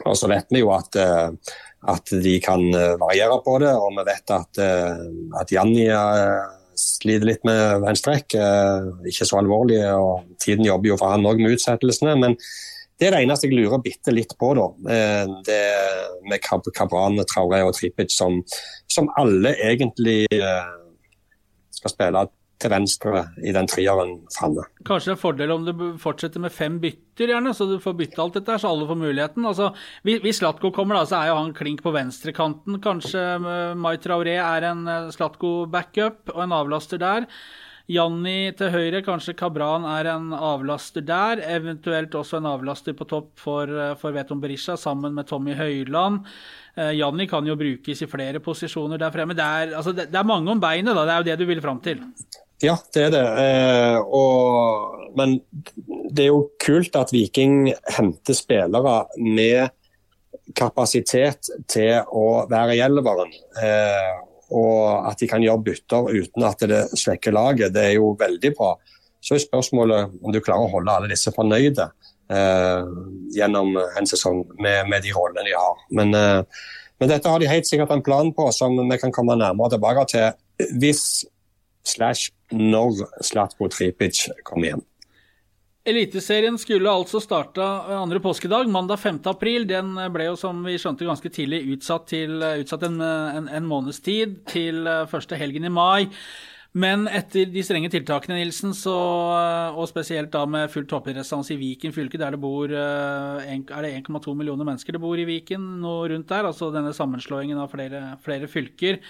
Og 0.05 0.15
så 0.15 0.29
vet 0.31 0.47
vi 0.49 0.61
jo 0.61 0.71
at, 0.71 0.95
eh, 0.95 1.29
at 1.87 2.11
de 2.11 2.35
kan 2.43 2.61
eh, 2.75 2.95
variere 2.99 3.39
på 3.45 3.57
det, 3.63 3.71
og 3.71 3.93
vi 3.95 4.05
vet 4.09 4.33
at, 4.35 4.59
eh, 4.63 5.03
at 5.39 5.51
Janni 5.53 5.85
eh, 5.87 6.39
sliter 6.79 7.27
litt 7.27 7.45
med 7.47 7.83
venstrekk. 7.83 8.35
Ikke 9.07 9.27
så 9.27 9.39
alvorlig, 9.41 9.81
og 9.91 10.29
tiden 10.39 10.67
jobber 10.67 10.93
jo 10.93 10.97
for 10.99 11.11
han 11.11 11.27
òg 11.27 11.41
med 11.43 11.57
utsettelsene. 11.57 12.13
men 12.15 12.37
det 12.99 13.07
er 13.07 13.15
det 13.15 13.19
eneste 13.25 13.47
jeg 13.47 13.55
lurer 13.55 13.81
bitte 13.83 14.11
litt 14.11 14.31
på, 14.39 14.53
da. 14.55 14.65
Det 15.47 15.59
med 16.27 16.39
Kab 16.43 16.67
Kabran, 16.75 17.19
Traoré 17.27 17.61
og 17.63 17.73
Tripic, 17.75 18.11
som, 18.11 18.41
som 18.91 19.07
alle 19.19 19.53
egentlig 19.55 20.25
skal 21.75 21.93
spille 21.93 22.25
til 22.59 22.73
venstre 22.73 23.23
i 23.45 23.53
den 23.55 23.69
trieren 23.71 24.17
framme. 24.35 24.65
Kanskje 24.87 25.13
en 25.13 25.21
fordel 25.21 25.53
om 25.53 25.63
du 25.67 25.73
fortsetter 26.01 26.43
med 26.43 26.53
fem 26.53 26.79
bytter, 26.81 27.31
gjerne, 27.31 27.53
så 27.55 27.67
du 27.69 27.77
får 27.83 27.95
bytte 27.99 28.21
alt 28.23 28.35
dette, 28.39 28.57
så 28.59 28.73
alle 28.73 28.87
får 28.89 28.99
muligheten. 28.99 29.47
Altså, 29.47 29.71
hvis 30.03 30.41
Slatko 30.41 30.73
kommer, 30.75 30.99
da, 30.99 31.07
så 31.07 31.21
er 31.21 31.31
jo 31.31 31.39
han 31.39 31.55
klink 31.55 31.83
på 31.85 31.93
venstrekanten. 31.95 32.81
Kanskje 32.83 33.23
Mai 33.79 33.95
Traoré 34.03 34.37
er 34.41 34.69
en 34.71 34.85
eh, 34.87 35.09
Slatko-backup 35.15 36.35
og 36.35 36.45
en 36.45 36.55
avlaster 36.59 37.01
der. 37.01 37.27
Janni 37.89 38.51
til 38.53 38.69
høyre, 38.69 38.99
kanskje 39.01 39.33
Kabran 39.33 39.87
er 39.89 40.11
en 40.11 40.29
avlaster 40.35 41.01
der. 41.01 41.41
Eventuelt 41.55 42.13
også 42.13 42.37
en 42.37 42.49
avlaster 42.51 42.93
på 42.93 43.07
topp 43.09 43.31
for, 43.41 43.65
eh, 43.65 43.95
for 43.97 44.13
Veton 44.13 44.41
Berisha 44.41 44.77
sammen 44.77 45.15
med 45.15 45.25
Tommy 45.27 45.55
Høyland. 45.57 46.21
Eh, 46.77 46.91
Janni 46.99 47.25
kan 47.27 47.47
jo 47.47 47.57
brukes 47.57 48.03
i 48.03 48.09
flere 48.11 48.39
posisjoner 48.39 49.01
der 49.01 49.11
fremme. 49.11 49.33
Det 49.33 49.43
er, 49.43 49.73
altså, 49.75 49.95
det, 49.95 50.11
det 50.11 50.19
er 50.19 50.23
mange 50.23 50.51
om 50.51 50.61
beinet, 50.61 50.93
da. 50.93 51.05
Det 51.05 51.15
er 51.15 51.17
jo 51.17 51.29
det 51.31 51.39
du 51.39 51.45
vil 51.49 51.61
fram 51.65 51.81
til. 51.81 52.05
Ja, 52.59 52.75
det 52.93 53.03
er 53.07 53.11
det. 53.13 53.25
Eh, 53.43 53.97
og, 54.03 55.11
men 55.17 55.37
det 56.11 56.25
er 56.25 56.31
jo 56.33 56.49
kult 56.59 56.95
at 56.99 57.13
Viking 57.15 57.69
henter 57.95 58.35
spillere 58.35 59.03
med 59.15 59.69
kapasitet 60.57 61.51
til 61.69 62.01
å 62.03 62.25
være 62.49 62.75
i 62.75 62.81
elveren. 62.83 63.31
Eh, 63.63 64.17
og 64.49 65.07
at 65.07 65.21
de 65.21 65.29
kan 65.29 65.43
gjøre 65.43 65.63
bytter 65.67 66.09
uten 66.09 66.47
at 66.47 66.65
det 66.67 66.81
svekker 66.97 67.35
laget. 67.35 67.73
Det 67.75 67.85
er 67.85 67.95
jo 67.99 68.15
veldig 68.19 68.51
bra. 68.57 68.73
Så 69.21 69.35
er 69.35 69.43
spørsmålet 69.43 70.19
om 70.23 70.33
du 70.33 70.41
klarer 70.41 70.65
å 70.65 70.73
holde 70.73 70.95
alle 70.95 71.11
disse 71.11 71.31
fornøyde 71.35 71.85
eh, 72.33 72.91
gjennom 73.35 73.75
en 73.79 74.09
sesong 74.09 74.45
med, 74.57 74.89
med 74.89 75.05
de 75.05 75.13
rollene 75.15 75.45
de 75.47 75.55
har. 75.55 75.83
Men, 75.95 76.15
eh, 76.17 76.65
men 76.99 77.11
dette 77.11 77.31
har 77.31 77.39
de 77.39 77.51
helt 77.51 77.69
sikkert 77.69 77.93
en 77.95 78.03
plan 78.03 78.33
på 78.35 78.49
som 78.55 78.75
vi 78.79 78.99
kan 78.99 79.13
komme 79.15 79.37
nærmere 79.39 79.75
tilbake 79.75 80.07
til 80.11 80.69
hvis 80.81 81.05
slash 81.87 82.33
når 82.55 83.03
Slatko 83.25 83.69
Tripic 83.71 84.27
kom 84.47 84.65
hjem. 84.65 84.83
Eliteserien 85.89 86.57
skulle 86.59 86.91
altså 86.91 87.21
starta 87.23 87.65
andre 87.95 88.19
påskedag, 88.21 88.67
mandag 88.69 88.99
5. 88.99 89.21
april. 89.31 89.65
Den 89.67 89.95
ble 90.13 90.27
jo, 90.27 90.35
som 90.37 90.59
vi 90.67 90.75
skjønte, 90.77 91.07
ganske 91.07 91.31
tidlig 91.33 91.63
utsatt, 91.73 92.05
til, 92.11 92.35
utsatt 92.61 92.85
en, 92.85 92.99
en, 93.01 93.47
en 93.47 93.67
måneds 93.69 94.03
tid, 94.05 94.41
til 94.51 94.85
første 95.09 95.39
helgen 95.39 95.65
i 95.65 95.73
mai. 95.73 96.11
Men 96.77 97.07
etter 97.09 97.49
de 97.49 97.63
strenge 97.65 97.89
tiltakene, 97.89 98.37
Nilsen, 98.37 98.75
så, 98.77 98.93
og 99.73 99.87
spesielt 99.89 100.29
da 100.35 100.43
med 100.45 100.69
full 100.69 100.85
toppidrettsstans 100.89 101.49
i 101.55 101.57
Viken 101.57 101.95
fylke, 101.95 102.19
der 102.21 102.35
det 102.35 102.41
bor 102.43 102.69
er 102.69 103.47
det 103.57 103.93
1,2 104.03 104.35
millioner 104.37 104.67
mennesker 104.67 104.93
det 104.93 105.01
bor 105.01 105.17
i 105.17 105.25
Viken, 105.25 105.65
noe 105.81 106.11
rundt 106.11 106.29
der, 106.29 106.45
altså 106.51 106.69
denne 106.75 106.93
sammenslåingen 106.93 107.57
av 107.57 107.73
flere, 107.73 108.03
flere 108.21 108.51
fylker 108.51 109.01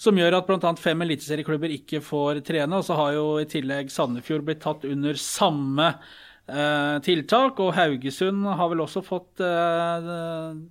som 0.00 0.18
gjør 0.18 0.38
at 0.38 0.48
bl.a. 0.48 0.74
fem 0.80 1.04
eliteserieklubber 1.06 1.72
ikke 1.76 2.02
får 2.04 2.42
trene. 2.46 2.78
Og 2.78 2.86
så 2.86 2.98
har 2.98 3.16
jo 3.16 3.26
i 3.40 3.48
tillegg 3.50 3.92
Sandefjord 3.92 4.46
blitt 4.46 4.62
tatt 4.64 4.86
under 4.88 5.18
samme 5.20 5.90
eh, 5.92 6.96
tiltak. 7.06 7.60
Og 7.62 7.74
Haugesund 7.76 8.46
har 8.46 8.72
vel 8.72 8.82
også 8.84 9.04
fått 9.06 9.42
eh, 9.44 10.10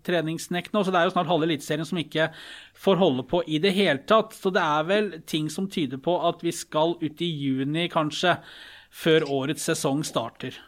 treningsnekt 0.08 0.76
nå. 0.76 0.84
Så 0.84 0.94
det 0.94 1.02
er 1.02 1.10
jo 1.10 1.16
snart 1.16 1.32
halve 1.32 1.48
Eliteserien 1.50 1.88
som 1.90 2.02
ikke 2.02 2.30
får 2.86 3.02
holde 3.02 3.26
på 3.30 3.44
i 3.48 3.62
det 3.64 3.74
hele 3.78 4.04
tatt. 4.10 4.36
Så 4.38 4.54
det 4.54 4.64
er 4.64 4.90
vel 4.90 5.10
ting 5.30 5.50
som 5.54 5.70
tyder 5.72 6.02
på 6.04 6.20
at 6.28 6.44
vi 6.46 6.54
skal 6.56 6.98
ut 7.02 7.24
i 7.24 7.32
juni, 7.32 7.88
kanskje, 7.94 8.38
før 8.94 9.26
årets 9.42 9.66
sesong 9.72 10.04
starter. 10.06 10.60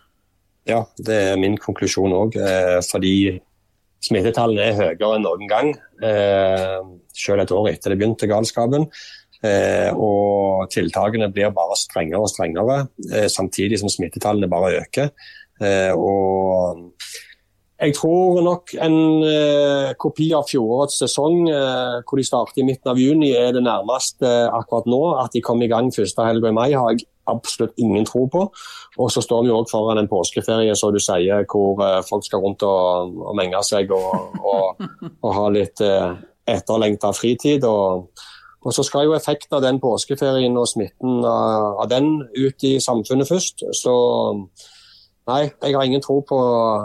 Ja, 0.65 0.81
det 0.97 1.17
er 1.29 1.35
min 1.37 1.59
konklusjon 1.61 2.15
òg. 2.15 2.39
Eh, 2.41 2.79
fordi 2.89 3.15
smittetallene 4.05 4.69
er 4.69 4.79
høyere 4.79 5.15
enn 5.17 5.25
noen 5.25 5.49
gang. 5.49 5.71
Eh, 6.03 6.81
selv 7.15 7.45
et 7.45 7.53
år 7.55 7.71
etter 7.71 7.93
det 7.93 7.99
begynte 8.01 8.29
galskapen. 8.29 8.89
Eh, 9.45 9.91
og 9.93 10.69
tiltakene 10.73 11.29
blir 11.33 11.53
bare 11.53 11.77
strengere 11.77 12.23
og 12.23 12.31
strengere, 12.31 12.85
eh, 13.11 13.27
samtidig 13.31 13.79
som 13.81 13.91
smittetallene 13.91 14.49
bare 14.51 14.79
øker. 14.81 15.11
Og 15.95 16.91
jeg 17.79 17.93
tror 17.95 18.41
nok 18.43 18.73
en 18.75 19.95
kopi 19.95 20.33
av 20.35 20.43
fjorårets 20.49 20.97
sesong, 20.99 21.47
hvor 22.03 22.19
de 22.19 22.25
starter 22.27 22.59
i 22.59 22.65
midten 22.67 22.91
av 22.91 22.99
juni, 22.99 23.31
er 23.31 23.53
det 23.55 23.63
nærmeste 23.63 24.27
akkurat 24.51 24.89
nå. 24.91 24.99
At 25.23 25.31
de 25.31 25.39
kom 25.39 25.63
i 25.63 25.69
gang 25.71 25.93
første 25.95 26.27
helga 26.27 26.51
i 26.51 26.57
mai, 26.57 26.73
har 26.73 26.91
jeg 26.91 27.07
absolutt 27.31 27.73
ingen 27.81 28.05
tro 28.05 28.25
på. 28.31 28.45
Og 28.97 29.11
så 29.11 29.23
står 29.23 29.45
vi 29.45 29.53
òg 29.53 29.69
foran 29.71 30.01
en 30.01 30.09
påskeferie, 30.11 30.75
så 30.75 30.91
du 30.93 30.99
sier, 31.03 31.45
hvor 31.51 31.81
eh, 31.85 31.99
folk 32.07 32.25
skal 32.25 32.43
rundt 32.43 32.63
og, 32.67 33.17
og 33.25 33.35
menge 33.37 33.61
seg 33.67 33.91
og, 33.95 34.39
og, 34.39 34.85
og 35.21 35.35
ha 35.39 35.49
litt 35.53 35.83
eh, 35.83 36.15
etterlengta 36.55 37.11
fritid. 37.15 37.67
Og, 37.67 38.07
og, 38.63 38.71
så 38.75 38.85
skal 38.85 39.07
jo 39.07 39.17
effekten 39.17 39.57
av 39.57 39.65
den 39.65 39.81
påskeferien 39.83 40.57
og 40.57 40.69
smitten 40.71 41.21
av, 41.25 41.81
av 41.83 41.91
den 41.91 42.17
ut 42.37 42.67
i 42.67 42.77
samfunnet 42.83 43.29
først. 43.29 43.67
Så 43.77 43.95
nei, 45.29 45.41
jeg 45.49 45.75
har 45.75 45.85
ingen 45.85 46.03
tro 46.05 46.21
på 46.27 46.41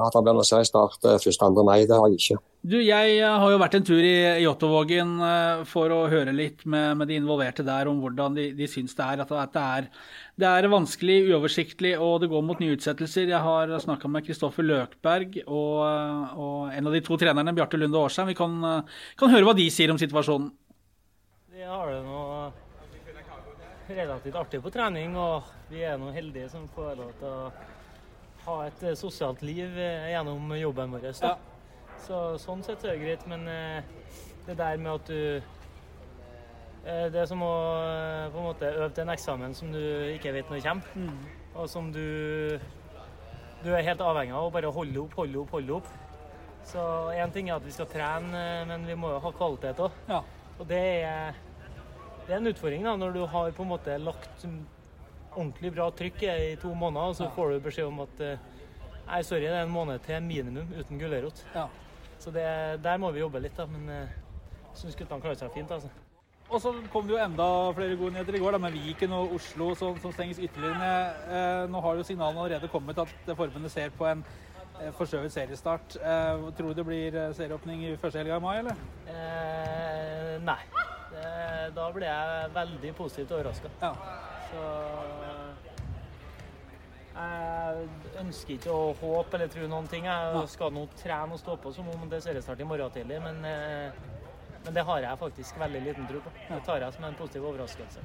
at 0.07 0.15
det 0.17 0.25
blir 0.27 0.41
noe 0.41 0.49
seriestart 0.49 1.13
1.2. 1.17 1.67
mai. 1.67 1.85
Det 1.89 1.99
har 1.99 2.13
jeg 2.13 2.23
ikke. 2.23 2.43
Du, 2.61 2.77
jeg 2.77 3.15
eh, 3.17 3.25
har 3.25 3.53
jo 3.55 3.59
vært 3.61 3.79
en 3.79 3.85
tur 3.89 4.05
i 4.05 4.43
Jåttåvågen 4.45 5.15
eh, 5.25 5.61
for 5.69 5.93
å 5.95 6.03
høre 6.13 6.35
litt 6.37 6.67
med, 6.69 6.99
med, 7.01 7.09
de 7.09 7.17
involverte 7.17 7.65
der 7.65 7.89
om 7.89 8.03
hvordan 8.03 8.37
de, 8.37 8.51
de 8.57 8.69
syns 8.69 8.93
det 8.99 9.07
er. 9.07 9.23
At 9.25 9.55
det 9.55 9.63
er, 9.63 9.89
det 10.37 10.51
er 10.51 10.69
vanskelig, 10.69 11.17
uoversiktlig 11.31 11.95
og 11.97 12.19
det 12.21 12.29
går 12.29 12.45
mot 12.45 12.61
nye 12.61 12.77
utsettelser. 12.77 13.33
Jeg 13.33 13.41
har 13.47 13.73
snakka 13.81 14.13
med 14.13 14.29
Kristoffer 14.29 14.67
Løkberg 14.69 15.41
og, 15.47 15.81
og, 16.37 16.57
en 16.77 16.91
av 16.91 16.97
de 16.99 17.01
to 17.07 17.17
trenerne, 17.21 17.57
Bjarte 17.57 17.81
Lunde 17.81 18.03
Årsheim. 18.03 18.29
Vi 18.29 18.37
kan, 18.37 18.59
kan, 19.17 19.33
høre 19.33 19.49
hva 19.49 19.57
de 19.57 19.71
sier 19.73 19.93
om 19.95 20.01
situasjonen. 20.01 20.53
Vi 21.57 21.65
har 21.65 21.95
det 21.95 22.03
nå 22.05 22.21
relativt 23.95 24.37
artig 24.37 24.61
på 24.63 24.71
trening, 24.71 25.17
og 25.19 25.49
vi 25.71 25.83
er 25.87 25.97
nå 25.99 26.13
heldige 26.15 26.51
som 26.53 26.69
får 26.75 26.93
lov 26.99 27.15
til 27.19 27.31
å 27.31 27.49
ha 28.47 28.59
et 28.67 28.85
eh, 28.85 28.99
sosialt 28.99 29.43
liv 29.47 29.79
eh, 29.79 30.11
gjennom 30.13 30.53
jobben 30.59 30.95
vår. 30.95 31.09
Da. 31.21 31.35
Så 32.07 32.19
sånn 32.41 32.63
sett 32.65 32.81
så 32.81 32.91
er 32.91 32.97
det 32.97 33.05
greit, 33.05 33.25
men 33.31 33.47
eh, 33.51 33.83
det 34.47 34.57
der 34.59 34.81
med 34.81 34.93
at 34.95 35.11
du 35.11 35.41
eh, 36.85 37.07
Det 37.13 37.23
er 37.23 37.29
som 37.29 37.43
å 37.45 37.55
eh, 37.85 38.29
på 38.33 38.41
en 38.41 38.49
måte 38.49 38.71
øve 38.73 38.91
til 38.95 39.05
en 39.05 39.15
eksamen 39.15 39.57
som 39.57 39.73
du 39.75 39.81
ikke 40.15 40.33
vet 40.35 40.53
når 40.53 40.65
kommer, 40.65 41.11
og 41.55 41.69
som 41.69 41.91
du 41.93 42.59
du 43.61 43.75
er 43.77 43.85
helt 43.85 44.01
avhengig 44.01 44.33
av 44.33 44.47
å 44.47 44.53
bare 44.55 44.71
holde 44.73 45.03
opp, 45.03 45.15
holde 45.19 45.37
opp, 45.43 45.51
holde 45.53 45.75
opp. 45.77 45.89
Så 46.65 46.81
én 47.13 47.33
ting 47.35 47.51
er 47.51 47.59
at 47.59 47.67
vi 47.67 47.75
skal 47.75 47.91
trene, 47.93 48.45
men 48.65 48.87
vi 48.89 48.97
må 48.97 49.11
jo 49.13 49.19
ha 49.21 49.33
kvalitet 49.37 49.83
òg. 49.85 49.99
Ja. 50.09 50.23
Og 50.57 50.65
det 50.71 50.79
er, 51.05 51.37
det 52.25 52.33
er 52.33 52.39
en 52.39 52.49
utfordring 52.49 52.89
da, 52.89 52.95
når 52.97 53.13
du 53.19 53.21
har 53.29 53.53
på 53.53 53.67
en 53.67 53.73
måte 53.75 53.99
lagt 54.01 54.47
ordentlig 54.47 55.75
bra 55.77 55.91
trykk 55.93 56.25
i 56.31 56.57
to 56.63 56.73
måneder, 56.73 57.13
og 57.13 57.21
så 57.21 57.29
får 57.37 57.53
du 57.53 57.67
beskjed 57.69 57.91
om 57.91 58.01
at 58.07 58.25
Nei, 59.11 59.21
sorry, 59.27 59.43
det 59.43 59.57
er 59.59 59.65
en 59.67 59.73
måned 59.75 60.01
til 60.07 60.23
minimum 60.23 60.69
uten 60.79 61.01
gulrot. 61.01 61.45
Ja. 61.53 61.67
Så 62.21 62.31
det, 62.35 62.45
der 62.85 63.01
må 63.01 63.11
vi 63.15 63.23
jobbe 63.23 63.41
litt, 63.41 63.57
da. 63.57 63.67
Men 63.71 63.89
eh, 63.89 64.15
jeg 64.71 64.83
syns 64.83 64.99
guttene 64.99 65.25
klarer 65.25 65.41
seg 65.41 65.53
fint, 65.55 65.71
altså. 65.73 65.89
Og 66.51 66.59
så 66.59 66.73
kom 66.91 67.07
det 67.07 67.15
jo 67.15 67.23
enda 67.23 67.47
flere 67.77 67.97
gode 67.97 68.17
nyheter 68.17 68.35
i 68.35 68.43
går, 68.43 68.57
da, 68.57 68.59
med 68.59 68.75
Viken 68.75 69.13
og 69.15 69.35
Oslo 69.37 69.71
som, 69.79 69.99
som 70.03 70.13
stenges 70.13 70.41
ytterligere 70.43 70.79
ned. 70.81 71.27
Eh, 71.31 71.65
nå 71.71 71.83
har 71.85 71.99
jo 71.99 72.07
signalene 72.07 72.43
allerede 72.43 72.71
kommet 72.73 72.99
at 72.99 73.13
forbundet 73.29 73.71
ser 73.71 73.95
på 73.95 74.09
en 74.11 74.25
eh, 74.81 74.91
forskjøvet 74.99 75.33
seriestart. 75.33 75.97
Eh, 75.97 76.49
tror 76.59 76.73
du 76.73 76.81
det 76.81 76.87
blir 76.91 77.21
eh, 77.23 77.31
serieåpning 77.39 77.85
i 77.87 77.97
første 78.03 78.19
helga 78.19 78.41
i 78.41 78.45
mai, 78.45 78.57
eller? 78.65 78.83
Eh, 79.15 80.37
nei. 80.47 80.61
Da 81.71 81.85
blir 81.95 82.07
jeg 82.09 82.51
veldig 82.55 82.91
positivt 82.99 83.33
overraska. 83.37 83.71
Ja. 83.83 83.93
Så 84.51 85.40
jeg 87.21 88.21
ønsker 88.21 88.55
ikke 88.57 88.73
å 88.75 88.93
håpe 89.01 89.37
eller 89.39 89.51
tro 89.53 89.67
noen 89.71 89.89
ting. 89.91 90.07
Jeg 90.09 90.49
skal 90.53 90.73
nå 90.75 90.87
trene 91.01 91.37
og 91.37 91.41
stå 91.43 91.57
på 91.63 91.73
som 91.75 91.89
om 91.93 92.09
det 92.11 92.21
er 92.21 92.27
seriestart 92.29 92.61
i 92.61 92.69
morgen 92.69 92.93
tidlig, 92.95 93.21
men, 93.25 93.41
eh, 93.45 93.93
men 94.65 94.77
det 94.77 94.85
har 94.87 95.01
jeg 95.05 95.21
faktisk 95.23 95.59
veldig 95.61 95.83
liten 95.87 96.09
tro 96.11 96.21
på. 96.25 96.33
Det 96.49 96.61
tar 96.67 96.85
jeg 96.85 96.97
som 96.97 97.05
en 97.05 97.19
positiv 97.19 97.49
overraskelse. 97.51 98.05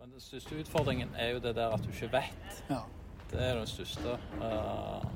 Men 0.00 0.14
den 0.14 0.20
største 0.20 0.60
utfordringen 0.62 1.14
er 1.14 1.34
jo 1.34 1.42
det 1.44 1.54
der 1.56 1.74
at 1.74 1.82
du 1.84 1.90
ikke 1.92 2.12
vet. 2.12 2.62
Ja. 2.70 2.84
Det 3.30 3.40
er 3.40 3.54
den 3.54 3.66
største. 3.66 4.16
Eh, 4.42 5.10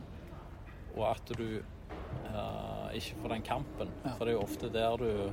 og 0.97 1.09
at 1.11 1.33
du 1.39 1.49
eh, 1.59 2.89
ikke 2.95 3.23
får 3.23 3.35
den 3.35 3.43
kampen. 3.43 3.91
For 4.05 4.25
det 4.25 4.35
er 4.35 4.39
jo 4.39 4.45
ofte 4.45 4.71
der 4.73 4.97
du 4.97 5.33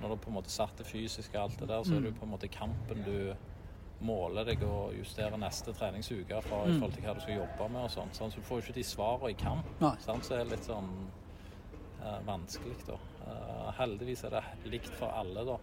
Når 0.00 0.08
du 0.08 0.16
på 0.16 0.28
en 0.28 0.34
måte 0.34 0.50
satt 0.50 0.76
det 0.76 0.84
fysiske 0.86 1.38
og 1.38 1.44
alt 1.44 1.60
det 1.60 1.68
der, 1.68 1.82
så 1.82 1.94
er 1.94 2.00
det 2.00 2.10
jo 2.10 2.16
på 2.18 2.24
en 2.26 2.30
måte 2.34 2.48
kampen 2.48 3.04
du 3.06 3.32
måler 4.04 4.44
deg 4.48 4.62
og 4.66 4.94
justere 4.98 5.38
neste 5.40 5.72
treningsuke 5.76 6.40
for 6.44 6.68
i 6.68 6.74
forhold 6.74 6.96
til 6.96 7.04
hva 7.06 7.14
du 7.16 7.22
skal 7.24 7.38
jobbe 7.38 7.68
med 7.72 7.86
og 7.86 7.92
sånn. 7.94 8.10
sånn. 8.16 8.32
Så 8.32 8.42
du 8.42 8.48
får 8.48 8.60
jo 8.60 8.66
ikke 8.66 8.78
de 8.78 8.86
svarene 8.88 9.30
i 9.32 9.38
kamp. 9.38 9.70
Sant? 10.02 10.26
Så 10.26 10.34
er 10.34 10.44
det 10.44 10.56
litt 10.56 10.68
sånn 10.68 10.90
eh, 12.02 12.18
vanskelig, 12.26 12.76
da. 12.88 12.98
Eh, 13.24 13.70
heldigvis 13.78 14.26
er 14.28 14.36
det 14.38 14.44
likt 14.74 14.92
for 14.98 15.14
alle, 15.14 15.46
da. 15.48 15.58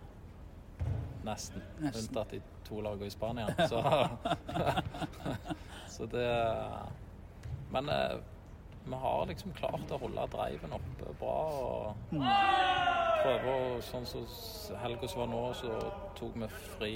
Nesten. 1.28 1.62
Nesten. 1.84 2.02
Unntatt 2.02 2.34
de 2.34 2.42
to 2.66 2.82
lagene 2.82 3.12
i 3.12 3.14
Spania. 3.14 3.48
Så, 3.70 3.82
så 5.98 6.06
det 6.10 6.30
Men 7.72 7.90
eh, 7.90 8.16
vi 8.86 8.98
har 9.04 9.26
liksom 9.30 9.54
klart 9.54 9.92
å 9.94 10.00
holde 10.02 10.24
driven 10.34 10.74
oppe 10.74 11.14
bra. 11.20 11.38
og 11.62 12.16
prøve 13.22 13.54
å 13.54 13.82
Sånn 13.86 14.08
som 14.10 14.26
helga 14.82 15.10
som 15.10 15.24
var 15.24 15.30
nå, 15.30 15.42
så 15.58 15.78
tok 16.18 16.38
vi 16.42 16.50
fri 16.56 16.96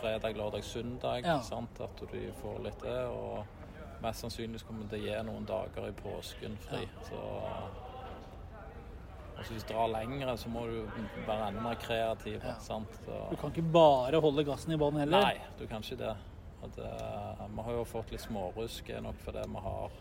fredag, 0.00 0.36
lørdag, 0.38 0.64
søndag. 0.64 1.24
Ja. 1.26 1.38
Sant? 1.44 1.80
At 1.80 2.00
du 2.10 2.20
får 2.42 2.60
litt 2.66 2.80
det. 2.84 2.98
Og 3.08 3.44
mest 4.04 4.20
sannsynlig 4.24 4.62
kommer 4.66 4.84
det 4.88 4.98
til 4.98 5.06
å 5.06 5.08
gi 5.10 5.22
noen 5.30 5.46
dager 5.48 5.88
i 5.88 5.96
påsken 6.02 6.56
fri. 6.68 6.84
Så 7.08 7.24
Altså 9.34 9.52
hvis 9.56 9.64
du 9.66 9.72
drar 9.74 9.88
lengre, 9.90 10.36
så 10.38 10.48
må 10.48 10.60
du 10.70 10.76
være 11.26 11.48
enda 11.50 11.60
mer 11.64 11.74
kreativ. 11.82 12.36
Ja. 12.46 12.52
Sant? 12.62 12.92
Så, 13.04 13.16
Du 13.32 13.36
kan 13.36 13.50
ikke 13.50 13.64
bare 13.74 14.20
holde 14.22 14.44
gassen 14.46 14.72
i 14.72 14.78
bånn 14.78 15.00
heller. 15.00 15.24
Nei, 15.26 15.40
du 15.58 15.66
kan 15.66 15.82
ikke 15.82 15.98
det. 16.04 16.12
Og 16.62 16.70
det. 16.76 16.92
Vi 17.56 17.64
har 17.66 17.72
jo 17.74 17.82
fått 17.84 18.12
litt 18.14 18.22
smårusk 18.22 18.92
nok 19.02 19.18
fordi 19.26 19.42
vi 19.50 19.64
har 19.66 19.96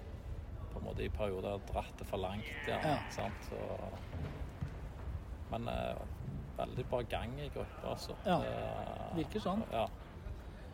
på 0.73 0.79
en 0.79 0.85
måte 0.85 1.03
i 1.05 1.09
perioder 1.09 1.59
dratt 1.71 1.97
det 1.99 2.05
for 2.07 2.21
langt. 2.21 2.45
Ja, 2.69 2.77
Ja. 2.85 2.93
Sant? 3.11 3.49
Så, 3.49 3.57
men 5.51 5.67
eh, 5.67 5.97
veldig 6.57 6.85
bra 6.89 7.01
gang 7.09 7.33
i 7.39 7.49
gruppa, 7.49 7.89
altså. 7.95 8.15
Ja, 8.25 8.37
Det- 8.39 9.15
virker 9.15 9.39
sånn. 9.39 9.63
Ja. 9.71 9.87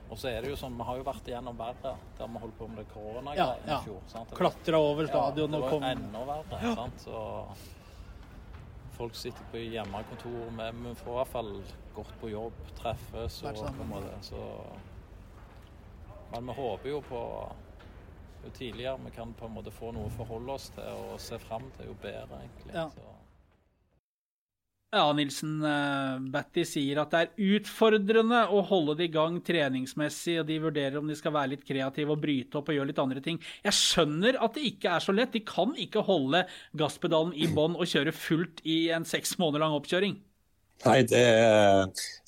Og 0.10 0.18
så 0.18 0.30
er 0.32 0.42
det 0.42 0.50
jo 0.50 0.56
sånn, 0.56 0.76
vi 0.78 0.84
har 0.84 0.98
jo 0.98 1.04
vært 1.04 1.28
igjennom 1.30 1.58
verre 1.58 1.96
der 2.18 2.28
vi 2.28 2.40
holdt 2.40 2.58
på 2.58 2.68
med 2.68 2.78
det 2.78 2.86
Ja, 2.88 2.94
koronagreiene 2.94 3.68
ja. 3.68 3.80
i 3.80 3.84
fjor. 3.84 4.02
Sant? 4.08 4.30
Det 4.30 4.38
Klatra 4.38 4.80
over 4.80 5.06
stadion 5.08 5.52
ja, 5.52 5.58
og 5.58 5.64
det 5.64 5.70
kom 5.70 5.82
var 5.82 5.92
enda 5.92 6.24
verre. 6.26 6.76
Sant? 6.76 7.00
Så 7.06 7.46
folk 8.98 9.16
sitter 9.16 9.44
på 9.52 9.62
hjemmekontor, 9.72 10.52
men 10.52 10.84
vi 10.84 10.94
får 10.96 11.12
i 11.14 11.18
hvert 11.20 11.28
fall 11.28 11.52
gått 11.96 12.14
på 12.22 12.32
jobb, 12.32 12.54
treffes 12.80 13.44
og 13.44 13.56
på 13.56 13.82
en 13.86 13.90
måte 13.94 14.24
så 14.26 14.44
Men 16.32 16.46
vi 16.46 16.54
håper 16.54 16.90
jo 16.90 17.02
på 17.02 17.22
Jo 18.44 18.50
tidligere 18.54 19.00
vi 19.04 19.12
kan 19.12 19.34
på 19.34 19.46
en 19.46 19.56
måte 19.56 19.72
få 19.72 19.92
noe 19.94 20.06
å 20.08 20.12
forholde 20.16 20.54
oss 20.54 20.70
til 20.70 20.84
og 20.84 21.20
se 21.20 21.38
fram 21.40 21.66
til, 21.78 21.88
jo 21.88 21.96
bedre, 22.02 22.38
egentlig. 22.40 22.74
Ja. 22.74 22.86
Så. 22.90 23.02
Ja, 24.90 25.04
Nilsen 25.14 25.60
uh, 25.62 26.16
Batty 26.34 26.64
sier 26.66 26.98
at 27.04 27.12
det 27.14 27.20
er 27.22 27.58
utfordrende 27.60 28.40
å 28.50 28.64
holde 28.66 28.96
det 28.98 29.06
i 29.06 29.12
gang 29.14 29.36
treningsmessig, 29.46 30.40
og 30.42 30.48
de 30.50 30.58
vurderer 30.64 30.98
om 30.98 31.12
de 31.12 31.18
skal 31.18 31.36
være 31.36 31.52
litt 31.52 31.68
kreative 31.68 32.16
og 32.16 32.24
bryte 32.24 32.58
opp 32.58 32.72
og 32.72 32.80
gjøre 32.80 32.90
litt 32.90 33.02
andre 33.04 33.22
ting. 33.22 33.38
Jeg 33.62 33.78
skjønner 33.78 34.40
at 34.42 34.58
det 34.58 34.66
ikke 34.72 34.96
er 34.96 35.06
så 35.06 35.14
lett. 35.14 35.36
De 35.36 35.44
kan 35.46 35.78
ikke 35.78 36.02
holde 36.10 36.42
gasspedalen 36.82 37.38
i 37.38 37.52
bånn 37.54 37.78
og 37.78 37.86
kjøre 37.92 38.16
fullt 38.18 38.66
i 38.66 38.80
en 38.96 39.06
seks 39.06 39.38
måneder 39.38 39.68
lang 39.68 39.78
oppkjøring. 39.78 40.18
Nei, 40.86 41.02
det, 41.04 41.24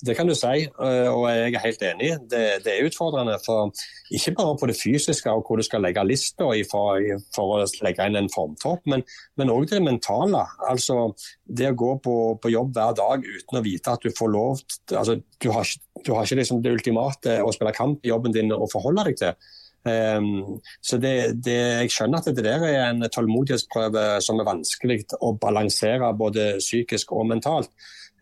det 0.04 0.12
kan 0.16 0.28
du 0.28 0.34
si, 0.36 0.66
eh, 0.66 1.06
og 1.08 1.22
jeg 1.30 1.54
er 1.54 1.62
helt 1.62 1.84
enig. 1.88 2.08
Det, 2.28 2.40
det 2.64 2.72
er 2.74 2.88
utfordrende. 2.88 3.38
for 3.46 3.72
Ikke 4.12 4.34
bare 4.36 4.58
på 4.60 4.68
det 4.68 4.76
fysiske 4.76 5.32
og 5.32 5.46
hvor 5.46 5.56
du 5.56 5.64
skal 5.64 5.80
legge 5.80 6.04
lista 6.04 6.50
for, 6.68 7.00
for 7.32 7.54
å 7.56 7.62
legge 7.86 8.08
inn 8.08 8.18
en 8.20 8.28
formtopp, 8.32 8.84
men, 8.92 9.06
òg 9.40 9.70
det 9.70 9.80
mentale. 9.80 10.44
Altså, 10.68 11.14
Det 11.44 11.70
å 11.70 11.78
gå 11.84 11.94
på, 12.04 12.16
på 12.42 12.52
jobb 12.52 12.76
hver 12.76 12.92
dag 13.00 13.24
uten 13.24 13.58
å 13.58 13.64
vite 13.64 13.96
at 13.96 14.04
du 14.04 14.12
får 14.12 14.28
lov 14.32 14.60
altså, 14.92 15.16
Du 15.40 15.50
har, 15.50 15.72
du 16.04 16.12
har 16.12 16.24
ikke 16.24 16.40
liksom 16.42 16.62
det 16.62 16.76
ultimate 16.76 17.40
å 17.40 17.52
spille 17.52 17.72
kamp 17.76 18.04
i 18.04 18.12
jobben 18.12 18.36
din 18.36 18.52
å 18.52 18.68
forholde 18.68 19.08
deg 19.08 19.20
til. 19.22 19.50
Um, 19.82 20.60
så 20.78 20.94
det, 21.02 21.42
det, 21.42 21.56
Jeg 21.82 21.90
skjønner 21.90 22.20
at 22.20 22.28
det 22.30 22.44
der 22.44 22.62
er 22.68 22.84
en 22.84 23.02
tålmodighetsprøve 23.02 24.20
som 24.22 24.38
er 24.38 24.46
vanskelig 24.46 25.00
å 25.18 25.32
balansere 25.40 26.12
både 26.14 26.60
psykisk 26.60 27.16
og 27.16 27.26
mentalt. 27.32 27.72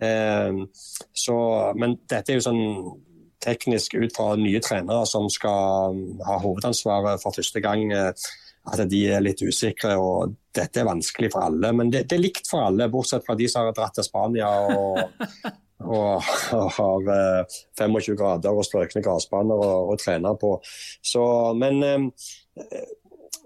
Ehm, 0.00 0.66
så, 1.12 1.36
men 1.76 1.98
dette 2.08 2.32
er 2.32 2.40
jo 2.40 2.46
sånn 2.48 2.62
teknisk 3.40 3.94
ut 3.96 4.12
fra 4.16 4.34
nye 4.36 4.60
trenere 4.60 5.06
som 5.08 5.30
skal 5.32 5.96
ha 6.26 6.38
hovedansvaret 6.42 7.22
for 7.22 7.36
første 7.36 7.62
gang. 7.64 7.86
eh, 7.92 8.12
At 8.70 8.82
de 8.92 8.98
er 9.08 9.22
litt 9.24 9.40
usikre. 9.40 9.94
og 9.96 10.34
Dette 10.52 10.82
er 10.82 10.84
vanskelig 10.84 11.30
for 11.32 11.46
alle. 11.48 11.72
Men 11.72 11.90
det, 11.90 12.04
det 12.10 12.18
er 12.18 12.26
likt 12.26 12.50
for 12.50 12.66
alle, 12.68 12.90
bortsett 12.92 13.24
fra 13.24 13.34
de 13.38 13.48
som 13.48 13.64
har 13.64 13.72
dratt 13.72 13.94
til 13.96 14.04
Spania 14.04 14.50
og, 14.76 14.98
og, 15.96 16.28
og 16.52 16.66
har 16.76 17.08
eh, 17.16 17.58
25 17.80 18.18
grader 18.20 18.52
og 18.52 18.66
strøkne 18.68 19.02
gressbaner 19.04 19.64
å, 19.64 19.70
å 19.88 19.96
trene 20.00 20.34
på. 20.40 20.58
Så, 21.00 21.24
men 21.56 21.80
eh, 21.86 22.28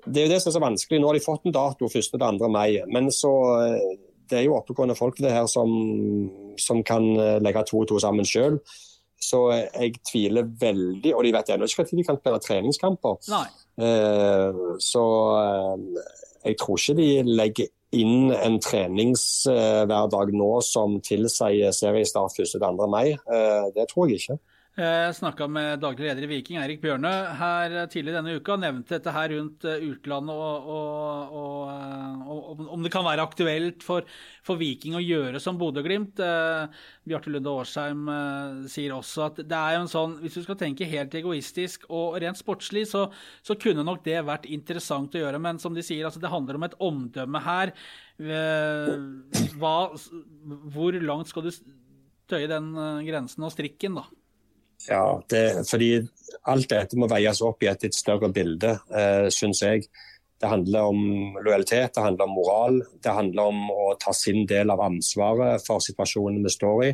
det 0.04 0.20
er 0.20 0.26
jo 0.26 0.32
det 0.34 0.40
som 0.42 0.50
er 0.50 0.56
så 0.58 0.64
vanskelig. 0.66 1.00
Nå 1.00 1.08
har 1.12 1.16
de 1.20 1.24
fått 1.24 1.46
en 1.46 1.54
dato 1.54 1.86
1.-2. 1.88 2.50
mai. 2.50 2.82
Men 2.90 3.08
så 3.14 3.32
eh, 3.62 3.94
det 4.30 4.38
er 4.38 4.44
jo 4.46 4.56
oppegående 4.56 4.96
folk 4.96 5.18
det 5.20 5.30
her 5.32 5.46
som, 5.50 5.70
som 6.60 6.82
kan 6.86 7.04
eh, 7.20 7.38
legge 7.44 7.64
to 7.68 7.82
og 7.82 7.88
to 7.90 7.98
sammen 8.02 8.24
sjøl. 8.28 8.58
Så 9.20 9.40
eh, 9.54 9.66
jeg 9.86 10.00
tviler 10.10 10.48
veldig, 10.60 11.14
og 11.16 11.24
de 11.24 11.32
vet 11.36 11.52
ennå 11.54 11.68
ikke 11.68 11.84
når 11.86 12.00
de 12.00 12.04
kan 12.08 12.18
spille 12.20 12.40
treningskamper. 12.44 13.16
Eh, 13.80 14.60
Så 14.82 15.04
eh, 15.38 16.04
jeg 16.44 16.58
tror 16.60 16.76
ikke 16.80 16.96
de 17.00 17.08
legger 17.24 17.72
inn 17.94 18.32
en 18.34 18.56
treningshverdag 18.58 20.32
nå 20.34 20.50
som 20.66 20.96
tilsier 21.04 21.70
seriestart 21.74 22.34
1.-2. 22.42 22.88
mai. 22.90 23.12
Eh, 23.14 23.66
Det 23.76 23.86
tror 23.92 24.08
jeg 24.10 24.20
ikke. 24.20 24.38
Jeg 24.74 25.12
snakka 25.14 25.46
med 25.46 25.78
daglig 25.78 26.08
leder 26.08 26.24
i 26.26 26.28
Viking, 26.32 26.56
Eirik 26.58 26.80
Bjørnø, 26.82 27.10
her 27.38 27.74
tidligere 27.92 28.18
denne 28.24 28.32
uka. 28.40 28.56
Nevnte 28.58 28.96
dette 28.96 29.12
her 29.14 29.30
rundt 29.30 29.62
eh, 29.70 29.84
utlandet 29.86 30.34
og, 30.34 30.64
og, 30.74 31.36
og, 31.38 31.60
eh, 31.70 32.24
og 32.34 32.62
om- 32.74 32.82
det 32.82 32.90
kan 32.90 33.04
være 33.06 33.22
aktuelt 33.22 33.84
for, 33.86 34.02
for 34.42 34.58
Viking 34.58 34.96
å 34.98 35.02
gjøre 35.04 35.38
som 35.38 35.60
Bodø-Glimt. 35.60 36.18
Eh, 36.18 36.66
Bjarte 37.06 37.30
Lunde 37.30 37.52
Årsheim 37.54 38.02
eh, 38.10 38.64
sier 38.72 38.96
også 38.96 39.28
at 39.28 39.38
det 39.44 39.60
er 39.60 39.76
jo 39.76 39.84
en 39.84 39.92
sånn 39.94 40.16
Hvis 40.24 40.40
du 40.40 40.42
skal 40.48 40.58
tenke 40.64 40.90
helt 40.90 41.14
egoistisk 41.22 41.86
og 41.94 42.18
rent 42.26 42.42
sportslig, 42.42 42.82
så, 42.90 43.04
så 43.46 43.54
kunne 43.54 43.86
nok 43.86 44.02
det 44.08 44.18
vært 44.26 44.50
interessant 44.50 45.14
å 45.14 45.22
gjøre. 45.22 45.38
Men 45.46 45.62
som 45.62 45.78
de 45.78 45.86
sier, 45.86 46.02
altså 46.10 46.18
det 46.24 46.34
handler 46.34 46.58
om 46.58 46.66
et 46.66 46.74
omdømme 46.82 47.44
her. 47.46 47.76
Eh, 48.18 48.98
Hva, 49.54 49.76
hvor 50.74 50.98
langt 50.98 51.30
skal 51.30 51.46
du 51.46 51.54
tøye 52.26 52.50
den 52.50 52.74
eh, 52.74 53.02
grensen 53.06 53.46
og 53.46 53.54
strikken, 53.54 54.02
da. 54.02 54.08
Ja, 54.88 55.22
det, 55.32 55.44
fordi 55.68 55.90
alt 56.50 56.68
dette 56.68 56.98
må 57.00 57.08
veies 57.08 57.40
opp 57.44 57.62
i 57.64 57.70
et 57.70 57.86
litt 57.86 57.96
større 57.96 58.30
bilde, 58.34 58.76
eh, 58.92 59.28
syns 59.32 59.62
jeg. 59.64 59.86
Det 60.40 60.50
handler 60.50 60.90
om 60.90 61.36
lojalitet, 61.40 61.94
det 61.94 62.02
handler 62.04 62.28
om 62.28 62.34
moral. 62.36 62.80
Det 63.00 63.12
handler 63.16 63.52
om 63.52 63.70
å 63.70 63.94
ta 64.00 64.12
sin 64.12 64.44
del 64.46 64.70
av 64.70 64.82
ansvaret 64.84 65.62
for 65.64 65.80
situasjonen 65.80 66.42
vi 66.44 66.52
står 66.52 66.84
i. 66.84 66.90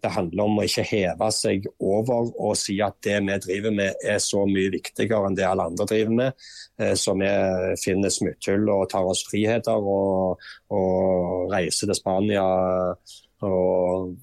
Det 0.00 0.10
handler 0.12 0.48
om 0.48 0.58
å 0.60 0.64
ikke 0.64 0.84
heve 0.88 1.28
seg 1.32 1.66
over 1.78 2.30
og 2.30 2.54
si 2.56 2.78
at 2.84 2.96
det 3.04 3.18
vi 3.26 3.36
driver 3.44 3.74
med 3.76 4.04
er 4.04 4.20
så 4.24 4.46
mye 4.48 4.72
viktigere 4.72 5.28
enn 5.28 5.36
det 5.36 5.44
alle 5.48 5.68
andre 5.70 5.86
driver 5.88 6.16
med. 6.22 6.46
Eh, 6.80 6.94
så 6.96 7.16
vi 7.20 7.30
finner 7.80 8.12
smutthull 8.12 8.68
og 8.68 8.88
tar 8.92 9.08
oss 9.08 9.24
friheter 9.28 9.90
og, 9.96 10.40
og 10.72 11.52
reiser 11.52 11.88
til 11.88 12.00
Spania 12.00 12.46
og 13.48 14.16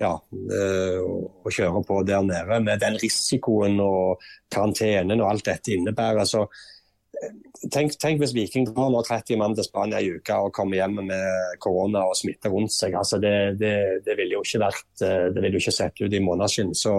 ja, 0.00 0.14
å 0.14 1.18
og 1.48 1.54
kjører 1.54 1.84
på 1.86 2.00
der 2.06 2.24
nede 2.26 2.60
med 2.64 2.82
den 2.82 2.98
risikoen 3.00 3.78
og 3.82 4.24
karantenen 4.52 5.22
og 5.22 5.30
alt 5.32 5.46
dette 5.48 5.74
innebærer. 5.74 6.28
Så 6.28 6.44
eh, 6.44 7.34
tenk, 7.72 7.96
tenk 8.00 8.22
hvis 8.22 8.34
Viking 8.36 8.68
går 8.68 8.92
nå 8.92 9.02
30 9.06 9.40
mann 9.40 9.56
til 9.56 9.66
Spania 9.66 10.02
i 10.02 10.12
uka 10.18 10.40
og 10.44 10.54
kommer 10.56 10.80
hjem 10.80 11.00
med 11.08 11.58
korona 11.64 12.06
og 12.08 12.16
smitte 12.18 12.52
rundt 12.52 12.74
seg. 12.74 12.96
Altså 13.00 13.20
det, 13.22 13.34
det, 13.60 13.74
det 14.06 14.18
ville 14.18 14.38
jo 14.38 14.44
ikke 14.46 14.64
vært 14.66 15.04
eh, 15.06 15.28
Det 15.32 15.44
ville 15.44 15.56
jo 15.56 15.64
ikke 15.64 15.78
sett 15.80 16.04
ut 16.04 16.18
i 16.18 16.24
måneskinn. 16.24 16.74
Så, 16.76 16.94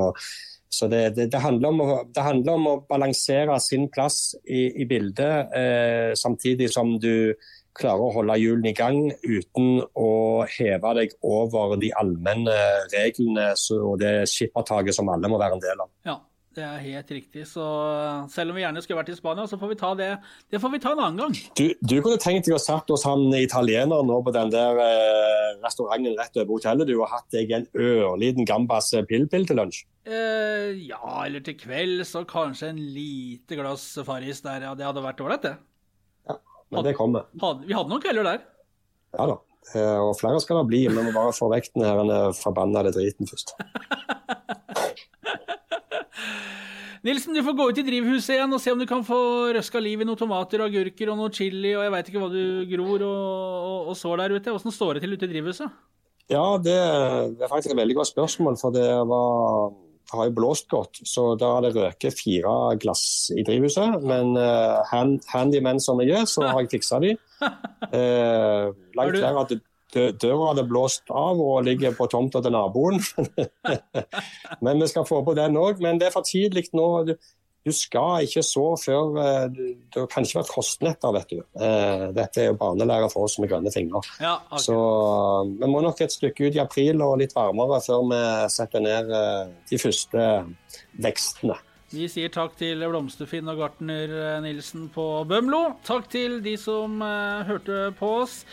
så 0.69 0.89
det, 0.91 1.03
det, 1.19 1.29
handler 1.41 1.85
å, 1.85 2.01
det, 2.09 2.25
handler 2.25 2.57
om 2.57 2.67
å, 2.73 2.75
balansere 2.89 3.57
sin 3.63 3.87
plass 3.93 4.35
i, 4.45 4.67
i 4.81 4.89
bildet, 4.89 5.55
eh, 5.57 6.11
samtidig 6.17 6.69
som 6.73 6.97
du 7.01 7.35
klarer 7.77 8.05
å 8.05 8.13
holde 8.15 8.37
hjulene 8.39 8.71
i 8.71 8.77
gang 8.77 9.01
uten 9.23 9.83
å 9.97 10.09
heve 10.49 10.95
deg 10.99 11.13
over 11.25 11.77
de 11.81 11.91
allmenne 11.99 12.55
reglene 12.93 13.51
og 13.79 13.99
det 14.01 14.15
skippertaket 14.31 14.97
som 14.97 15.11
alle 15.11 15.31
må 15.31 15.39
være 15.41 15.59
en 15.59 15.63
del 15.63 15.85
av. 15.85 15.91
Ja, 16.07 16.17
det 16.57 16.65
er 16.65 16.81
helt 16.81 17.11
riktig. 17.13 17.45
Så 17.47 17.63
selv 18.33 18.51
om 18.51 18.57
vi 18.57 18.63
gjerne 18.63 18.81
skulle 18.83 18.99
vært 18.99 19.11
i 19.13 19.17
Spania, 19.17 19.45
så 19.47 19.59
får 19.61 19.71
vi 19.71 19.77
ta 19.79 19.91
det 19.97 20.09
Det 20.51 20.61
får 20.61 20.73
vi 20.73 20.81
ta 20.81 20.93
en 20.95 21.03
annen 21.05 21.21
gang. 21.21 21.37
Du, 21.55 21.67
du 21.79 21.95
kunne 22.01 22.19
tenkt 22.21 22.49
deg 22.49 22.57
å 22.57 22.61
satt 22.61 22.89
hos 22.89 23.05
han 23.07 23.29
italieneren 23.37 24.09
nå 24.09 24.19
på 24.25 24.33
den 24.35 24.51
der 24.53 24.81
eh, 24.83 25.53
restauranten 25.63 26.17
rett 26.19 26.41
over 26.41 26.57
hotellet 26.57 26.89
du 26.89 26.97
har 27.03 27.13
hatt 27.13 27.29
deg 27.35 27.53
en 27.55 27.69
ørliten 27.77 28.49
gambas 28.49 28.91
pill-pill 29.09 29.47
til 29.49 29.61
lunsj? 29.61 29.83
Eh, 30.09 30.73
ja, 30.89 30.99
eller 31.21 31.45
til 31.45 31.57
kveld 31.59 32.01
så 32.09 32.25
kanskje 32.27 32.73
en 32.73 32.81
lite 32.97 33.59
glass 33.59 33.91
Farris 34.07 34.41
der. 34.45 34.65
Ja, 34.65 34.75
det 34.75 34.87
hadde 34.89 35.05
vært 35.05 35.21
ålreit, 35.21 35.45
det. 35.45 35.55
Men 36.73 36.85
det 36.85 36.95
kommer. 36.97 37.29
Hadde, 37.41 37.65
vi 37.65 37.75
hadde 37.77 37.89
noen 37.91 38.03
kvelder 38.03 38.27
der. 38.27 38.43
Ja 39.17 39.25
da. 39.31 39.37
Eh, 39.75 39.99
og 40.01 40.13
flere 40.19 40.39
skal 40.41 40.61
det 40.61 40.69
bli. 40.69 40.81
Vi 40.89 41.03
må 41.03 41.11
bare 41.15 41.33
få 41.35 41.49
vekk 41.51 41.71
den 41.75 42.13
forbannede 42.37 42.93
driten 42.95 43.29
først. 43.29 43.55
Nilsen, 47.05 47.31
du 47.31 47.39
får 47.45 47.55
gå 47.55 47.65
ut 47.69 47.77
i 47.79 47.85
drivhuset 47.87 48.33
igjen 48.35 48.51
og 48.51 48.59
se 48.59 48.73
om 48.73 48.79
du 48.81 48.85
kan 48.87 49.05
få 49.07 49.19
røska 49.55 49.79
liv 49.79 50.01
i 50.03 50.07
noen 50.07 50.19
tomater 50.19 50.59
og 50.59 50.67
agurker 50.67 51.11
og 51.13 51.19
noe 51.21 51.31
chili 51.31 51.71
og 51.71 51.85
jeg 51.85 51.93
veit 51.93 52.09
ikke 52.11 52.23
hva 52.23 52.27
du 52.33 52.65
gror 52.67 53.05
og, 53.07 53.21
og, 53.69 53.77
og 53.93 53.95
sår 53.95 54.19
der 54.19 54.35
ute. 54.35 54.55
Åssen 54.55 54.75
står 54.75 54.97
det 54.97 55.05
til 55.05 55.15
ute 55.15 55.29
i 55.29 55.31
drivhuset? 55.31 55.77
Ja, 56.29 56.43
det, 56.61 56.75
det 57.39 57.45
er 57.45 57.51
faktisk 57.51 57.71
et 57.73 57.79
veldig 57.79 57.95
godt 58.01 58.11
spørsmål. 58.11 58.59
For 58.59 58.75
det 58.75 58.89
var 59.09 59.71
har 60.13 60.29
jo 60.29 60.35
blåst 60.35 60.69
godt, 60.71 61.01
så 61.05 61.33
da 61.39 61.53
har 61.55 61.65
det 61.65 61.75
røket 61.75 62.17
fire 62.17 62.75
glass 62.81 63.29
i 63.35 63.43
drivhuset. 63.45 64.01
Men 64.01 64.35
uh, 64.37 64.81
hand, 64.89 65.19
handyman 65.29 65.81
som 65.83 66.01
jeg 66.03 66.15
er, 66.21 66.29
så 66.29 66.47
har 66.47 66.63
jeg 66.63 66.71
fiksa 66.77 67.01
de. 67.03 67.15
Uh, 67.41 68.71
langt 68.97 69.19
flere 69.19 69.45
at 69.45 69.57
døra 69.93 70.51
hadde 70.51 70.67
blåst 70.69 71.09
av 71.09 71.39
og 71.41 71.63
ligger 71.65 71.95
på 71.97 72.07
tomta 72.11 72.41
til 72.45 72.53
naboen. 72.53 73.01
men 74.65 74.81
vi 74.81 74.89
skal 74.91 75.07
få 75.09 75.21
på 75.25 75.35
den 75.37 75.57
òg. 75.59 75.81
Men 75.83 76.01
det 76.01 76.09
er 76.09 76.15
for 76.15 76.27
tidlig 76.27 76.69
nå. 76.77 76.89
Du 77.67 77.73
skal 77.75 78.23
ikke 78.23 78.43
så 78.45 78.65
før 78.79 79.17
eh, 79.19 79.47
Det 79.51 80.05
kan 80.11 80.23
ikke 80.23 80.39
være 80.39 80.51
kostnetter, 80.53 81.13
vet 81.15 81.33
du. 81.33 81.39
Eh, 81.59 82.05
dette 82.15 82.43
er 82.43 82.51
jo 82.51 82.59
barnelære 82.59 83.09
for 83.11 83.27
oss 83.27 83.35
med 83.41 83.51
grønne 83.51 83.71
fingre. 83.73 84.01
Ja, 84.21 84.37
okay. 84.47 84.63
Så 84.63 84.75
eh, 84.77 85.55
vi 85.59 85.71
må 85.71 85.81
nok 85.83 85.99
et 86.05 86.15
stykke 86.15 86.47
ut 86.47 86.55
i 86.55 86.63
april 86.63 87.03
og 87.03 87.17
litt 87.21 87.35
varmere 87.35 87.81
før 87.83 88.05
vi 88.09 88.21
setter 88.53 88.85
ned 88.85 89.11
de 89.69 89.81
første 89.81 90.29
vekstene. 91.03 91.57
Vi 91.89 92.05
sier 92.11 92.29
takk 92.29 92.53
til 92.57 92.83
Blomsterfinn 92.85 93.49
og 93.49 93.63
gartner 93.63 94.11
Nilsen 94.45 94.87
på 94.93 95.05
Bømlo. 95.27 95.63
Takk 95.87 96.05
til 96.13 96.37
de 96.45 96.53
som 96.61 97.01
hørte 97.01 97.89
på 97.97 98.11
oss. 98.21 98.43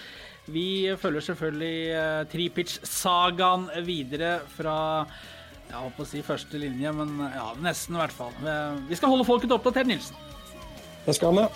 Vi 0.48 0.88
følger 0.96 1.26
selvfølgelig 1.26 2.30
Tripitch-sagaen 2.32 3.68
videre 3.84 4.38
fra 4.56 4.78
jeg 5.68 5.76
holdt 5.76 5.96
på 5.98 6.04
å 6.06 6.08
si 6.08 6.22
første 6.24 6.60
linje, 6.60 6.92
men 6.94 7.18
ja, 7.34 7.50
nesten 7.62 7.96
i 7.96 8.00
hvert 8.00 8.14
fall. 8.14 8.34
Vi 8.88 8.98
skal 8.98 9.12
holde 9.12 9.26
folket 9.28 9.54
oppdatert, 9.54 9.88
Nilsen. 9.90 10.16
Det 11.06 11.14
skal 11.14 11.36
vi. 11.36 11.46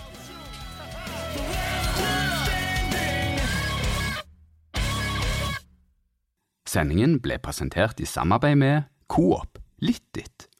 Sendingen 6.71 7.17
ble 7.19 7.35
presentert 7.43 7.99
i 7.99 8.07
samarbeid 8.07 8.55
med 8.61 8.87
Coop 9.11 9.59
Litt 9.83 10.05
ditt. 10.15 10.50